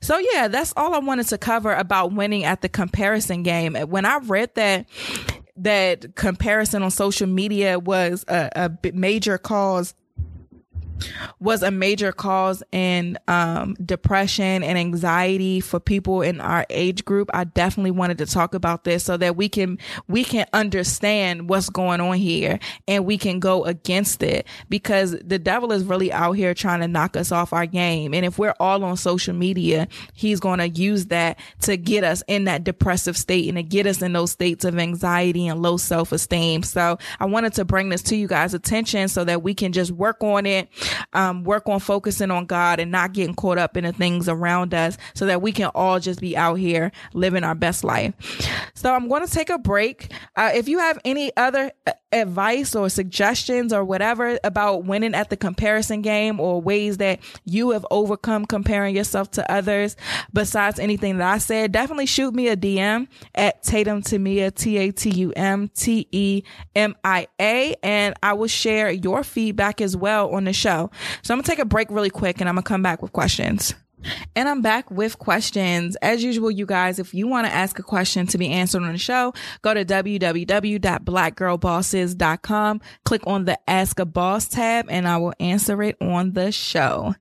So 0.00 0.18
yeah, 0.18 0.48
that's 0.48 0.72
all 0.76 0.94
I 0.94 0.98
wanted 0.98 1.28
to 1.28 1.38
cover 1.38 1.72
about 1.72 2.12
winning 2.12 2.44
at 2.44 2.62
the 2.62 2.68
comparison 2.68 3.42
game. 3.42 3.74
When 3.74 4.04
I 4.04 4.18
read 4.18 4.54
that, 4.54 4.86
that 5.56 6.16
comparison 6.16 6.82
on 6.82 6.90
social 6.90 7.26
media 7.26 7.78
was 7.78 8.24
a, 8.28 8.50
a 8.82 8.92
major 8.92 9.38
cause 9.38 9.94
was 11.40 11.62
a 11.62 11.70
major 11.70 12.12
cause 12.12 12.62
in 12.72 13.18
um, 13.28 13.74
depression 13.84 14.62
and 14.62 14.78
anxiety 14.78 15.60
for 15.60 15.80
people 15.80 16.22
in 16.22 16.40
our 16.40 16.66
age 16.70 17.04
group. 17.04 17.30
I 17.34 17.44
definitely 17.44 17.90
wanted 17.90 18.18
to 18.18 18.26
talk 18.26 18.54
about 18.54 18.84
this 18.84 19.04
so 19.04 19.16
that 19.16 19.36
we 19.36 19.48
can 19.48 19.78
we 20.08 20.24
can 20.24 20.46
understand 20.52 21.48
what's 21.48 21.68
going 21.68 22.00
on 22.00 22.16
here 22.16 22.58
and 22.86 23.04
we 23.04 23.18
can 23.18 23.40
go 23.40 23.64
against 23.64 24.22
it 24.22 24.46
because 24.68 25.16
the 25.24 25.38
devil 25.38 25.72
is 25.72 25.84
really 25.84 26.12
out 26.12 26.32
here 26.32 26.54
trying 26.54 26.80
to 26.80 26.88
knock 26.88 27.16
us 27.16 27.32
off 27.32 27.52
our 27.52 27.66
game. 27.66 28.14
And 28.14 28.24
if 28.24 28.38
we're 28.38 28.54
all 28.60 28.84
on 28.84 28.96
social 28.96 29.34
media, 29.34 29.88
he's 30.14 30.40
going 30.40 30.58
to 30.58 30.68
use 30.68 31.06
that 31.06 31.38
to 31.62 31.76
get 31.76 32.04
us 32.04 32.22
in 32.26 32.44
that 32.44 32.64
depressive 32.64 33.16
state 33.16 33.48
and 33.48 33.56
to 33.56 33.62
get 33.62 33.86
us 33.86 34.02
in 34.02 34.12
those 34.12 34.32
states 34.32 34.64
of 34.64 34.78
anxiety 34.78 35.46
and 35.48 35.62
low 35.62 35.76
self 35.76 36.12
esteem. 36.12 36.62
So 36.62 36.98
I 37.20 37.26
wanted 37.26 37.54
to 37.54 37.64
bring 37.64 37.88
this 37.88 38.02
to 38.04 38.16
you 38.16 38.26
guys' 38.26 38.54
attention 38.54 39.08
so 39.08 39.24
that 39.24 39.42
we 39.42 39.54
can 39.54 39.72
just 39.72 39.90
work 39.92 40.22
on 40.22 40.46
it 40.46 40.68
um, 41.12 41.44
work 41.44 41.68
on 41.68 41.80
focusing 41.80 42.30
on 42.30 42.46
God 42.46 42.80
and 42.80 42.90
not 42.90 43.12
getting 43.12 43.34
caught 43.34 43.58
up 43.58 43.76
in 43.76 43.84
the 43.84 43.92
things 43.92 44.28
around 44.28 44.74
us 44.74 44.96
so 45.14 45.26
that 45.26 45.42
we 45.42 45.52
can 45.52 45.70
all 45.74 46.00
just 46.00 46.20
be 46.20 46.36
out 46.36 46.54
here 46.54 46.92
living 47.14 47.44
our 47.44 47.54
best 47.54 47.84
life. 47.84 48.14
So 48.74 48.92
I'm 48.92 49.08
going 49.08 49.26
to 49.26 49.32
take 49.32 49.50
a 49.50 49.58
break. 49.58 50.12
Uh, 50.36 50.50
if 50.54 50.68
you 50.68 50.78
have 50.78 50.98
any 51.04 51.34
other 51.36 51.72
uh, 51.86 51.92
advice 52.12 52.74
or 52.74 52.88
suggestions 52.88 53.72
or 53.72 53.84
whatever 53.84 54.38
about 54.44 54.84
winning 54.84 55.14
at 55.14 55.30
the 55.30 55.36
comparison 55.36 56.02
game 56.02 56.38
or 56.40 56.60
ways 56.60 56.98
that 56.98 57.20
you 57.44 57.70
have 57.70 57.86
overcome 57.90 58.44
comparing 58.44 58.94
yourself 58.94 59.30
to 59.30 59.50
others 59.50 59.96
besides 60.32 60.78
anything 60.78 61.18
that 61.18 61.32
I 61.32 61.38
said, 61.38 61.72
definitely 61.72 62.06
shoot 62.06 62.34
me 62.34 62.48
a 62.48 62.56
DM 62.56 63.08
at 63.34 63.62
Tatum 63.62 64.02
Temia, 64.02 64.54
T 64.54 64.76
A 64.78 64.90
T 64.90 65.10
U 65.10 65.32
M 65.34 65.68
T 65.68 66.06
E 66.12 66.42
M 66.74 66.94
I 67.04 67.26
A, 67.40 67.74
and 67.82 68.14
I 68.22 68.34
will 68.34 68.48
share 68.48 68.90
your 68.90 69.24
feedback 69.24 69.80
as 69.80 69.96
well 69.96 70.34
on 70.34 70.44
the 70.44 70.52
show. 70.52 70.71
So 71.22 71.34
I'm 71.34 71.38
gonna 71.38 71.42
take 71.42 71.58
a 71.58 71.64
break 71.64 71.90
really 71.90 72.10
quick 72.10 72.40
and 72.40 72.48
I'm 72.48 72.54
gonna 72.54 72.62
come 72.62 72.82
back 72.82 73.02
with 73.02 73.12
questions. 73.12 73.74
And 74.34 74.48
I'm 74.48 74.62
back 74.62 74.90
with 74.90 75.18
questions. 75.18 75.96
As 75.96 76.24
usual, 76.24 76.50
you 76.50 76.64
guys, 76.66 76.98
if 76.98 77.12
you 77.14 77.28
want 77.28 77.46
to 77.46 77.52
ask 77.52 77.78
a 77.78 77.82
question 77.82 78.26
to 78.28 78.38
be 78.38 78.48
answered 78.48 78.82
on 78.82 78.92
the 78.92 78.98
show, 78.98 79.34
go 79.62 79.74
to 79.74 79.84
www.blackgirlbosses.com, 79.84 82.80
click 83.04 83.26
on 83.26 83.44
the 83.44 83.58
Ask 83.70 83.98
a 84.00 84.04
Boss 84.04 84.48
tab, 84.48 84.86
and 84.88 85.06
I 85.06 85.18
will 85.18 85.34
answer 85.38 85.80
it 85.82 85.96
on 86.00 86.32
the 86.32 86.50
show. 86.50 87.14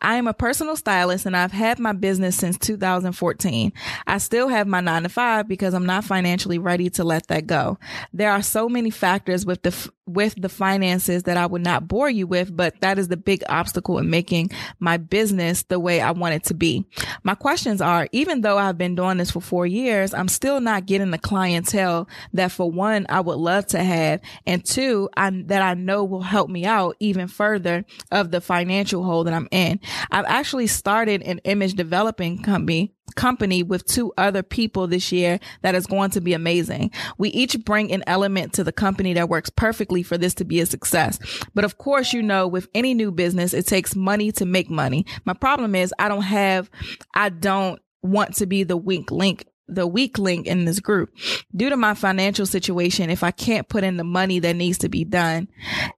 I 0.00 0.16
am 0.16 0.26
a 0.26 0.34
personal 0.34 0.76
stylist 0.76 1.26
and 1.26 1.36
I've 1.36 1.52
had 1.52 1.78
my 1.78 1.92
business 1.92 2.36
since 2.36 2.58
2014. 2.58 3.72
I 4.06 4.18
still 4.18 4.48
have 4.48 4.66
my 4.66 4.80
nine 4.80 5.02
to 5.02 5.08
five 5.08 5.48
because 5.48 5.74
I'm 5.74 5.86
not 5.86 6.04
financially 6.04 6.58
ready 6.58 6.90
to 6.90 7.04
let 7.04 7.26
that 7.28 7.46
go. 7.46 7.78
There 8.12 8.30
are 8.30 8.42
so 8.42 8.68
many 8.68 8.90
factors 8.90 9.44
with 9.44 9.62
the, 9.62 9.90
with 10.06 10.34
the 10.40 10.48
finances 10.48 11.22
that 11.22 11.36
I 11.36 11.46
would 11.46 11.62
not 11.62 11.88
bore 11.88 12.10
you 12.10 12.26
with, 12.26 12.54
but 12.54 12.78
that 12.80 12.98
is 12.98 13.08
the 13.08 13.16
big 13.16 13.42
obstacle 13.48 13.98
in 13.98 14.10
making 14.10 14.50
my 14.78 14.96
business 14.96 15.62
the 15.62 15.80
way 15.80 16.00
I 16.00 16.10
want 16.10 16.34
it 16.34 16.44
to 16.44 16.54
be. 16.54 16.84
My 17.22 17.34
questions 17.34 17.80
are, 17.80 18.08
even 18.12 18.42
though 18.42 18.58
I've 18.58 18.76
been 18.76 18.94
doing 18.94 19.16
this 19.16 19.30
for 19.30 19.40
four 19.40 19.66
years, 19.66 20.12
I'm 20.12 20.28
still 20.28 20.60
not 20.60 20.86
getting 20.86 21.10
the 21.10 21.18
clientele 21.18 22.08
that 22.34 22.52
for 22.52 22.70
one, 22.70 23.06
I 23.08 23.20
would 23.20 23.38
love 23.38 23.66
to 23.68 23.82
have. 23.82 24.20
And 24.46 24.64
two, 24.64 25.08
I, 25.16 25.30
that 25.46 25.62
I 25.62 25.74
know 25.74 26.04
will 26.04 26.22
help 26.22 26.50
me 26.50 26.66
out 26.66 26.96
even 27.00 27.28
further 27.28 27.84
of 28.10 28.30
the 28.30 28.40
financial 28.40 29.04
hole 29.04 29.24
that 29.24 29.34
I'm 29.34 29.48
in. 29.50 29.80
I've 30.10 30.26
actually 30.26 30.66
started 30.66 31.22
an 31.22 31.38
image 31.44 31.74
developing 31.74 32.42
company 32.42 32.92
company 33.16 33.62
with 33.62 33.86
two 33.86 34.12
other 34.18 34.42
people 34.42 34.86
this 34.86 35.12
year 35.12 35.38
that 35.62 35.74
is 35.74 35.86
going 35.86 36.10
to 36.10 36.20
be 36.20 36.32
amazing. 36.32 36.90
We 37.18 37.28
each 37.30 37.64
bring 37.64 37.92
an 37.92 38.02
element 38.06 38.52
to 38.54 38.64
the 38.64 38.72
company 38.72 39.14
that 39.14 39.28
works 39.28 39.50
perfectly 39.50 40.02
for 40.02 40.18
this 40.18 40.34
to 40.34 40.44
be 40.44 40.60
a 40.60 40.66
success. 40.66 41.18
But 41.54 41.64
of 41.64 41.78
course, 41.78 42.12
you 42.12 42.22
know, 42.22 42.48
with 42.48 42.68
any 42.74 42.94
new 42.94 43.12
business, 43.12 43.54
it 43.54 43.66
takes 43.66 43.94
money 43.94 44.32
to 44.32 44.44
make 44.44 44.70
money. 44.70 45.06
My 45.24 45.34
problem 45.34 45.74
is 45.74 45.94
I 45.98 46.08
don't 46.08 46.22
have, 46.22 46.70
I 47.14 47.28
don't 47.28 47.80
want 48.02 48.34
to 48.36 48.46
be 48.46 48.64
the 48.64 48.76
weak 48.76 49.10
link 49.10 49.46
the 49.68 49.86
weak 49.86 50.18
link 50.18 50.46
in 50.46 50.64
this 50.64 50.80
group. 50.80 51.14
Due 51.54 51.70
to 51.70 51.76
my 51.76 51.94
financial 51.94 52.46
situation, 52.46 53.10
if 53.10 53.22
I 53.22 53.30
can't 53.30 53.68
put 53.68 53.84
in 53.84 53.96
the 53.96 54.04
money 54.04 54.38
that 54.40 54.56
needs 54.56 54.78
to 54.78 54.88
be 54.88 55.04
done, 55.04 55.48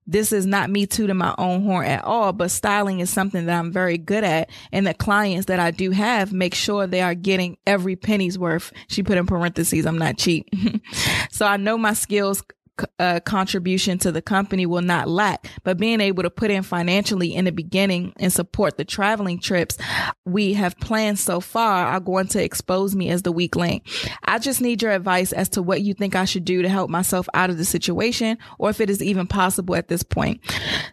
this 0.07 0.33
is 0.33 0.47
not 0.47 0.71
me 0.71 0.87
tooting 0.87 1.17
my 1.17 1.35
own 1.39 1.63
horn 1.65 1.87
at 1.87 2.05
all, 2.05 2.33
but 2.33 2.51
styling 2.51 3.01
is 3.01 3.11
something 3.11 3.47
that 3.47 3.59
I'm 3.59 3.73
very 3.73 3.99
good 3.99 4.25
at. 4.25 4.51
And 4.73 4.87
the 4.87 4.95
clients 4.95 5.47
that 5.47 5.59
I 5.59 5.71
do 5.71 5.91
have 5.91 6.33
make 6.33 6.55
sure 6.55 6.87
they 6.87 7.03
are 7.03 7.15
getting 7.15 7.57
every 7.67 7.97
penny's 7.97 8.39
worth. 8.39 8.73
She 8.89 9.03
put 9.03 9.19
in 9.19 9.27
parentheses, 9.27 9.87
I'm 9.87 9.99
not 9.99 10.17
cheap. 10.17 10.49
so 11.31 11.47
I 11.47 11.57
know 11.57 11.77
my 11.77 11.93
skills 11.93 12.43
uh, 12.99 13.21
contribution 13.21 13.99
to 13.99 14.13
the 14.13 14.23
company 14.23 14.67
will 14.67 14.83
not 14.83 15.09
lack, 15.09 15.49
but 15.65 15.79
being 15.79 16.01
able 16.01 16.23
to 16.23 16.31
put 16.31 16.51
in 16.51 16.63
financially 16.63 17.35
in 17.35 17.45
the 17.45 17.53
beginning 17.53 18.13
and 18.19 18.33
support 18.33 18.77
the 18.77 18.85
traveling 18.85 19.39
trips 19.39 19.79
we 20.25 20.55
have 20.55 20.79
planned 20.79 21.19
so 21.19 21.41
far 21.41 21.87
are 21.87 22.01
going 22.01 22.27
to 22.29 22.43
expose 22.43 22.95
me 22.95 23.09
as 23.11 23.23
the 23.23 23.33
weak 23.33 23.57
link. 23.57 23.87
I 24.25 24.39
just 24.39 24.61
need 24.61 24.83
your 24.83 24.93
advice 24.93 25.33
as 25.33 25.49
to 25.51 25.63
what 25.63 25.83
you 25.83 25.95
think 25.95 26.15
I 26.15 26.25
should 26.25 26.45
do 26.45 26.63
to 26.63 26.69
help 26.69 26.91
myself 26.91 27.29
out 27.35 27.51
of 27.51 27.59
the 27.59 27.65
situation 27.65 28.39
or 28.59 28.71
if 28.71 28.81
it 28.81 28.91
is 28.91 29.03
even 29.03 29.27
possible 29.27 29.75
at 29.77 29.89
this 29.89 30.03
point. 30.03 30.41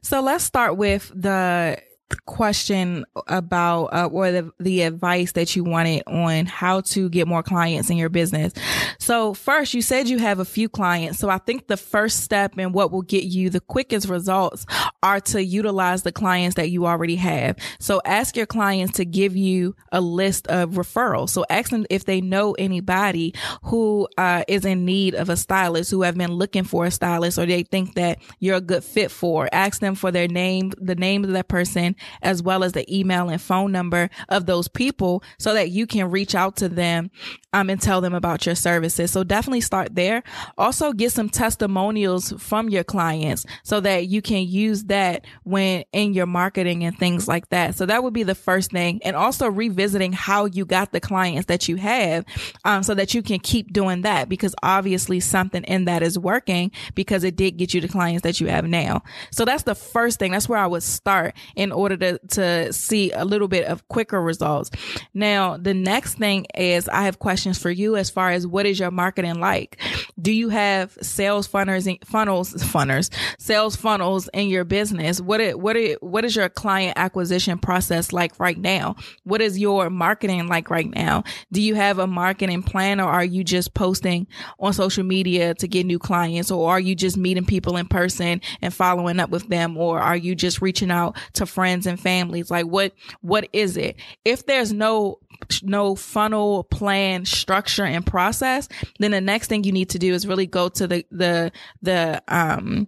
So 0.01 0.21
let's 0.21 0.43
start 0.43 0.77
with 0.77 1.11
the 1.15 1.81
question 2.26 3.05
about 3.28 3.86
uh, 3.88 4.09
or 4.11 4.32
the, 4.32 4.51
the 4.59 4.82
advice 4.82 5.34
that 5.34 5.55
you 5.55 5.64
wanted 5.64 6.03
on 6.07 6.45
how 6.45 6.82
to 6.82 7.09
get 7.09 7.28
more 7.28 7.43
clients 7.43 7.89
in 7.89 7.97
your 7.97 8.09
business. 8.09 8.53
So 8.99 9.34
first, 9.34 9.74
you 9.74 9.82
said 9.82 10.07
you 10.07 10.20
have 10.20 10.39
a 10.39 10.45
few 10.45 10.70
clients. 10.70 11.20
So 11.20 11.30
I 11.30 11.38
think 11.38 11.68
the 11.68 11.78
first 11.78 12.22
step 12.22 12.53
and 12.57 12.74
what 12.74 12.91
will 12.91 13.01
get 13.01 13.26
you 13.26 13.49
the 13.49 13.59
quickest 13.59 14.07
results 14.07 14.66
are 15.01 15.20
to 15.20 15.43
utilize 15.43 16.03
the 16.03 16.11
clients 16.11 16.55
that 16.55 16.70
you 16.70 16.86
already 16.86 17.16
have. 17.18 17.57
So 17.80 18.01
ask 18.05 18.38
your 18.38 18.45
clients 18.45 18.97
to 18.97 19.05
give 19.05 19.36
you 19.36 19.76
a 19.91 20.01
list 20.01 20.47
of 20.47 20.72
referrals. 20.72 21.30
So 21.30 21.45
ask 21.49 21.70
them 21.70 21.86
if 21.89 22.05
they 22.05 22.22
know 22.22 22.53
anybody 22.53 23.34
who 23.64 24.07
uh, 24.18 24.43
is 24.47 24.66
in 24.66 24.86
need 24.86 25.16
of 25.16 25.30
a 25.30 25.38
stylist, 25.38 25.91
who 25.91 26.03
have 26.03 26.16
been 26.16 26.32
looking 26.32 26.64
for 26.64 26.86
a 26.86 26.91
stylist, 26.91 27.38
or 27.38 27.45
they 27.45 27.64
think 27.64 27.95
that 27.95 28.20
you're 28.39 28.57
a 28.57 28.61
good 28.61 28.84
fit 28.84 29.11
for. 29.11 29.49
Ask 29.51 29.82
them 29.82 29.95
for 29.95 30.11
their 30.11 30.28
name, 30.28 30.72
the 30.78 30.95
name 30.95 31.24
of 31.24 31.32
that 31.32 31.47
person, 31.47 31.95
as 32.22 32.41
well 32.41 32.64
as 32.64 32.74
the 32.74 32.95
email 32.95 33.30
and 33.30 33.41
phone 33.41 33.72
number 33.72 34.10
of 34.30 34.45
those 34.45 34.68
people 34.68 35.24
so 35.38 35.54
that 35.54 35.70
you 35.70 35.88
can 35.88 36.10
reach 36.10 36.36
out 36.36 36.56
to 36.58 36.70
them 36.70 37.12
um, 37.54 37.70
and 37.70 37.80
tell 37.80 38.01
them 38.01 38.14
about 38.14 38.45
your 38.45 38.56
services. 38.56 39.12
So 39.12 39.24
definitely 39.24 39.62
start 39.62 39.95
there. 39.95 40.24
Also 40.58 40.91
get 40.91 41.12
some 41.12 41.30
testimonials 41.30 42.34
from 42.39 42.68
your 42.68 42.84
clients 42.84 43.45
so 43.64 43.80
that 43.80 44.08
you 44.08 44.22
can 44.22 44.47
use 44.47 44.86
that 44.86 45.26
when 45.43 45.86
in 45.93 46.14
your 46.14 46.26
marketing 46.26 46.84
and 46.84 46.97
things 46.97 47.28
like 47.28 47.49
that. 47.49 47.76
So 47.76 47.86
that 47.86 48.04
would 48.04 48.14
be 48.14 48.24
the 48.24 48.36
first 48.36 48.72
thing. 48.72 48.99
And 49.04 49.16
also 49.16 49.47
revisiting 49.47 50.14
how 50.14 50.45
you 50.45 50.66
got 50.66 50.91
the 50.91 50.99
clients 50.99 51.45
that 51.45 51.70
you 51.70 51.76
have 51.78 52.26
um, 52.66 52.84
so 52.84 52.95
that 52.95 53.14
you 53.14 53.22
can 53.22 53.39
keep 53.39 53.72
doing 53.72 54.01
that 54.01 54.28
because 54.28 54.56
obviously 54.64 55.20
something 55.20 55.64
in 55.66 55.86
that 55.86 56.01
is 56.01 56.18
working 56.18 56.72
because 56.95 57.24
it 57.24 57.36
did 57.36 57.58
get 57.58 57.74
you 57.74 57.82
the 57.82 57.88
clients 57.88 58.24
that 58.24 58.41
you 58.41 58.47
have 58.47 58.66
now. 58.66 59.04
So 59.32 59.45
that's 59.45 59.64
the 59.64 59.76
first 59.76 60.18
thing. 60.18 60.32
That's 60.32 60.49
where 60.49 60.60
I 60.60 60.68
would 60.68 60.84
start 60.84 61.36
in 61.56 61.72
order 61.72 61.97
to, 61.97 62.20
to 62.30 62.74
see 62.74 63.12
a 63.12 63.26
little 63.26 63.47
bit 63.47 63.66
of 63.66 63.88
quicker 63.89 64.22
results. 64.22 64.72
Now, 65.14 65.58
the 65.58 65.74
next 65.74 66.16
thing 66.16 66.47
is 66.56 66.89
I 66.89 67.04
have 67.04 67.20
questions 67.20 67.42
for 67.51 67.69
you 67.69 67.95
as 67.95 68.09
far 68.09 68.31
as 68.31 68.47
what 68.47 68.65
is 68.65 68.79
your 68.79 68.91
marketing 68.91 69.39
like? 69.39 69.79
Do 70.21 70.31
you 70.31 70.49
have 70.49 70.97
sales 71.01 71.47
funnels, 71.47 71.87
funnels, 72.05 72.63
funnels, 72.63 73.09
sales 73.37 73.75
funnels 73.75 74.29
in 74.33 74.47
your 74.47 74.63
business? 74.63 75.19
What 75.19 75.41
it, 75.41 75.59
what 75.59 75.75
it, 75.75 76.01
what 76.01 76.23
is 76.23 76.35
your 76.35 76.49
client 76.49 76.97
acquisition 76.97 77.57
process 77.57 78.13
like 78.13 78.39
right 78.39 78.57
now? 78.57 78.95
What 79.23 79.41
is 79.41 79.59
your 79.59 79.89
marketing 79.89 80.47
like 80.47 80.69
right 80.69 80.89
now? 80.89 81.23
Do 81.51 81.61
you 81.61 81.75
have 81.75 81.99
a 81.99 82.07
marketing 82.07 82.63
plan 82.63 82.99
or 82.99 83.09
are 83.09 83.25
you 83.25 83.43
just 83.43 83.73
posting 83.73 84.27
on 84.59 84.73
social 84.73 85.03
media 85.03 85.53
to 85.55 85.67
get 85.67 85.85
new 85.85 85.99
clients 85.99 86.51
or 86.51 86.69
are 86.69 86.79
you 86.79 86.95
just 86.95 87.17
meeting 87.17 87.45
people 87.45 87.75
in 87.77 87.87
person 87.87 88.39
and 88.61 88.73
following 88.73 89.19
up 89.19 89.29
with 89.29 89.49
them 89.49 89.77
or 89.77 89.99
are 89.99 90.17
you 90.17 90.35
just 90.35 90.61
reaching 90.61 90.91
out 90.91 91.17
to 91.33 91.45
friends 91.45 91.85
and 91.85 91.99
families? 91.99 92.49
Like 92.49 92.65
what, 92.65 92.93
what 93.21 93.49
is 93.51 93.77
it? 93.77 93.97
If 94.23 94.45
there's 94.45 94.71
no, 94.71 95.19
no 95.63 95.95
funnel 95.95 96.63
plan 96.65 97.25
structure 97.25 97.85
and 97.85 98.05
process, 98.05 98.67
then 98.99 99.11
the 99.11 99.21
next 99.21 99.47
thing 99.47 99.63
you 99.63 99.71
need 99.71 99.89
to 99.89 99.99
do 99.99 100.13
is 100.13 100.27
really 100.27 100.47
go 100.47 100.69
to 100.69 100.87
the, 100.87 101.05
the, 101.11 101.51
the, 101.81 102.21
um, 102.27 102.87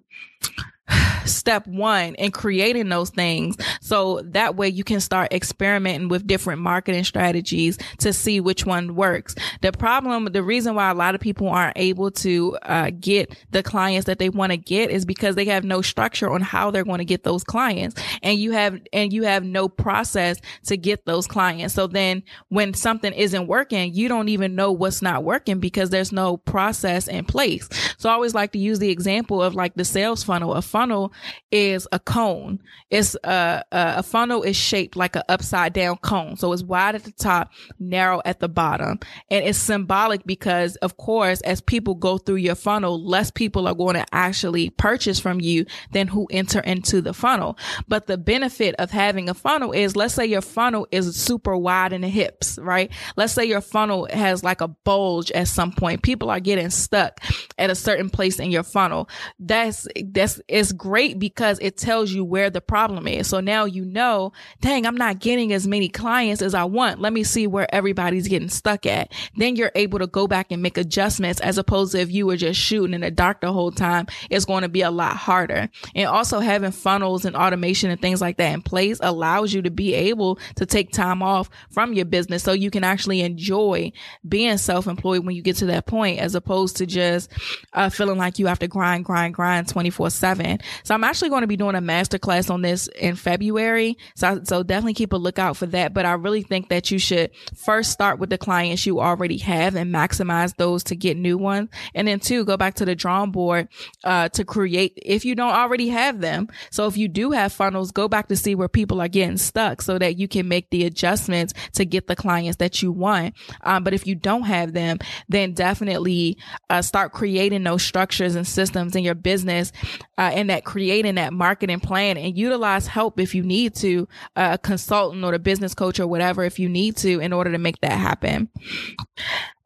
step 1.25 1.67
one 1.67 2.15
in 2.15 2.31
creating 2.31 2.89
those 2.89 3.09
things. 3.09 3.55
So 3.81 4.21
that 4.25 4.55
way 4.55 4.69
you 4.69 4.83
can 4.83 4.99
start 4.99 5.33
experimenting 5.33 6.09
with 6.09 6.27
different 6.27 6.61
marketing 6.61 7.03
strategies 7.03 7.77
to 7.99 8.13
see 8.13 8.39
which 8.39 8.65
one 8.65 8.95
works. 8.95 9.35
The 9.61 9.71
problem, 9.71 10.25
the 10.25 10.43
reason 10.43 10.75
why 10.75 10.89
a 10.89 10.93
lot 10.93 11.15
of 11.15 11.21
people 11.21 11.47
aren't 11.49 11.77
able 11.77 12.11
to 12.11 12.57
uh, 12.63 12.91
get 12.99 13.35
the 13.51 13.63
clients 13.63 14.05
that 14.05 14.19
they 14.19 14.29
want 14.29 14.51
to 14.51 14.57
get 14.57 14.91
is 14.91 15.05
because 15.05 15.35
they 15.35 15.45
have 15.45 15.63
no 15.63 15.81
structure 15.81 16.29
on 16.29 16.41
how 16.41 16.71
they're 16.71 16.83
going 16.83 16.99
to 16.99 17.05
get 17.05 17.23
those 17.23 17.43
clients 17.43 17.95
and 18.21 18.37
you 18.37 18.51
have, 18.51 18.79
and 18.93 19.13
you 19.13 19.23
have 19.23 19.43
no 19.43 19.67
process 19.67 20.39
to 20.65 20.77
get 20.77 21.05
those 21.05 21.27
clients. 21.27 21.73
So 21.73 21.87
then 21.87 22.23
when 22.49 22.73
something 22.73 23.13
isn't 23.13 23.47
working, 23.47 23.93
you 23.93 24.07
don't 24.07 24.29
even 24.29 24.55
know 24.55 24.71
what's 24.71 25.01
not 25.01 25.23
working 25.23 25.59
because 25.59 25.89
there's 25.89 26.11
no 26.11 26.37
process 26.37 27.07
in 27.07 27.25
place. 27.25 27.67
So 27.97 28.09
I 28.09 28.13
always 28.13 28.33
like 28.33 28.51
to 28.53 28.59
use 28.59 28.79
the 28.79 28.91
example 28.91 29.41
of 29.41 29.55
like 29.55 29.75
the 29.75 29.85
sales 29.85 30.23
funnel. 30.23 30.53
A 30.53 30.61
funnel 30.61 31.13
is 31.51 31.87
a 31.91 31.99
cone. 31.99 32.59
It's 32.89 33.15
a, 33.23 33.63
a, 33.71 34.03
funnel 34.03 34.43
is 34.43 34.55
shaped 34.55 34.95
like 34.95 35.15
an 35.15 35.23
upside 35.29 35.73
down 35.73 35.97
cone. 35.97 36.37
So 36.37 36.53
it's 36.53 36.63
wide 36.63 36.95
at 36.95 37.03
the 37.03 37.11
top, 37.11 37.51
narrow 37.79 38.21
at 38.25 38.39
the 38.39 38.49
bottom. 38.49 38.99
And 39.29 39.45
it's 39.45 39.57
symbolic 39.57 40.25
because 40.25 40.75
of 40.77 40.97
course, 40.97 41.41
as 41.41 41.61
people 41.61 41.95
go 41.95 42.17
through 42.17 42.35
your 42.35 42.55
funnel, 42.55 43.03
less 43.03 43.31
people 43.31 43.67
are 43.67 43.73
going 43.73 43.95
to 43.95 44.05
actually 44.11 44.69
purchase 44.69 45.19
from 45.19 45.39
you 45.39 45.65
than 45.91 46.07
who 46.07 46.27
enter 46.29 46.59
into 46.59 47.01
the 47.01 47.13
funnel. 47.13 47.57
But 47.87 48.07
the 48.07 48.17
benefit 48.17 48.75
of 48.77 48.91
having 48.91 49.29
a 49.29 49.33
funnel 49.33 49.71
is 49.71 49.95
let's 49.95 50.13
say 50.13 50.25
your 50.25 50.41
funnel 50.41 50.87
is 50.91 51.15
super 51.15 51.55
wide 51.55 51.93
in 51.93 52.01
the 52.01 52.09
hips, 52.09 52.59
right? 52.61 52.91
Let's 53.15 53.33
say 53.33 53.45
your 53.45 53.61
funnel 53.61 54.07
has 54.11 54.43
like 54.43 54.61
a 54.61 54.67
bulge 54.67 55.31
at 55.31 55.47
some 55.47 55.71
point. 55.71 56.03
People 56.03 56.29
are 56.29 56.39
getting 56.39 56.69
stuck 56.69 57.19
at 57.57 57.69
a 57.69 57.75
certain 57.75 58.09
place 58.09 58.39
in 58.39 58.51
your 58.51 58.63
funnel. 58.63 59.09
That's, 59.39 59.87
that's, 60.05 60.41
it's 60.47 60.71
great 60.71 61.04
because 61.13 61.59
it 61.61 61.77
tells 61.77 62.11
you 62.11 62.23
where 62.23 62.49
the 62.49 62.61
problem 62.61 63.07
is. 63.07 63.27
So 63.27 63.39
now 63.39 63.65
you 63.65 63.85
know, 63.85 64.33
dang, 64.61 64.85
I'm 64.85 64.97
not 64.97 65.19
getting 65.19 65.53
as 65.53 65.67
many 65.67 65.87
clients 65.87 66.41
as 66.41 66.53
I 66.53 66.63
want. 66.63 66.99
Let 66.99 67.13
me 67.13 67.23
see 67.23 67.47
where 67.47 67.73
everybody's 67.73 68.27
getting 68.27 68.49
stuck 68.49 68.85
at. 68.85 69.11
Then 69.35 69.55
you're 69.55 69.71
able 69.75 69.99
to 69.99 70.07
go 70.07 70.27
back 70.27 70.51
and 70.51 70.61
make 70.61 70.77
adjustments 70.77 71.39
as 71.41 71.57
opposed 71.57 71.91
to 71.91 71.99
if 71.99 72.11
you 72.11 72.25
were 72.25 72.37
just 72.37 72.59
shooting 72.59 72.93
in 72.93 73.01
the 73.01 73.11
dark 73.11 73.41
the 73.41 73.53
whole 73.53 73.71
time, 73.71 74.07
it's 74.29 74.45
going 74.45 74.63
to 74.63 74.69
be 74.69 74.81
a 74.81 74.91
lot 74.91 75.15
harder. 75.15 75.69
And 75.93 76.07
also 76.07 76.39
having 76.39 76.71
funnels 76.71 77.25
and 77.25 77.35
automation 77.35 77.89
and 77.89 78.01
things 78.01 78.21
like 78.21 78.37
that 78.37 78.53
in 78.53 78.61
place 78.61 78.99
allows 79.01 79.53
you 79.53 79.61
to 79.61 79.71
be 79.71 79.93
able 79.93 80.39
to 80.55 80.65
take 80.65 80.91
time 80.91 81.21
off 81.21 81.49
from 81.69 81.93
your 81.93 82.05
business 82.05 82.43
so 82.43 82.53
you 82.53 82.71
can 82.71 82.83
actually 82.83 83.21
enjoy 83.21 83.91
being 84.27 84.57
self-employed 84.57 85.25
when 85.25 85.35
you 85.35 85.41
get 85.41 85.57
to 85.57 85.67
that 85.67 85.85
point 85.85 86.19
as 86.19 86.35
opposed 86.35 86.77
to 86.77 86.85
just 86.85 87.31
uh, 87.73 87.89
feeling 87.89 88.17
like 88.17 88.39
you 88.39 88.47
have 88.47 88.59
to 88.59 88.67
grind, 88.67 89.05
grind, 89.05 89.33
grind 89.33 89.67
24 89.67 90.09
seven. 90.09 90.59
So 90.83 90.94
I'm 90.95 91.03
actually 91.03 91.29
going 91.29 91.41
to 91.41 91.47
be 91.47 91.57
doing 91.57 91.75
a 91.75 91.81
masterclass 91.81 92.49
on 92.49 92.61
this 92.61 92.87
in 92.87 93.15
February. 93.15 93.97
So, 94.15 94.41
so 94.43 94.63
definitely 94.63 94.93
keep 94.93 95.13
a 95.13 95.17
lookout 95.17 95.57
for 95.57 95.65
that. 95.67 95.93
But 95.93 96.05
I 96.05 96.13
really 96.13 96.41
think 96.41 96.69
that 96.69 96.89
you 96.89 96.97
should 96.99 97.31
first 97.53 97.91
start 97.91 98.17
with 98.17 98.29
the 98.29 98.37
clients 98.37 98.85
you 98.85 99.01
already 99.01 99.37
have 99.39 99.75
and 99.75 99.93
maximize 99.93 100.55
those 100.55 100.83
to 100.85 100.95
get 100.95 101.17
new 101.17 101.37
ones. 101.37 101.69
And 101.93 102.07
then 102.07 102.19
two, 102.19 102.45
go 102.45 102.55
back 102.57 102.75
to 102.75 102.85
the 102.85 102.95
drawing 102.95 103.31
board, 103.31 103.67
uh, 104.03 104.29
to 104.29 104.45
create 104.45 104.93
if 104.95 105.25
you 105.25 105.35
don't 105.35 105.53
already 105.53 105.89
have 105.89 106.21
them. 106.21 106.47
So 106.71 106.87
if 106.87 106.97
you 106.97 107.07
do 107.07 107.31
have 107.31 107.51
funnels, 107.51 107.91
go 107.91 108.07
back 108.07 108.29
to 108.29 108.35
see 108.37 108.55
where 108.55 108.69
people 108.69 109.01
are 109.01 109.07
getting 109.07 109.37
stuck 109.37 109.81
so 109.81 109.99
that 109.99 110.17
you 110.17 110.27
can 110.27 110.47
make 110.47 110.69
the 110.69 110.85
adjustments 110.85 111.53
to 111.73 111.85
get 111.85 112.07
the 112.07 112.15
clients 112.15 112.57
that 112.57 112.81
you 112.81 112.91
want. 112.91 113.35
Um, 113.61 113.83
but 113.83 113.93
if 113.93 114.07
you 114.07 114.15
don't 114.15 114.43
have 114.43 114.71
them, 114.71 114.99
then 115.27 115.53
definitely, 115.53 116.37
uh, 116.69 116.81
start 116.81 117.11
creating 117.11 117.63
those 117.63 117.83
structures 117.83 118.35
and 118.35 118.47
systems 118.47 118.95
in 118.95 119.03
your 119.03 119.15
business, 119.15 119.71
uh, 120.17 120.31
and 120.33 120.49
that 120.49 120.63
creating 120.85 121.15
that 121.15 121.33
marketing 121.33 121.79
plan 121.79 122.15
and 122.15 122.37
utilize 122.37 122.85
help 122.85 123.19
if 123.19 123.33
you 123.33 123.41
need 123.41 123.73
to, 123.73 124.07
uh, 124.35 124.51
a 124.53 124.57
consultant 124.59 125.23
or 125.23 125.33
a 125.33 125.39
business 125.39 125.73
coach 125.73 125.99
or 125.99 126.05
whatever, 126.05 126.43
if 126.43 126.59
you 126.59 126.69
need 126.69 126.95
to, 126.95 127.19
in 127.19 127.33
order 127.33 127.51
to 127.51 127.57
make 127.57 127.81
that 127.81 127.93
happen. 127.93 128.47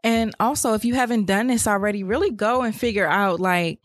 And 0.01 0.33
also, 0.39 0.75
if 0.75 0.85
you 0.85 0.93
haven't 0.95 1.25
done 1.25 1.47
this 1.47 1.67
already, 1.67 2.03
really 2.03 2.31
go 2.31 2.61
and 2.61 2.73
figure 2.73 3.05
out 3.05 3.41
like, 3.41 3.79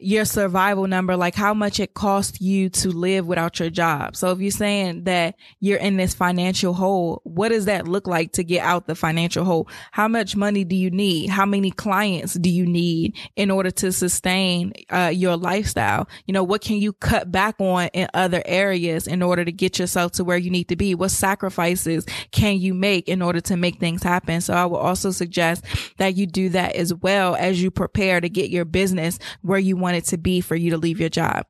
your 0.00 0.24
survival 0.24 0.86
number, 0.86 1.16
like 1.16 1.34
how 1.34 1.52
much 1.52 1.78
it 1.78 1.94
costs 1.94 2.40
you 2.40 2.70
to 2.70 2.88
live 2.88 3.26
without 3.26 3.60
your 3.60 3.70
job. 3.70 4.16
So 4.16 4.30
if 4.30 4.40
you're 4.40 4.50
saying 4.50 5.04
that 5.04 5.36
you're 5.60 5.78
in 5.78 5.96
this 5.96 6.14
financial 6.14 6.72
hole, 6.72 7.20
what 7.24 7.50
does 7.50 7.66
that 7.66 7.86
look 7.86 8.06
like 8.06 8.32
to 8.32 8.44
get 8.44 8.64
out 8.64 8.86
the 8.86 8.94
financial 8.94 9.44
hole? 9.44 9.68
How 9.92 10.08
much 10.08 10.36
money 10.36 10.64
do 10.64 10.74
you 10.74 10.90
need? 10.90 11.28
How 11.28 11.44
many 11.44 11.70
clients 11.70 12.34
do 12.34 12.48
you 12.48 12.64
need 12.64 13.14
in 13.36 13.50
order 13.50 13.70
to 13.72 13.92
sustain 13.92 14.72
uh, 14.88 15.12
your 15.14 15.36
lifestyle? 15.36 16.08
You 16.26 16.32
know, 16.32 16.44
what 16.44 16.62
can 16.62 16.76
you 16.76 16.94
cut 16.94 17.30
back 17.30 17.56
on 17.58 17.88
in 17.88 18.08
other 18.14 18.42
areas 18.46 19.06
in 19.06 19.22
order 19.22 19.44
to 19.44 19.52
get 19.52 19.78
yourself 19.78 20.12
to 20.12 20.24
where 20.24 20.38
you 20.38 20.50
need 20.50 20.68
to 20.68 20.76
be? 20.76 20.94
What 20.94 21.10
sacrifices 21.10 22.06
can 22.30 22.58
you 22.58 22.72
make 22.72 23.06
in 23.08 23.20
order 23.20 23.40
to 23.42 23.56
make 23.56 23.78
things 23.78 24.02
happen? 24.02 24.40
So 24.40 24.54
I 24.54 24.64
will 24.64 24.78
also 24.78 25.10
suggest 25.10 25.64
that 25.98 26.16
you 26.16 26.26
do 26.26 26.48
that 26.50 26.74
as 26.74 26.94
well 26.94 27.36
as 27.36 27.62
you 27.62 27.70
prepare 27.70 28.20
to 28.20 28.28
get 28.28 28.50
your 28.50 28.64
business 28.64 29.18
where 29.42 29.58
you 29.58 29.76
want 29.76 29.89
want 29.90 30.04
it 30.04 30.08
to 30.08 30.16
be 30.16 30.40
for 30.40 30.54
you 30.54 30.70
to 30.70 30.76
leave 30.76 31.00
your 31.00 31.08
job. 31.08 31.46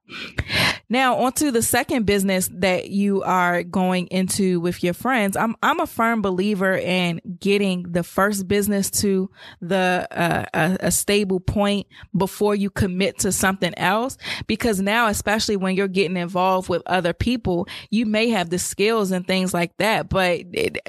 Now, 0.90 1.18
onto 1.18 1.52
the 1.52 1.62
second 1.62 2.04
business 2.04 2.50
that 2.52 2.90
you 2.90 3.22
are 3.22 3.62
going 3.62 4.08
into 4.08 4.58
with 4.58 4.82
your 4.82 4.92
friends. 4.92 5.36
I'm 5.36 5.54
I'm 5.62 5.78
a 5.78 5.86
firm 5.86 6.20
believer 6.20 6.76
in 6.76 7.20
getting 7.38 7.84
the 7.84 8.02
first 8.02 8.48
business 8.48 8.90
to 9.02 9.30
the 9.60 10.08
uh, 10.10 10.46
a, 10.52 10.76
a 10.80 10.90
stable 10.90 11.38
point 11.38 11.86
before 12.16 12.56
you 12.56 12.70
commit 12.70 13.20
to 13.20 13.30
something 13.30 13.72
else. 13.78 14.18
Because 14.48 14.80
now, 14.80 15.06
especially 15.06 15.56
when 15.56 15.76
you're 15.76 15.86
getting 15.86 16.16
involved 16.16 16.68
with 16.68 16.82
other 16.86 17.12
people, 17.12 17.68
you 17.90 18.04
may 18.04 18.30
have 18.30 18.50
the 18.50 18.58
skills 18.58 19.12
and 19.12 19.24
things 19.24 19.54
like 19.54 19.76
that, 19.76 20.08
but 20.08 20.42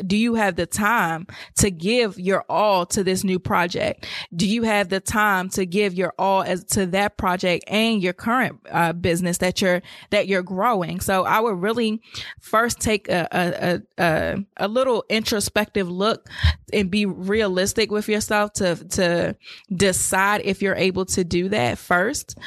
do 0.08 0.18
you 0.18 0.34
have 0.34 0.56
the 0.56 0.66
time 0.66 1.28
to 1.58 1.70
give 1.70 2.20
your 2.20 2.43
all 2.49 2.88
to 2.88 3.04
this 3.04 3.24
new 3.24 3.38
project? 3.38 4.08
Do 4.36 4.47
you 4.47 4.64
have 4.64 4.89
the 4.89 4.99
time 4.99 5.49
to 5.52 5.66
give 5.68 5.93
your 5.93 6.14
all 6.18 6.41
as 6.41 6.64
to 6.72 6.88
that 6.88 7.18
project 7.18 7.66
and 7.68 8.02
your 8.02 8.14
current 8.14 8.60
uh, 8.72 8.93
business 8.93 9.38
that 9.38 9.62
you're 9.62 9.84
that 10.10 10.28
you're 10.28 10.44
growing. 10.44 11.00
So 11.00 11.24
I 11.24 11.39
would 11.39 11.62
really 11.62 12.02
first 12.39 12.80
take 12.80 13.10
a, 13.10 13.28
a, 13.32 13.82
a, 14.04 14.46
a, 14.58 14.68
little 14.68 15.04
introspective 15.10 15.89
look 15.89 16.30
and 16.74 16.89
be 16.89 17.06
realistic 17.06 17.92
with 17.92 18.08
yourself 18.08 18.54
to, 18.54 18.76
to 18.76 19.36
decide 19.76 20.42
if 20.44 20.62
you're 20.62 20.76
able 20.76 21.06
to 21.06 21.24
do 21.24 21.50
that 21.50 21.78
first. 21.78 22.38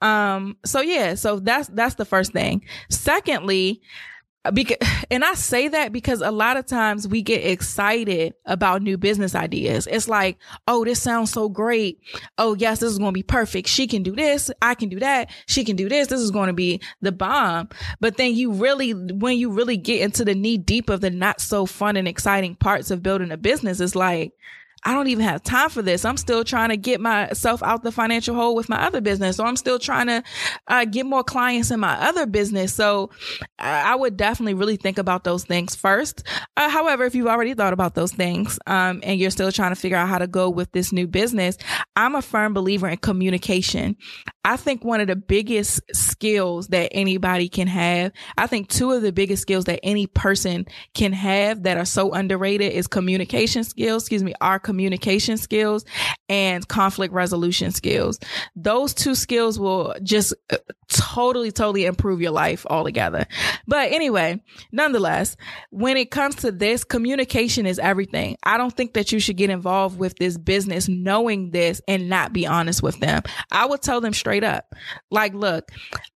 Um, 0.00 0.56
so 0.64 0.80
yeah, 0.80 1.14
so 1.14 1.38
that's, 1.38 1.68
that's 1.68 1.94
the 1.94 2.04
first 2.04 2.32
thing. 2.32 2.64
Secondly, 2.90 3.82
because 4.50 4.76
and 5.10 5.24
I 5.24 5.34
say 5.34 5.68
that 5.68 5.92
because 5.92 6.20
a 6.20 6.30
lot 6.30 6.56
of 6.56 6.66
times 6.66 7.06
we 7.06 7.22
get 7.22 7.44
excited 7.44 8.34
about 8.44 8.82
new 8.82 8.98
business 8.98 9.34
ideas. 9.34 9.86
It's 9.86 10.08
like, 10.08 10.38
oh, 10.66 10.84
this 10.84 11.00
sounds 11.00 11.30
so 11.30 11.48
great. 11.48 12.00
Oh, 12.38 12.54
yes, 12.54 12.80
this 12.80 12.90
is 12.90 12.98
going 12.98 13.10
to 13.10 13.14
be 13.14 13.22
perfect. 13.22 13.68
She 13.68 13.86
can 13.86 14.02
do 14.02 14.14
this. 14.14 14.50
I 14.60 14.74
can 14.74 14.88
do 14.88 15.00
that. 15.00 15.30
She 15.46 15.64
can 15.64 15.76
do 15.76 15.88
this. 15.88 16.08
This 16.08 16.20
is 16.20 16.30
going 16.30 16.48
to 16.48 16.52
be 16.52 16.80
the 17.00 17.12
bomb. 17.12 17.68
But 18.00 18.16
then 18.16 18.34
you 18.34 18.52
really, 18.52 18.92
when 18.92 19.38
you 19.38 19.50
really 19.50 19.76
get 19.76 20.00
into 20.00 20.24
the 20.24 20.34
knee 20.34 20.58
deep 20.58 20.90
of 20.90 21.00
the 21.00 21.10
not 21.10 21.40
so 21.40 21.66
fun 21.66 21.96
and 21.96 22.08
exciting 22.08 22.56
parts 22.56 22.90
of 22.90 23.02
building 23.02 23.30
a 23.30 23.36
business, 23.36 23.80
it's 23.80 23.94
like, 23.94 24.32
I 24.84 24.94
don't 24.94 25.06
even 25.08 25.24
have 25.24 25.42
time 25.42 25.70
for 25.70 25.80
this. 25.80 26.04
I'm 26.04 26.16
still 26.16 26.42
trying 26.42 26.70
to 26.70 26.76
get 26.76 27.00
myself 27.00 27.62
out 27.62 27.84
the 27.84 27.92
financial 27.92 28.34
hole 28.34 28.56
with 28.56 28.68
my 28.68 28.82
other 28.82 29.00
business. 29.00 29.36
So 29.36 29.44
I'm 29.44 29.56
still 29.56 29.78
trying 29.78 30.08
to 30.08 30.22
uh, 30.66 30.84
get 30.86 31.06
more 31.06 31.22
clients 31.22 31.70
in 31.70 31.78
my 31.78 31.94
other 32.08 32.26
business. 32.26 32.74
So 32.74 33.10
I 33.58 33.94
would 33.94 34.16
definitely 34.16 34.54
really 34.54 34.76
think 34.76 34.98
about 34.98 35.22
those 35.22 35.44
things 35.44 35.76
first. 35.76 36.24
Uh, 36.56 36.68
however, 36.68 37.04
if 37.04 37.14
you've 37.14 37.28
already 37.28 37.54
thought 37.54 37.72
about 37.72 37.94
those 37.94 38.12
things 38.12 38.58
um, 38.66 39.00
and 39.04 39.20
you're 39.20 39.30
still 39.30 39.52
trying 39.52 39.70
to 39.70 39.76
figure 39.76 39.96
out 39.96 40.08
how 40.08 40.18
to 40.18 40.26
go 40.26 40.50
with 40.50 40.72
this 40.72 40.92
new 40.92 41.06
business, 41.06 41.56
I'm 41.94 42.16
a 42.16 42.22
firm 42.22 42.52
believer 42.52 42.88
in 42.88 42.96
communication. 42.96 43.96
I 44.44 44.56
think 44.56 44.84
one 44.84 45.00
of 45.00 45.06
the 45.06 45.14
biggest 45.14 45.80
skills 45.92 46.68
that 46.68 46.88
anybody 46.92 47.48
can 47.48 47.68
have, 47.68 48.10
I 48.36 48.48
think 48.48 48.68
two 48.68 48.90
of 48.90 49.02
the 49.02 49.12
biggest 49.12 49.42
skills 49.42 49.66
that 49.66 49.78
any 49.84 50.08
person 50.08 50.66
can 50.94 51.12
have 51.12 51.62
that 51.62 51.76
are 51.76 51.84
so 51.84 52.12
underrated 52.12 52.72
is 52.72 52.88
communication 52.88 53.62
skills, 53.62 54.02
excuse 54.02 54.24
me, 54.24 54.34
communication 54.40 54.71
skills 55.36 55.84
and 56.28 56.66
conflict 56.66 57.12
resolution 57.12 57.70
skills. 57.72 58.18
Those 58.56 58.94
two 58.94 59.14
skills 59.14 59.58
will 59.58 59.94
just 60.02 60.34
uh, 60.50 60.56
totally, 60.88 61.52
totally 61.52 61.84
improve 61.84 62.20
your 62.20 62.30
life 62.30 62.66
altogether. 62.68 63.26
But 63.66 63.92
anyway, 63.92 64.42
nonetheless, 64.70 65.36
when 65.70 65.96
it 65.96 66.10
comes 66.10 66.36
to 66.36 66.52
this, 66.52 66.84
communication 66.84 67.66
is 67.66 67.78
everything. 67.78 68.36
I 68.42 68.58
don't 68.58 68.74
think 68.74 68.94
that 68.94 69.12
you 69.12 69.20
should 69.20 69.36
get 69.36 69.50
involved 69.50 69.98
with 69.98 70.16
this 70.16 70.38
business 70.38 70.88
knowing 70.88 71.50
this 71.50 71.80
and 71.88 72.08
not 72.08 72.32
be 72.32 72.46
honest 72.46 72.82
with 72.82 72.98
them. 73.00 73.22
I 73.50 73.66
would 73.66 73.82
tell 73.82 74.00
them 74.00 74.12
straight 74.12 74.44
up. 74.44 74.74
Like, 75.10 75.34
look, 75.34 75.70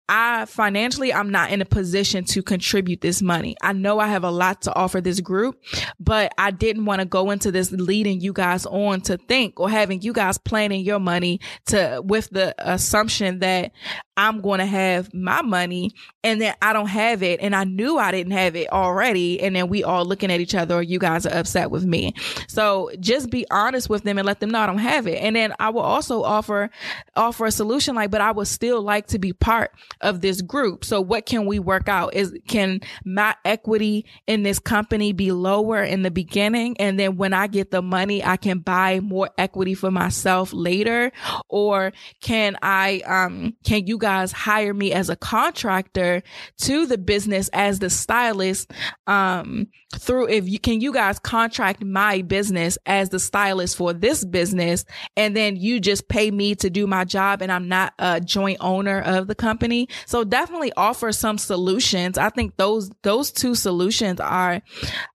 I 0.09 0.45
financially, 0.45 1.13
I'm 1.13 1.29
not 1.29 1.51
in 1.51 1.61
a 1.61 1.65
position 1.65 2.25
to 2.25 2.43
contribute 2.43 3.01
this 3.01 3.21
money. 3.21 3.55
I 3.61 3.71
know 3.71 3.99
I 3.99 4.07
have 4.07 4.23
a 4.23 4.31
lot 4.31 4.63
to 4.63 4.75
offer 4.75 4.99
this 4.99 5.21
group, 5.21 5.61
but 5.99 6.33
I 6.37 6.51
didn't 6.51 6.85
want 6.85 6.99
to 6.99 7.05
go 7.05 7.31
into 7.31 7.51
this 7.51 7.71
leading 7.71 8.19
you 8.19 8.33
guys 8.33 8.65
on 8.65 9.01
to 9.01 9.17
think 9.17 9.59
or 9.59 9.69
having 9.69 10.01
you 10.01 10.11
guys 10.11 10.37
planning 10.37 10.83
your 10.83 10.99
money 10.99 11.39
to 11.67 12.01
with 12.05 12.29
the 12.31 12.53
assumption 12.57 13.39
that 13.39 13.71
I'm 14.15 14.41
going 14.41 14.59
to 14.59 14.65
have 14.65 15.13
my 15.13 15.41
money 15.41 15.91
and 16.23 16.39
then 16.39 16.53
I 16.61 16.73
don't 16.73 16.87
have 16.87 17.23
it. 17.23 17.39
And 17.41 17.55
I 17.55 17.63
knew 17.63 17.97
I 17.97 18.11
didn't 18.11 18.33
have 18.33 18.55
it 18.55 18.71
already. 18.71 19.41
And 19.41 19.55
then 19.55 19.69
we 19.69 19.83
all 19.83 20.05
looking 20.05 20.31
at 20.31 20.39
each 20.39 20.53
other 20.53 20.75
or 20.75 20.83
you 20.83 20.99
guys 20.99 21.25
are 21.25 21.33
upset 21.33 21.71
with 21.71 21.85
me. 21.85 22.13
So 22.47 22.91
just 22.99 23.31
be 23.31 23.45
honest 23.49 23.89
with 23.89 24.03
them 24.03 24.17
and 24.17 24.25
let 24.25 24.39
them 24.39 24.51
know 24.51 24.59
I 24.59 24.67
don't 24.67 24.77
have 24.77 25.07
it. 25.07 25.15
And 25.15 25.35
then 25.35 25.53
I 25.59 25.69
will 25.69 25.81
also 25.81 26.21
offer, 26.21 26.69
offer 27.15 27.45
a 27.45 27.51
solution 27.51 27.95
like, 27.95 28.11
but 28.11 28.21
I 28.21 28.31
would 28.31 28.47
still 28.47 28.81
like 28.81 29.07
to 29.07 29.19
be 29.19 29.33
part 29.33 29.71
of 30.03 30.21
this 30.21 30.41
group. 30.41 30.85
So 30.85 31.01
what 31.01 31.25
can 31.25 31.45
we 31.45 31.59
work 31.59 31.89
out 31.89 32.13
is 32.13 32.33
can 32.47 32.81
my 33.05 33.35
equity 33.43 34.05
in 34.27 34.43
this 34.43 34.59
company 34.59 35.13
be 35.13 35.31
lower 35.31 35.83
in 35.83 36.03
the 36.03 36.11
beginning? 36.11 36.75
And 36.79 36.99
then 36.99 37.17
when 37.17 37.33
I 37.33 37.47
get 37.47 37.71
the 37.71 37.81
money, 37.81 38.23
I 38.23 38.37
can 38.37 38.59
buy 38.59 38.99
more 38.99 39.29
equity 39.37 39.73
for 39.73 39.91
myself 39.91 40.53
later. 40.53 41.11
Or 41.49 41.93
can 42.21 42.57
I, 42.61 43.01
um, 43.05 43.55
can 43.63 43.87
you 43.87 43.97
guys 43.97 44.31
hire 44.31 44.73
me 44.73 44.93
as 44.93 45.09
a 45.09 45.15
contractor 45.15 46.21
to 46.59 46.85
the 46.85 46.97
business 46.97 47.49
as 47.53 47.79
the 47.79 47.89
stylist 47.89 48.71
um 49.07 49.67
through 49.97 50.27
if 50.27 50.47
you 50.47 50.59
can 50.59 50.81
you 50.81 50.91
guys 50.91 51.19
contract 51.19 51.83
my 51.83 52.21
business 52.21 52.77
as 52.85 53.09
the 53.09 53.19
stylist 53.19 53.77
for 53.77 53.93
this 53.93 54.25
business 54.25 54.85
and 55.15 55.35
then 55.35 55.55
you 55.55 55.79
just 55.79 56.07
pay 56.07 56.31
me 56.31 56.55
to 56.55 56.69
do 56.69 56.87
my 56.87 57.03
job 57.03 57.41
and 57.41 57.51
I'm 57.51 57.67
not 57.67 57.93
a 57.99 58.19
joint 58.19 58.57
owner 58.59 59.01
of 59.01 59.27
the 59.27 59.35
company 59.35 59.87
so 60.05 60.23
definitely 60.23 60.71
offer 60.75 61.11
some 61.11 61.37
solutions. 61.37 62.17
I 62.17 62.29
think 62.29 62.57
those 62.57 62.89
those 63.01 63.31
two 63.31 63.55
solutions 63.55 64.19
are 64.19 64.61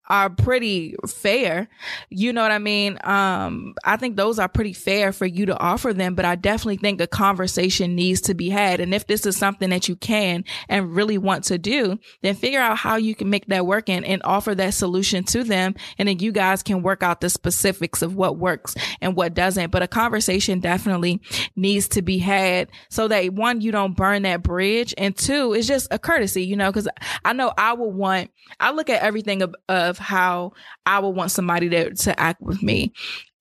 are 0.08 0.30
pretty 0.30 0.96
fair. 1.06 1.68
You 2.10 2.32
know 2.32 2.42
what 2.42 2.52
I 2.52 2.58
mean? 2.58 2.98
Um, 3.04 3.74
I 3.84 3.96
think 3.96 4.16
those 4.16 4.38
are 4.38 4.48
pretty 4.48 4.72
fair 4.72 5.12
for 5.12 5.26
you 5.26 5.46
to 5.46 5.58
offer 5.58 5.92
them, 5.92 6.14
but 6.14 6.24
I 6.24 6.34
definitely 6.34 6.78
think 6.78 7.00
a 7.00 7.06
conversation 7.06 7.94
needs 7.94 8.22
to 8.22 8.34
be 8.34 8.48
had. 8.48 8.80
And 8.80 8.94
if 8.94 9.06
this 9.06 9.26
is 9.26 9.36
something 9.36 9.70
that 9.70 9.88
you 9.88 9.96
can 9.96 10.44
and 10.68 10.94
really 10.94 11.18
want 11.18 11.44
to 11.44 11.58
do, 11.58 11.98
then 12.22 12.34
figure 12.34 12.60
out 12.60 12.78
how 12.78 12.96
you 12.96 13.14
can 13.14 13.28
make 13.28 13.46
that 13.46 13.66
work 13.66 13.88
and, 13.88 14.04
and 14.04 14.22
offer 14.24 14.54
that 14.54 14.74
solution 14.74 15.24
to 15.24 15.44
them. 15.44 15.74
And 15.98 16.08
then 16.08 16.18
you 16.20 16.32
guys 16.32 16.62
can 16.62 16.82
work 16.82 17.02
out 17.02 17.20
the 17.20 17.30
specifics 17.30 18.02
of 18.02 18.14
what 18.14 18.38
works 18.38 18.74
and 19.00 19.14
what 19.14 19.34
doesn't. 19.34 19.70
But 19.70 19.82
a 19.82 19.88
conversation 19.88 20.60
definitely 20.60 21.20
needs 21.54 21.88
to 21.88 22.02
be 22.02 22.18
had 22.18 22.70
so 22.88 23.08
that 23.08 23.32
one, 23.34 23.60
you 23.60 23.72
don't 23.72 23.96
burn 23.96 24.22
that 24.22 24.42
bridge. 24.42 24.94
And 24.96 25.16
two, 25.16 25.52
it's 25.52 25.68
just 25.68 25.88
a 25.90 25.98
courtesy, 25.98 26.44
you 26.44 26.56
know, 26.56 26.72
cause 26.72 26.88
I 27.24 27.32
know 27.32 27.52
I 27.58 27.74
would 27.74 27.94
want, 27.94 28.30
I 28.58 28.70
look 28.70 28.88
at 28.88 29.02
everything 29.02 29.42
of, 29.42 29.54
of 29.68 29.97
how 29.98 30.52
I 30.86 30.98
would 30.98 31.10
want 31.10 31.30
somebody 31.30 31.68
to, 31.70 31.94
to 31.94 32.20
act 32.20 32.40
with 32.40 32.62
me. 32.62 32.92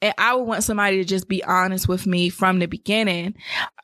And 0.01 0.13
I 0.17 0.35
would 0.35 0.43
want 0.43 0.63
somebody 0.63 0.97
to 0.97 1.03
just 1.03 1.27
be 1.27 1.43
honest 1.43 1.87
with 1.87 2.05
me 2.05 2.29
from 2.29 2.59
the 2.59 2.67
beginning. 2.67 3.33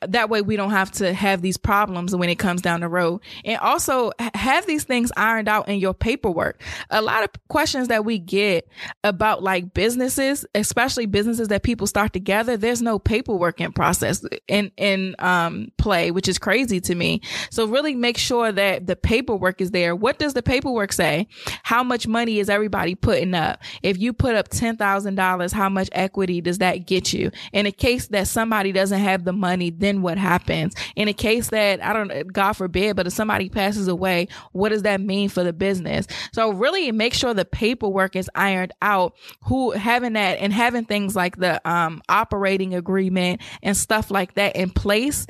That 0.02 0.30
way 0.30 0.42
we 0.42 0.56
don't 0.56 0.70
have 0.70 0.92
to 0.94 1.12
have 1.12 1.42
these 1.42 1.58
problems 1.58 2.16
when 2.16 2.30
it 2.30 2.36
comes 2.36 2.62
down 2.62 2.82
the 2.82 2.88
road. 2.88 3.22
And 3.44 3.58
also 3.60 4.12
have 4.20 4.68
these 4.68 4.84
things 4.84 5.12
ironed 5.18 5.48
out 5.48 5.68
in 5.70 5.80
your 5.80 5.96
paperwork. 5.96 6.62
A 6.92 7.02
lot 7.02 7.24
of 7.24 7.30
questions 7.48 7.88
that 7.88 8.06
we 8.06 8.20
get 8.20 8.68
about 9.04 9.42
like 9.42 9.74
businesses, 9.74 10.46
especially 10.54 11.08
businesses 11.08 11.48
that 11.48 11.64
people 11.64 11.88
start 11.88 12.14
together, 12.14 12.58
there's 12.58 12.82
no 12.82 13.00
paperwork 13.00 13.60
in 13.60 13.72
process 13.72 14.24
in, 14.48 14.72
in, 14.78 15.16
um, 15.18 15.72
play, 15.78 16.12
which 16.12 16.28
is 16.28 16.38
crazy 16.38 16.80
to 16.82 16.94
me. 16.94 17.22
So 17.50 17.66
really 17.66 17.96
make 17.96 18.20
sure 18.20 18.52
that 18.52 18.86
the 18.86 18.96
paperwork 18.96 19.62
is 19.62 19.72
there. 19.72 19.96
What 19.96 20.20
does 20.20 20.36
the 20.36 20.44
paperwork 20.44 20.94
say? 20.94 21.28
How 21.64 21.84
much 21.84 22.08
money 22.08 22.40
is 22.40 22.50
everybody 22.50 22.94
putting 22.94 23.34
up? 23.34 23.64
If 23.82 23.98
you 23.98 24.14
put 24.14 24.36
up 24.36 24.50
$10,000, 24.50 25.54
how 25.54 25.70
much 25.70 25.90
equity 26.04 26.42
does 26.42 26.60
that 26.60 26.86
get 26.86 27.14
you? 27.14 27.32
In 27.52 27.66
a 27.66 27.72
case 27.72 28.08
that 28.08 28.28
somebody 28.28 28.72
doesn't 28.72 29.00
have 29.00 29.26
the 29.26 29.34
money, 29.34 29.70
then 29.70 30.02
what 30.02 30.18
happens? 30.18 30.76
In 30.96 31.08
a 31.08 31.14
case 31.14 31.50
that, 31.50 31.84
I 31.84 31.94
don't, 31.94 32.32
God 32.32 32.54
forbid, 32.54 32.96
but 32.96 33.08
if 33.08 33.14
somebody 33.14 33.50
passes 33.50 33.88
away, 33.88 34.28
what 34.52 34.70
does 34.70 34.84
that 34.84 35.02
mean 35.02 35.30
for 35.30 35.44
the 35.44 35.54
business? 35.54 36.06
So 36.34 36.52
really 36.52 36.92
make 36.92 37.14
sure 37.14 37.34
the 37.34 37.46
paperwork 37.46 38.16
is 38.16 38.30
ironed 38.36 38.74
out, 38.82 39.16
who 39.44 39.72
having 39.72 40.14
that 40.14 40.40
and 40.40 40.54
having 40.54 40.86
things 40.86 41.16
like 41.16 41.38
the, 41.38 41.62
um, 41.70 42.02
operating 42.10 42.76
agreement 42.76 43.42
and 43.62 43.76
stuff 43.76 44.12
like 44.12 44.36
that 44.36 44.56
in 44.56 44.70
place 44.70 45.26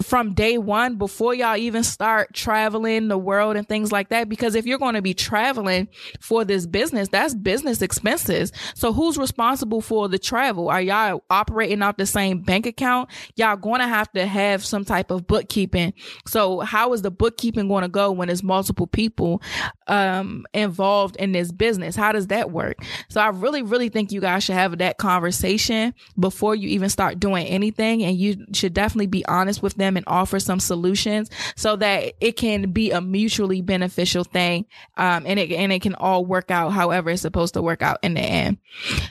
from 0.00 0.32
day 0.32 0.58
one 0.58 0.96
before 0.96 1.34
y'all 1.34 1.56
even 1.56 1.82
start 1.82 2.32
traveling 2.32 3.08
the 3.08 3.18
world 3.18 3.56
and 3.56 3.68
things 3.68 3.90
like 3.90 4.10
that. 4.10 4.28
Because 4.28 4.54
if 4.54 4.64
you're 4.64 4.78
going 4.78 4.94
to 4.94 5.02
be 5.02 5.14
traveling 5.14 5.88
for 6.20 6.44
this 6.44 6.66
business, 6.66 7.08
that's 7.08 7.34
business 7.34 7.82
expenses. 7.82 8.52
So 8.74 8.92
who's 8.92 9.18
responsible 9.18 9.80
for 9.80 10.08
the 10.08 10.18
travel? 10.18 10.68
Are 10.68 10.80
y'all 10.80 11.24
operating 11.30 11.82
out 11.82 11.98
the 11.98 12.06
same 12.06 12.42
bank 12.42 12.66
account? 12.66 13.10
Y'all 13.34 13.56
going 13.56 13.80
to 13.80 13.88
have 13.88 14.10
to 14.12 14.26
have 14.26 14.64
some 14.64 14.84
type 14.84 15.10
of 15.10 15.26
bookkeeping. 15.26 15.92
So 16.26 16.60
how 16.60 16.92
is 16.92 17.02
the 17.02 17.10
bookkeeping 17.10 17.66
going 17.68 17.82
to 17.82 17.88
go 17.88 18.12
when 18.12 18.28
there's 18.28 18.42
multiple 18.42 18.86
people, 18.86 19.42
um, 19.88 20.46
involved 20.54 21.16
in 21.16 21.32
this 21.32 21.50
business? 21.50 21.96
How 21.96 22.12
does 22.12 22.28
that 22.28 22.52
work? 22.52 22.76
So 23.08 23.20
I 23.20 23.28
really, 23.28 23.62
really 23.62 23.88
think 23.88 24.12
you 24.12 24.20
guys 24.20 24.44
should 24.44 24.54
have 24.54 24.78
that 24.78 24.98
conversation 24.98 25.92
before 26.18 26.54
you 26.54 26.68
even 26.68 26.88
start 26.88 27.18
doing 27.18 27.46
anything. 27.46 28.04
And 28.04 28.16
you 28.16 28.46
should 28.52 28.74
definitely 28.74 29.06
be 29.06 29.26
honest 29.26 29.60
with 29.60 29.74
them 29.74 29.87
them 29.88 29.96
and 29.96 30.04
offer 30.06 30.38
some 30.38 30.60
solutions 30.60 31.30
so 31.56 31.76
that 31.76 32.14
it 32.20 32.32
can 32.32 32.70
be 32.70 32.90
a 32.90 33.00
mutually 33.00 33.62
beneficial 33.62 34.24
thing. 34.24 34.66
Um, 34.96 35.24
and 35.26 35.38
it, 35.38 35.50
and 35.50 35.72
it 35.72 35.82
can 35.82 35.94
all 35.94 36.24
work 36.24 36.50
out 36.50 36.70
however 36.70 37.10
it's 37.10 37.22
supposed 37.22 37.54
to 37.54 37.62
work 37.62 37.82
out 37.82 37.98
in 38.02 38.14
the 38.14 38.20
end. 38.20 38.58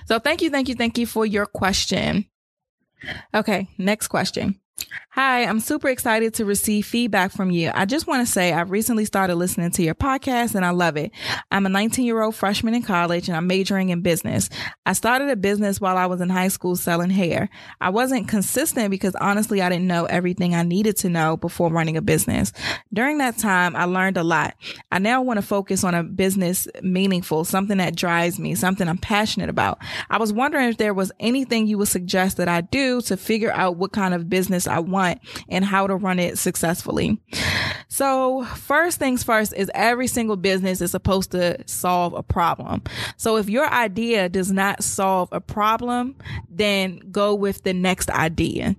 So 0.05 0.19
thank 0.19 0.41
you, 0.41 0.49
thank 0.49 0.69
you, 0.69 0.75
thank 0.75 0.97
you 0.97 1.05
for 1.05 1.25
your 1.25 1.45
question. 1.45 2.25
Okay. 3.33 3.67
Next 3.77 4.07
question. 4.07 4.59
Hi, 5.17 5.45
I'm 5.45 5.59
super 5.59 5.89
excited 5.89 6.35
to 6.35 6.45
receive 6.45 6.85
feedback 6.85 7.31
from 7.31 7.49
you. 7.49 7.71
I 7.73 7.85
just 7.85 8.05
want 8.05 8.25
to 8.25 8.31
say 8.31 8.53
I've 8.53 8.69
recently 8.69 9.03
started 9.03 9.35
listening 9.35 9.71
to 9.71 9.81
your 9.81 9.95
podcast 9.95 10.53
and 10.53 10.63
I 10.63 10.69
love 10.69 10.95
it. 10.95 11.11
I'm 11.49 11.65
a 11.65 11.69
19 11.69 12.05
year 12.05 12.21
old 12.21 12.35
freshman 12.35 12.75
in 12.75 12.83
college 12.83 13.27
and 13.27 13.35
I'm 13.35 13.47
majoring 13.47 13.89
in 13.89 14.01
business. 14.01 14.47
I 14.85 14.93
started 14.93 15.29
a 15.29 15.35
business 15.35 15.81
while 15.81 15.97
I 15.97 16.05
was 16.05 16.21
in 16.21 16.29
high 16.29 16.49
school 16.49 16.75
selling 16.75 17.09
hair. 17.09 17.49
I 17.81 17.89
wasn't 17.89 18.27
consistent 18.27 18.91
because 18.91 19.15
honestly, 19.15 19.59
I 19.59 19.69
didn't 19.69 19.87
know 19.87 20.05
everything 20.05 20.53
I 20.53 20.61
needed 20.61 20.97
to 20.97 21.09
know 21.09 21.35
before 21.35 21.71
running 21.71 21.97
a 21.97 22.01
business. 22.01 22.53
During 22.93 23.17
that 23.17 23.39
time, 23.39 23.75
I 23.75 23.85
learned 23.85 24.17
a 24.17 24.23
lot. 24.23 24.55
I 24.91 24.99
now 24.99 25.23
want 25.23 25.39
to 25.39 25.45
focus 25.45 25.83
on 25.83 25.95
a 25.95 26.03
business 26.03 26.67
meaningful, 26.83 27.43
something 27.43 27.77
that 27.79 27.95
drives 27.95 28.37
me, 28.37 28.53
something 28.53 28.87
I'm 28.87 28.99
passionate 28.99 29.49
about. 29.49 29.79
I 30.11 30.19
was 30.19 30.31
wondering 30.31 30.69
if 30.69 30.77
there 30.77 30.93
was 30.93 31.11
anything 31.19 31.65
you 31.65 31.79
would 31.79 31.87
suggest 31.87 32.37
that 32.37 32.47
I 32.47 32.61
do 32.61 33.01
to 33.01 33.17
figure 33.17 33.51
out 33.51 33.77
what 33.77 33.93
kind 33.93 34.13
of 34.13 34.29
business 34.29 34.67
I 34.67 34.77
want 34.87 35.19
and 35.49 35.63
how 35.63 35.87
to 35.87 35.95
run 35.95 36.19
it 36.19 36.37
successfully. 36.37 37.19
So 37.89 38.43
first 38.43 38.99
things 38.99 39.23
first 39.23 39.53
is 39.53 39.71
every 39.73 40.07
single 40.07 40.35
business 40.35 40.81
is 40.81 40.91
supposed 40.91 41.31
to 41.31 41.57
solve 41.67 42.13
a 42.13 42.23
problem. 42.23 42.83
So 43.15 43.37
if 43.37 43.49
your 43.49 43.67
idea 43.67 44.29
does 44.29 44.51
not 44.51 44.83
solve 44.83 45.29
a 45.31 45.41
problem, 45.41 46.15
then 46.49 46.99
go 47.11 47.33
with 47.33 47.63
the 47.63 47.73
next 47.73 48.09
idea. 48.09 48.75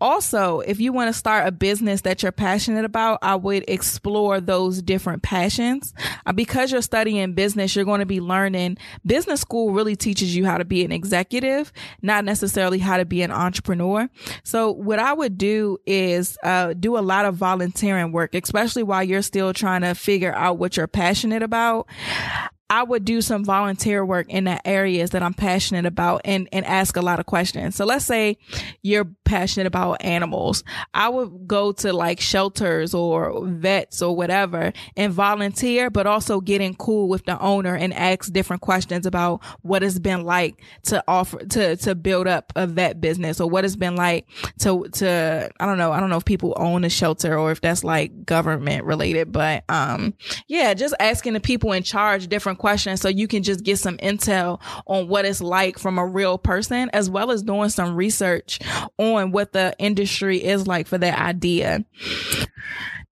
Also, 0.00 0.60
if 0.60 0.80
you 0.80 0.92
want 0.92 1.08
to 1.08 1.12
start 1.12 1.46
a 1.46 1.52
business 1.52 2.02
that 2.02 2.22
you're 2.22 2.32
passionate 2.32 2.84
about, 2.84 3.18
I 3.22 3.36
would 3.36 3.64
explore 3.68 4.40
those 4.40 4.82
different 4.82 5.22
passions. 5.22 5.94
Uh, 6.26 6.32
because 6.32 6.72
you're 6.72 6.82
studying 6.82 7.32
business, 7.32 7.74
you're 7.74 7.84
going 7.84 8.00
to 8.00 8.06
be 8.06 8.20
learning 8.20 8.78
business 9.04 9.40
school 9.40 9.72
really 9.72 9.96
teaches 9.96 10.34
you 10.34 10.44
how 10.44 10.58
to 10.58 10.64
be 10.64 10.84
an 10.84 10.92
executive, 10.92 11.72
not 12.02 12.24
necessarily 12.24 12.78
how 12.78 12.96
to 12.96 13.04
be 13.04 13.22
an 13.22 13.30
entrepreneur. 13.30 14.08
So 14.42 14.72
what 14.72 14.98
I 14.98 15.12
would 15.12 15.38
do 15.38 15.78
is 15.86 16.36
uh, 16.42 16.74
do 16.74 16.98
a 16.98 17.00
lot 17.00 17.24
of 17.24 17.36
volunteering 17.36 18.12
work, 18.12 18.34
especially 18.34 18.82
while 18.82 19.02
you're 19.02 19.22
still 19.22 19.52
trying 19.52 19.82
to 19.82 19.94
figure 19.94 20.34
out 20.34 20.58
what 20.58 20.76
you're 20.76 20.86
passionate 20.86 21.42
about. 21.42 21.86
I 22.68 22.82
would 22.82 23.04
do 23.04 23.20
some 23.20 23.44
volunteer 23.44 24.04
work 24.04 24.28
in 24.28 24.44
the 24.44 24.66
areas 24.66 25.10
that 25.10 25.22
I'm 25.22 25.34
passionate 25.34 25.86
about 25.86 26.22
and, 26.24 26.48
and 26.50 26.66
ask 26.66 26.96
a 26.96 27.00
lot 27.00 27.20
of 27.20 27.26
questions. 27.26 27.76
So 27.76 27.84
let's 27.84 28.04
say 28.04 28.38
you're 28.82 29.04
passionate 29.24 29.68
about 29.68 30.04
animals. 30.04 30.64
I 30.92 31.08
would 31.08 31.46
go 31.46 31.70
to 31.72 31.92
like 31.92 32.20
shelters 32.20 32.92
or 32.92 33.46
vets 33.46 34.02
or 34.02 34.16
whatever 34.16 34.72
and 34.96 35.12
volunteer, 35.12 35.90
but 35.90 36.08
also 36.08 36.40
get 36.40 36.60
in 36.60 36.74
cool 36.74 37.08
with 37.08 37.24
the 37.24 37.38
owner 37.40 37.76
and 37.76 37.94
ask 37.94 38.32
different 38.32 38.62
questions 38.62 39.06
about 39.06 39.44
what 39.62 39.84
it's 39.84 40.00
been 40.00 40.24
like 40.24 40.60
to 40.84 41.04
offer, 41.06 41.38
to, 41.44 41.76
to 41.76 41.94
build 41.94 42.26
up 42.26 42.52
a 42.56 42.66
vet 42.66 43.00
business 43.00 43.40
or 43.40 43.48
what 43.48 43.64
it's 43.64 43.76
been 43.76 43.94
like 43.94 44.26
to, 44.58 44.88
to, 44.94 45.50
I 45.60 45.66
don't 45.66 45.78
know. 45.78 45.92
I 45.92 46.00
don't 46.00 46.10
know 46.10 46.16
if 46.16 46.24
people 46.24 46.52
own 46.56 46.82
a 46.84 46.90
shelter 46.90 47.38
or 47.38 47.52
if 47.52 47.60
that's 47.60 47.84
like 47.84 48.24
government 48.24 48.84
related, 48.84 49.30
but, 49.30 49.62
um, 49.68 50.14
yeah, 50.48 50.74
just 50.74 50.94
asking 50.98 51.34
the 51.34 51.40
people 51.40 51.70
in 51.70 51.84
charge 51.84 52.26
different 52.26 52.55
questions 52.56 53.00
so 53.00 53.08
you 53.08 53.28
can 53.28 53.42
just 53.42 53.62
get 53.64 53.78
some 53.78 53.96
intel 53.98 54.60
on 54.86 55.08
what 55.08 55.24
it's 55.24 55.40
like 55.40 55.78
from 55.78 55.98
a 55.98 56.06
real 56.06 56.38
person, 56.38 56.90
as 56.92 57.08
well 57.08 57.30
as 57.30 57.42
doing 57.42 57.68
some 57.68 57.94
research 57.94 58.58
on 58.98 59.32
what 59.32 59.52
the 59.52 59.74
industry 59.78 60.42
is 60.42 60.66
like 60.66 60.86
for 60.86 60.98
that 60.98 61.18
idea. 61.18 61.84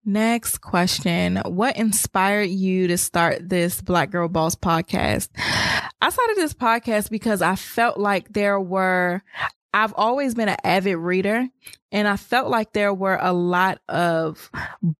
Next 0.06 0.58
question. 0.58 1.36
What 1.46 1.76
inspired 1.76 2.50
you 2.50 2.88
to 2.88 2.98
start 2.98 3.48
this 3.48 3.80
Black 3.80 4.10
Girl 4.10 4.28
Boss 4.28 4.54
podcast? 4.54 5.28
I 6.02 6.10
started 6.10 6.36
this 6.36 6.52
podcast 6.52 7.08
because 7.08 7.40
I 7.40 7.56
felt 7.56 7.96
like 7.96 8.30
there 8.30 8.60
were, 8.60 9.22
I've 9.72 9.94
always 9.96 10.34
been 10.34 10.50
an 10.50 10.58
avid 10.62 10.98
reader 10.98 11.48
and 11.94 12.08
I 12.08 12.16
felt 12.16 12.50
like 12.50 12.72
there 12.72 12.92
were 12.92 13.20
a 13.22 13.32
lot 13.32 13.78
of 13.88 14.50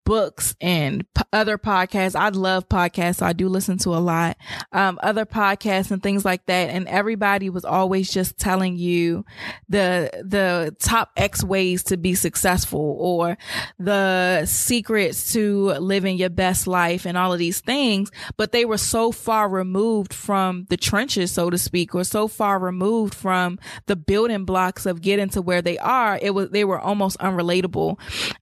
books 0.05 0.55
and 0.61 1.05
p- 1.12 1.24
other 1.32 1.59
podcasts. 1.59 2.14
I 2.14 2.28
love 2.28 2.68
podcasts, 2.68 3.16
so 3.16 3.26
I 3.26 3.32
do 3.32 3.49
listen 3.49 3.78
to 3.78 3.90
a 3.90 3.99
lot. 3.99 4.36
Um, 4.70 5.01
other 5.03 5.26
podcasts 5.26 5.90
and 5.90 6.01
things 6.01 6.24
like 6.24 6.47
that. 6.47 6.70
And 6.70 6.86
everybody 6.86 7.51
was 7.51 7.64
always 7.64 8.12
just 8.12 8.38
telling 8.38 8.76
you 8.76 9.24
the, 9.68 10.09
the 10.24 10.76
top 10.78 11.11
X 11.16 11.42
ways 11.42 11.82
to 11.84 11.97
be 11.97 12.14
successful 12.14 12.97
or 13.01 13.38
the 13.76 14.47
secrets 14.47 15.32
to 15.32 15.70
living 15.72 16.16
your 16.16 16.30
best 16.30 16.68
life 16.68 17.07
and 17.07 17.18
all 17.18 17.32
of 17.32 17.40
these 17.40 17.61
things. 17.61 18.12
But 18.36 18.53
they 18.53 18.64
were 18.64 18.78
so 18.78 19.11
far 19.11 19.49
removed 19.49 20.14
from 20.14 20.66
the 20.70 20.76
trenches, 20.76 21.32
so 21.32 21.51
to 21.51 21.59
speak, 21.59 21.92
or 21.92 22.05
so 22.05 22.28
far 22.28 22.61
removed 22.61 23.14
from 23.14 23.59
the 23.86 23.97
building 23.97 24.45
blocks 24.45 24.86
of 24.86 25.03
getting 25.03 25.30
to 25.30 25.42
where 25.42 25.61
they 25.61 25.76
are. 25.78 26.20
It 26.22 26.34
was, 26.34 26.51
they 26.51 26.64
were 26.64 26.84
almost 26.85 27.18
unrelatable. 27.18 27.99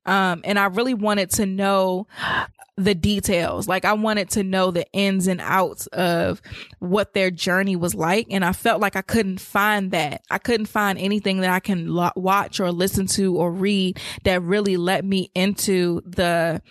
Um, 0.07 0.43
and 0.45 0.59
I 0.59 0.67
really 0.67 0.95
wanted 0.95 1.31
to 1.31 1.47
know 1.47 2.07
the 2.77 2.95
details. 2.95 3.69
Like 3.69 3.85
I 3.85 3.93
wanted 3.93 4.31
to 4.31 4.43
know 4.43 4.71
the 4.71 4.91
ins 4.93 5.27
and 5.27 5.41
outs 5.41 5.87
of 5.89 6.41
what 6.79 7.13
their 7.13 7.31
journey 7.31 7.77
was 7.77 7.95
like. 7.95 8.27
And 8.31 8.45
I 8.45 8.53
felt 8.53 8.81
like 8.81 8.97
I 8.97 9.03
couldn't 9.03 9.41
find 9.41 9.91
that. 9.91 10.23
I 10.31 10.39
couldn't 10.39 10.67
find 10.67 10.99
anything 10.99 11.41
that 11.41 11.51
I 11.51 11.61
can 11.61 11.89
lo- 11.89 12.11
watch 12.17 12.61
or 12.61 12.73
listen 12.73 13.07
to 13.09 13.37
or 13.37 13.53
read 13.53 14.01
that 14.25 14.43
really 14.43 14.77
let 14.77 15.05
me 15.05 15.31
into 15.35 16.03
the 16.07 16.63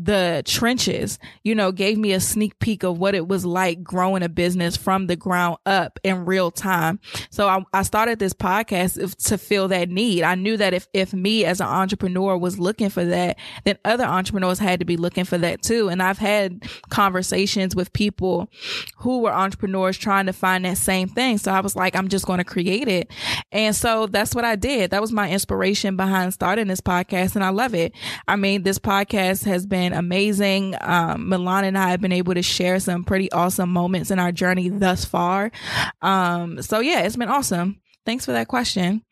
the 0.00 0.42
trenches, 0.46 1.18
you 1.42 1.56
know, 1.56 1.72
gave 1.72 1.98
me 1.98 2.12
a 2.12 2.20
sneak 2.20 2.56
peek 2.60 2.84
of 2.84 2.98
what 2.98 3.16
it 3.16 3.26
was 3.26 3.44
like 3.44 3.82
growing 3.82 4.22
a 4.22 4.28
business 4.28 4.76
from 4.76 5.08
the 5.08 5.16
ground 5.16 5.56
up 5.66 5.98
in 6.04 6.24
real 6.24 6.52
time. 6.52 7.00
So 7.30 7.48
I, 7.48 7.64
I 7.72 7.82
started 7.82 8.20
this 8.20 8.32
podcast 8.32 9.16
to 9.24 9.38
fill 9.38 9.66
that 9.68 9.90
need. 9.90 10.22
I 10.22 10.36
knew 10.36 10.56
that 10.56 10.72
if, 10.72 10.86
if 10.92 11.12
me 11.12 11.44
as 11.44 11.60
an 11.60 11.66
entrepreneur 11.66 12.38
was 12.38 12.60
looking 12.60 12.90
for 12.90 13.04
that, 13.04 13.38
then 13.64 13.76
other 13.84 14.04
entrepreneurs 14.04 14.60
had 14.60 14.78
to 14.78 14.86
be 14.86 14.96
looking 14.96 15.24
for 15.24 15.36
that 15.38 15.62
too. 15.62 15.88
And 15.88 16.00
I've 16.00 16.18
had 16.18 16.62
conversations 16.90 17.74
with 17.74 17.92
people 17.92 18.48
who 18.98 19.18
were 19.22 19.32
entrepreneurs 19.32 19.98
trying 19.98 20.26
to 20.26 20.32
find 20.32 20.64
that 20.64 20.78
same 20.78 21.08
thing. 21.08 21.38
So 21.38 21.50
I 21.50 21.58
was 21.58 21.74
like, 21.74 21.96
I'm 21.96 22.08
just 22.08 22.24
going 22.24 22.38
to 22.38 22.44
create 22.44 22.86
it. 22.86 23.10
And 23.50 23.74
so 23.74 24.06
that's 24.06 24.32
what 24.32 24.44
I 24.44 24.54
did. 24.54 24.92
That 24.92 25.00
was 25.00 25.10
my 25.10 25.28
inspiration 25.28 25.96
behind 25.96 26.34
starting 26.34 26.68
this 26.68 26.80
podcast. 26.80 27.34
And 27.34 27.42
I 27.42 27.48
love 27.48 27.74
it. 27.74 27.92
I 28.28 28.36
mean, 28.36 28.62
this 28.62 28.78
podcast 28.78 29.44
has 29.44 29.66
been 29.66 29.87
been 29.88 29.98
amazing. 29.98 30.74
Um, 30.80 31.28
Milan 31.28 31.64
and 31.64 31.78
I 31.78 31.90
have 31.90 32.00
been 32.00 32.12
able 32.12 32.34
to 32.34 32.42
share 32.42 32.78
some 32.80 33.04
pretty 33.04 33.30
awesome 33.32 33.72
moments 33.72 34.10
in 34.10 34.18
our 34.18 34.32
journey 34.32 34.68
thus 34.68 35.04
far. 35.04 35.50
Um, 36.02 36.62
so 36.62 36.80
yeah, 36.80 37.00
it's 37.00 37.16
been 37.16 37.28
awesome. 37.28 37.80
Thanks 38.04 38.24
for 38.24 38.32
that 38.32 38.48
question. 38.48 39.02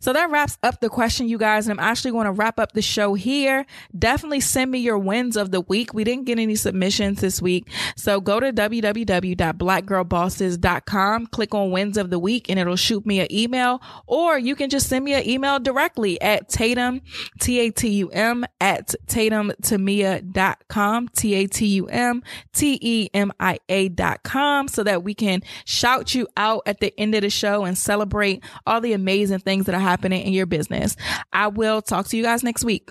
So 0.00 0.12
that 0.12 0.30
wraps 0.30 0.58
up 0.62 0.80
the 0.80 0.88
question, 0.88 1.28
you 1.28 1.38
guys. 1.38 1.68
And 1.68 1.78
I'm 1.78 1.84
actually 1.84 2.12
going 2.12 2.24
to 2.26 2.32
wrap 2.32 2.58
up 2.58 2.72
the 2.72 2.82
show 2.82 3.14
here. 3.14 3.64
Definitely 3.98 4.40
send 4.40 4.70
me 4.70 4.78
your 4.78 4.98
wins 4.98 5.36
of 5.36 5.50
the 5.50 5.60
week. 5.62 5.94
We 5.94 6.04
didn't 6.04 6.24
get 6.24 6.38
any 6.38 6.56
submissions 6.56 7.20
this 7.20 7.42
week. 7.42 7.68
So 7.96 8.20
go 8.20 8.38
to 8.40 8.52
www.blackgirlbosses.com, 8.52 11.26
click 11.26 11.54
on 11.54 11.70
wins 11.70 11.96
of 11.96 12.10
the 12.10 12.18
week, 12.18 12.50
and 12.50 12.58
it'll 12.58 12.76
shoot 12.76 13.06
me 13.06 13.20
an 13.20 13.32
email. 13.32 13.80
Or 14.06 14.38
you 14.38 14.54
can 14.54 14.68
just 14.70 14.88
send 14.88 15.04
me 15.04 15.14
an 15.14 15.28
email 15.28 15.58
directly 15.58 16.20
at 16.20 16.48
Tatum, 16.48 17.00
T 17.40 17.60
A 17.60 17.70
T 17.70 17.88
U 17.88 18.08
M, 18.10 18.44
at 18.60 18.94
tatumtemia.com, 19.06 21.08
T 21.08 21.34
A 21.34 21.46
T 21.46 21.66
U 21.66 21.86
M 21.86 22.22
T 22.52 22.78
E 22.80 23.08
M 23.14 23.32
I 23.38 23.58
A.com, 23.68 24.68
so 24.68 24.84
that 24.84 25.02
we 25.02 25.14
can 25.14 25.42
shout 25.64 26.14
you 26.14 26.26
out 26.36 26.62
at 26.66 26.80
the 26.80 26.92
end 26.98 27.14
of 27.14 27.22
the 27.22 27.30
show 27.30 27.64
and 27.64 27.76
celebrate 27.76 28.42
all 28.66 28.80
the 28.80 28.92
amazing 28.92 29.40
things 29.40 29.59
things 29.60 29.66
that 29.66 29.74
are 29.74 29.80
happening 29.80 30.22
in 30.22 30.32
your 30.32 30.46
business. 30.46 30.96
I 31.32 31.48
will 31.48 31.82
talk 31.82 32.08
to 32.08 32.16
you 32.16 32.22
guys 32.22 32.42
next 32.42 32.64
week. 32.64 32.90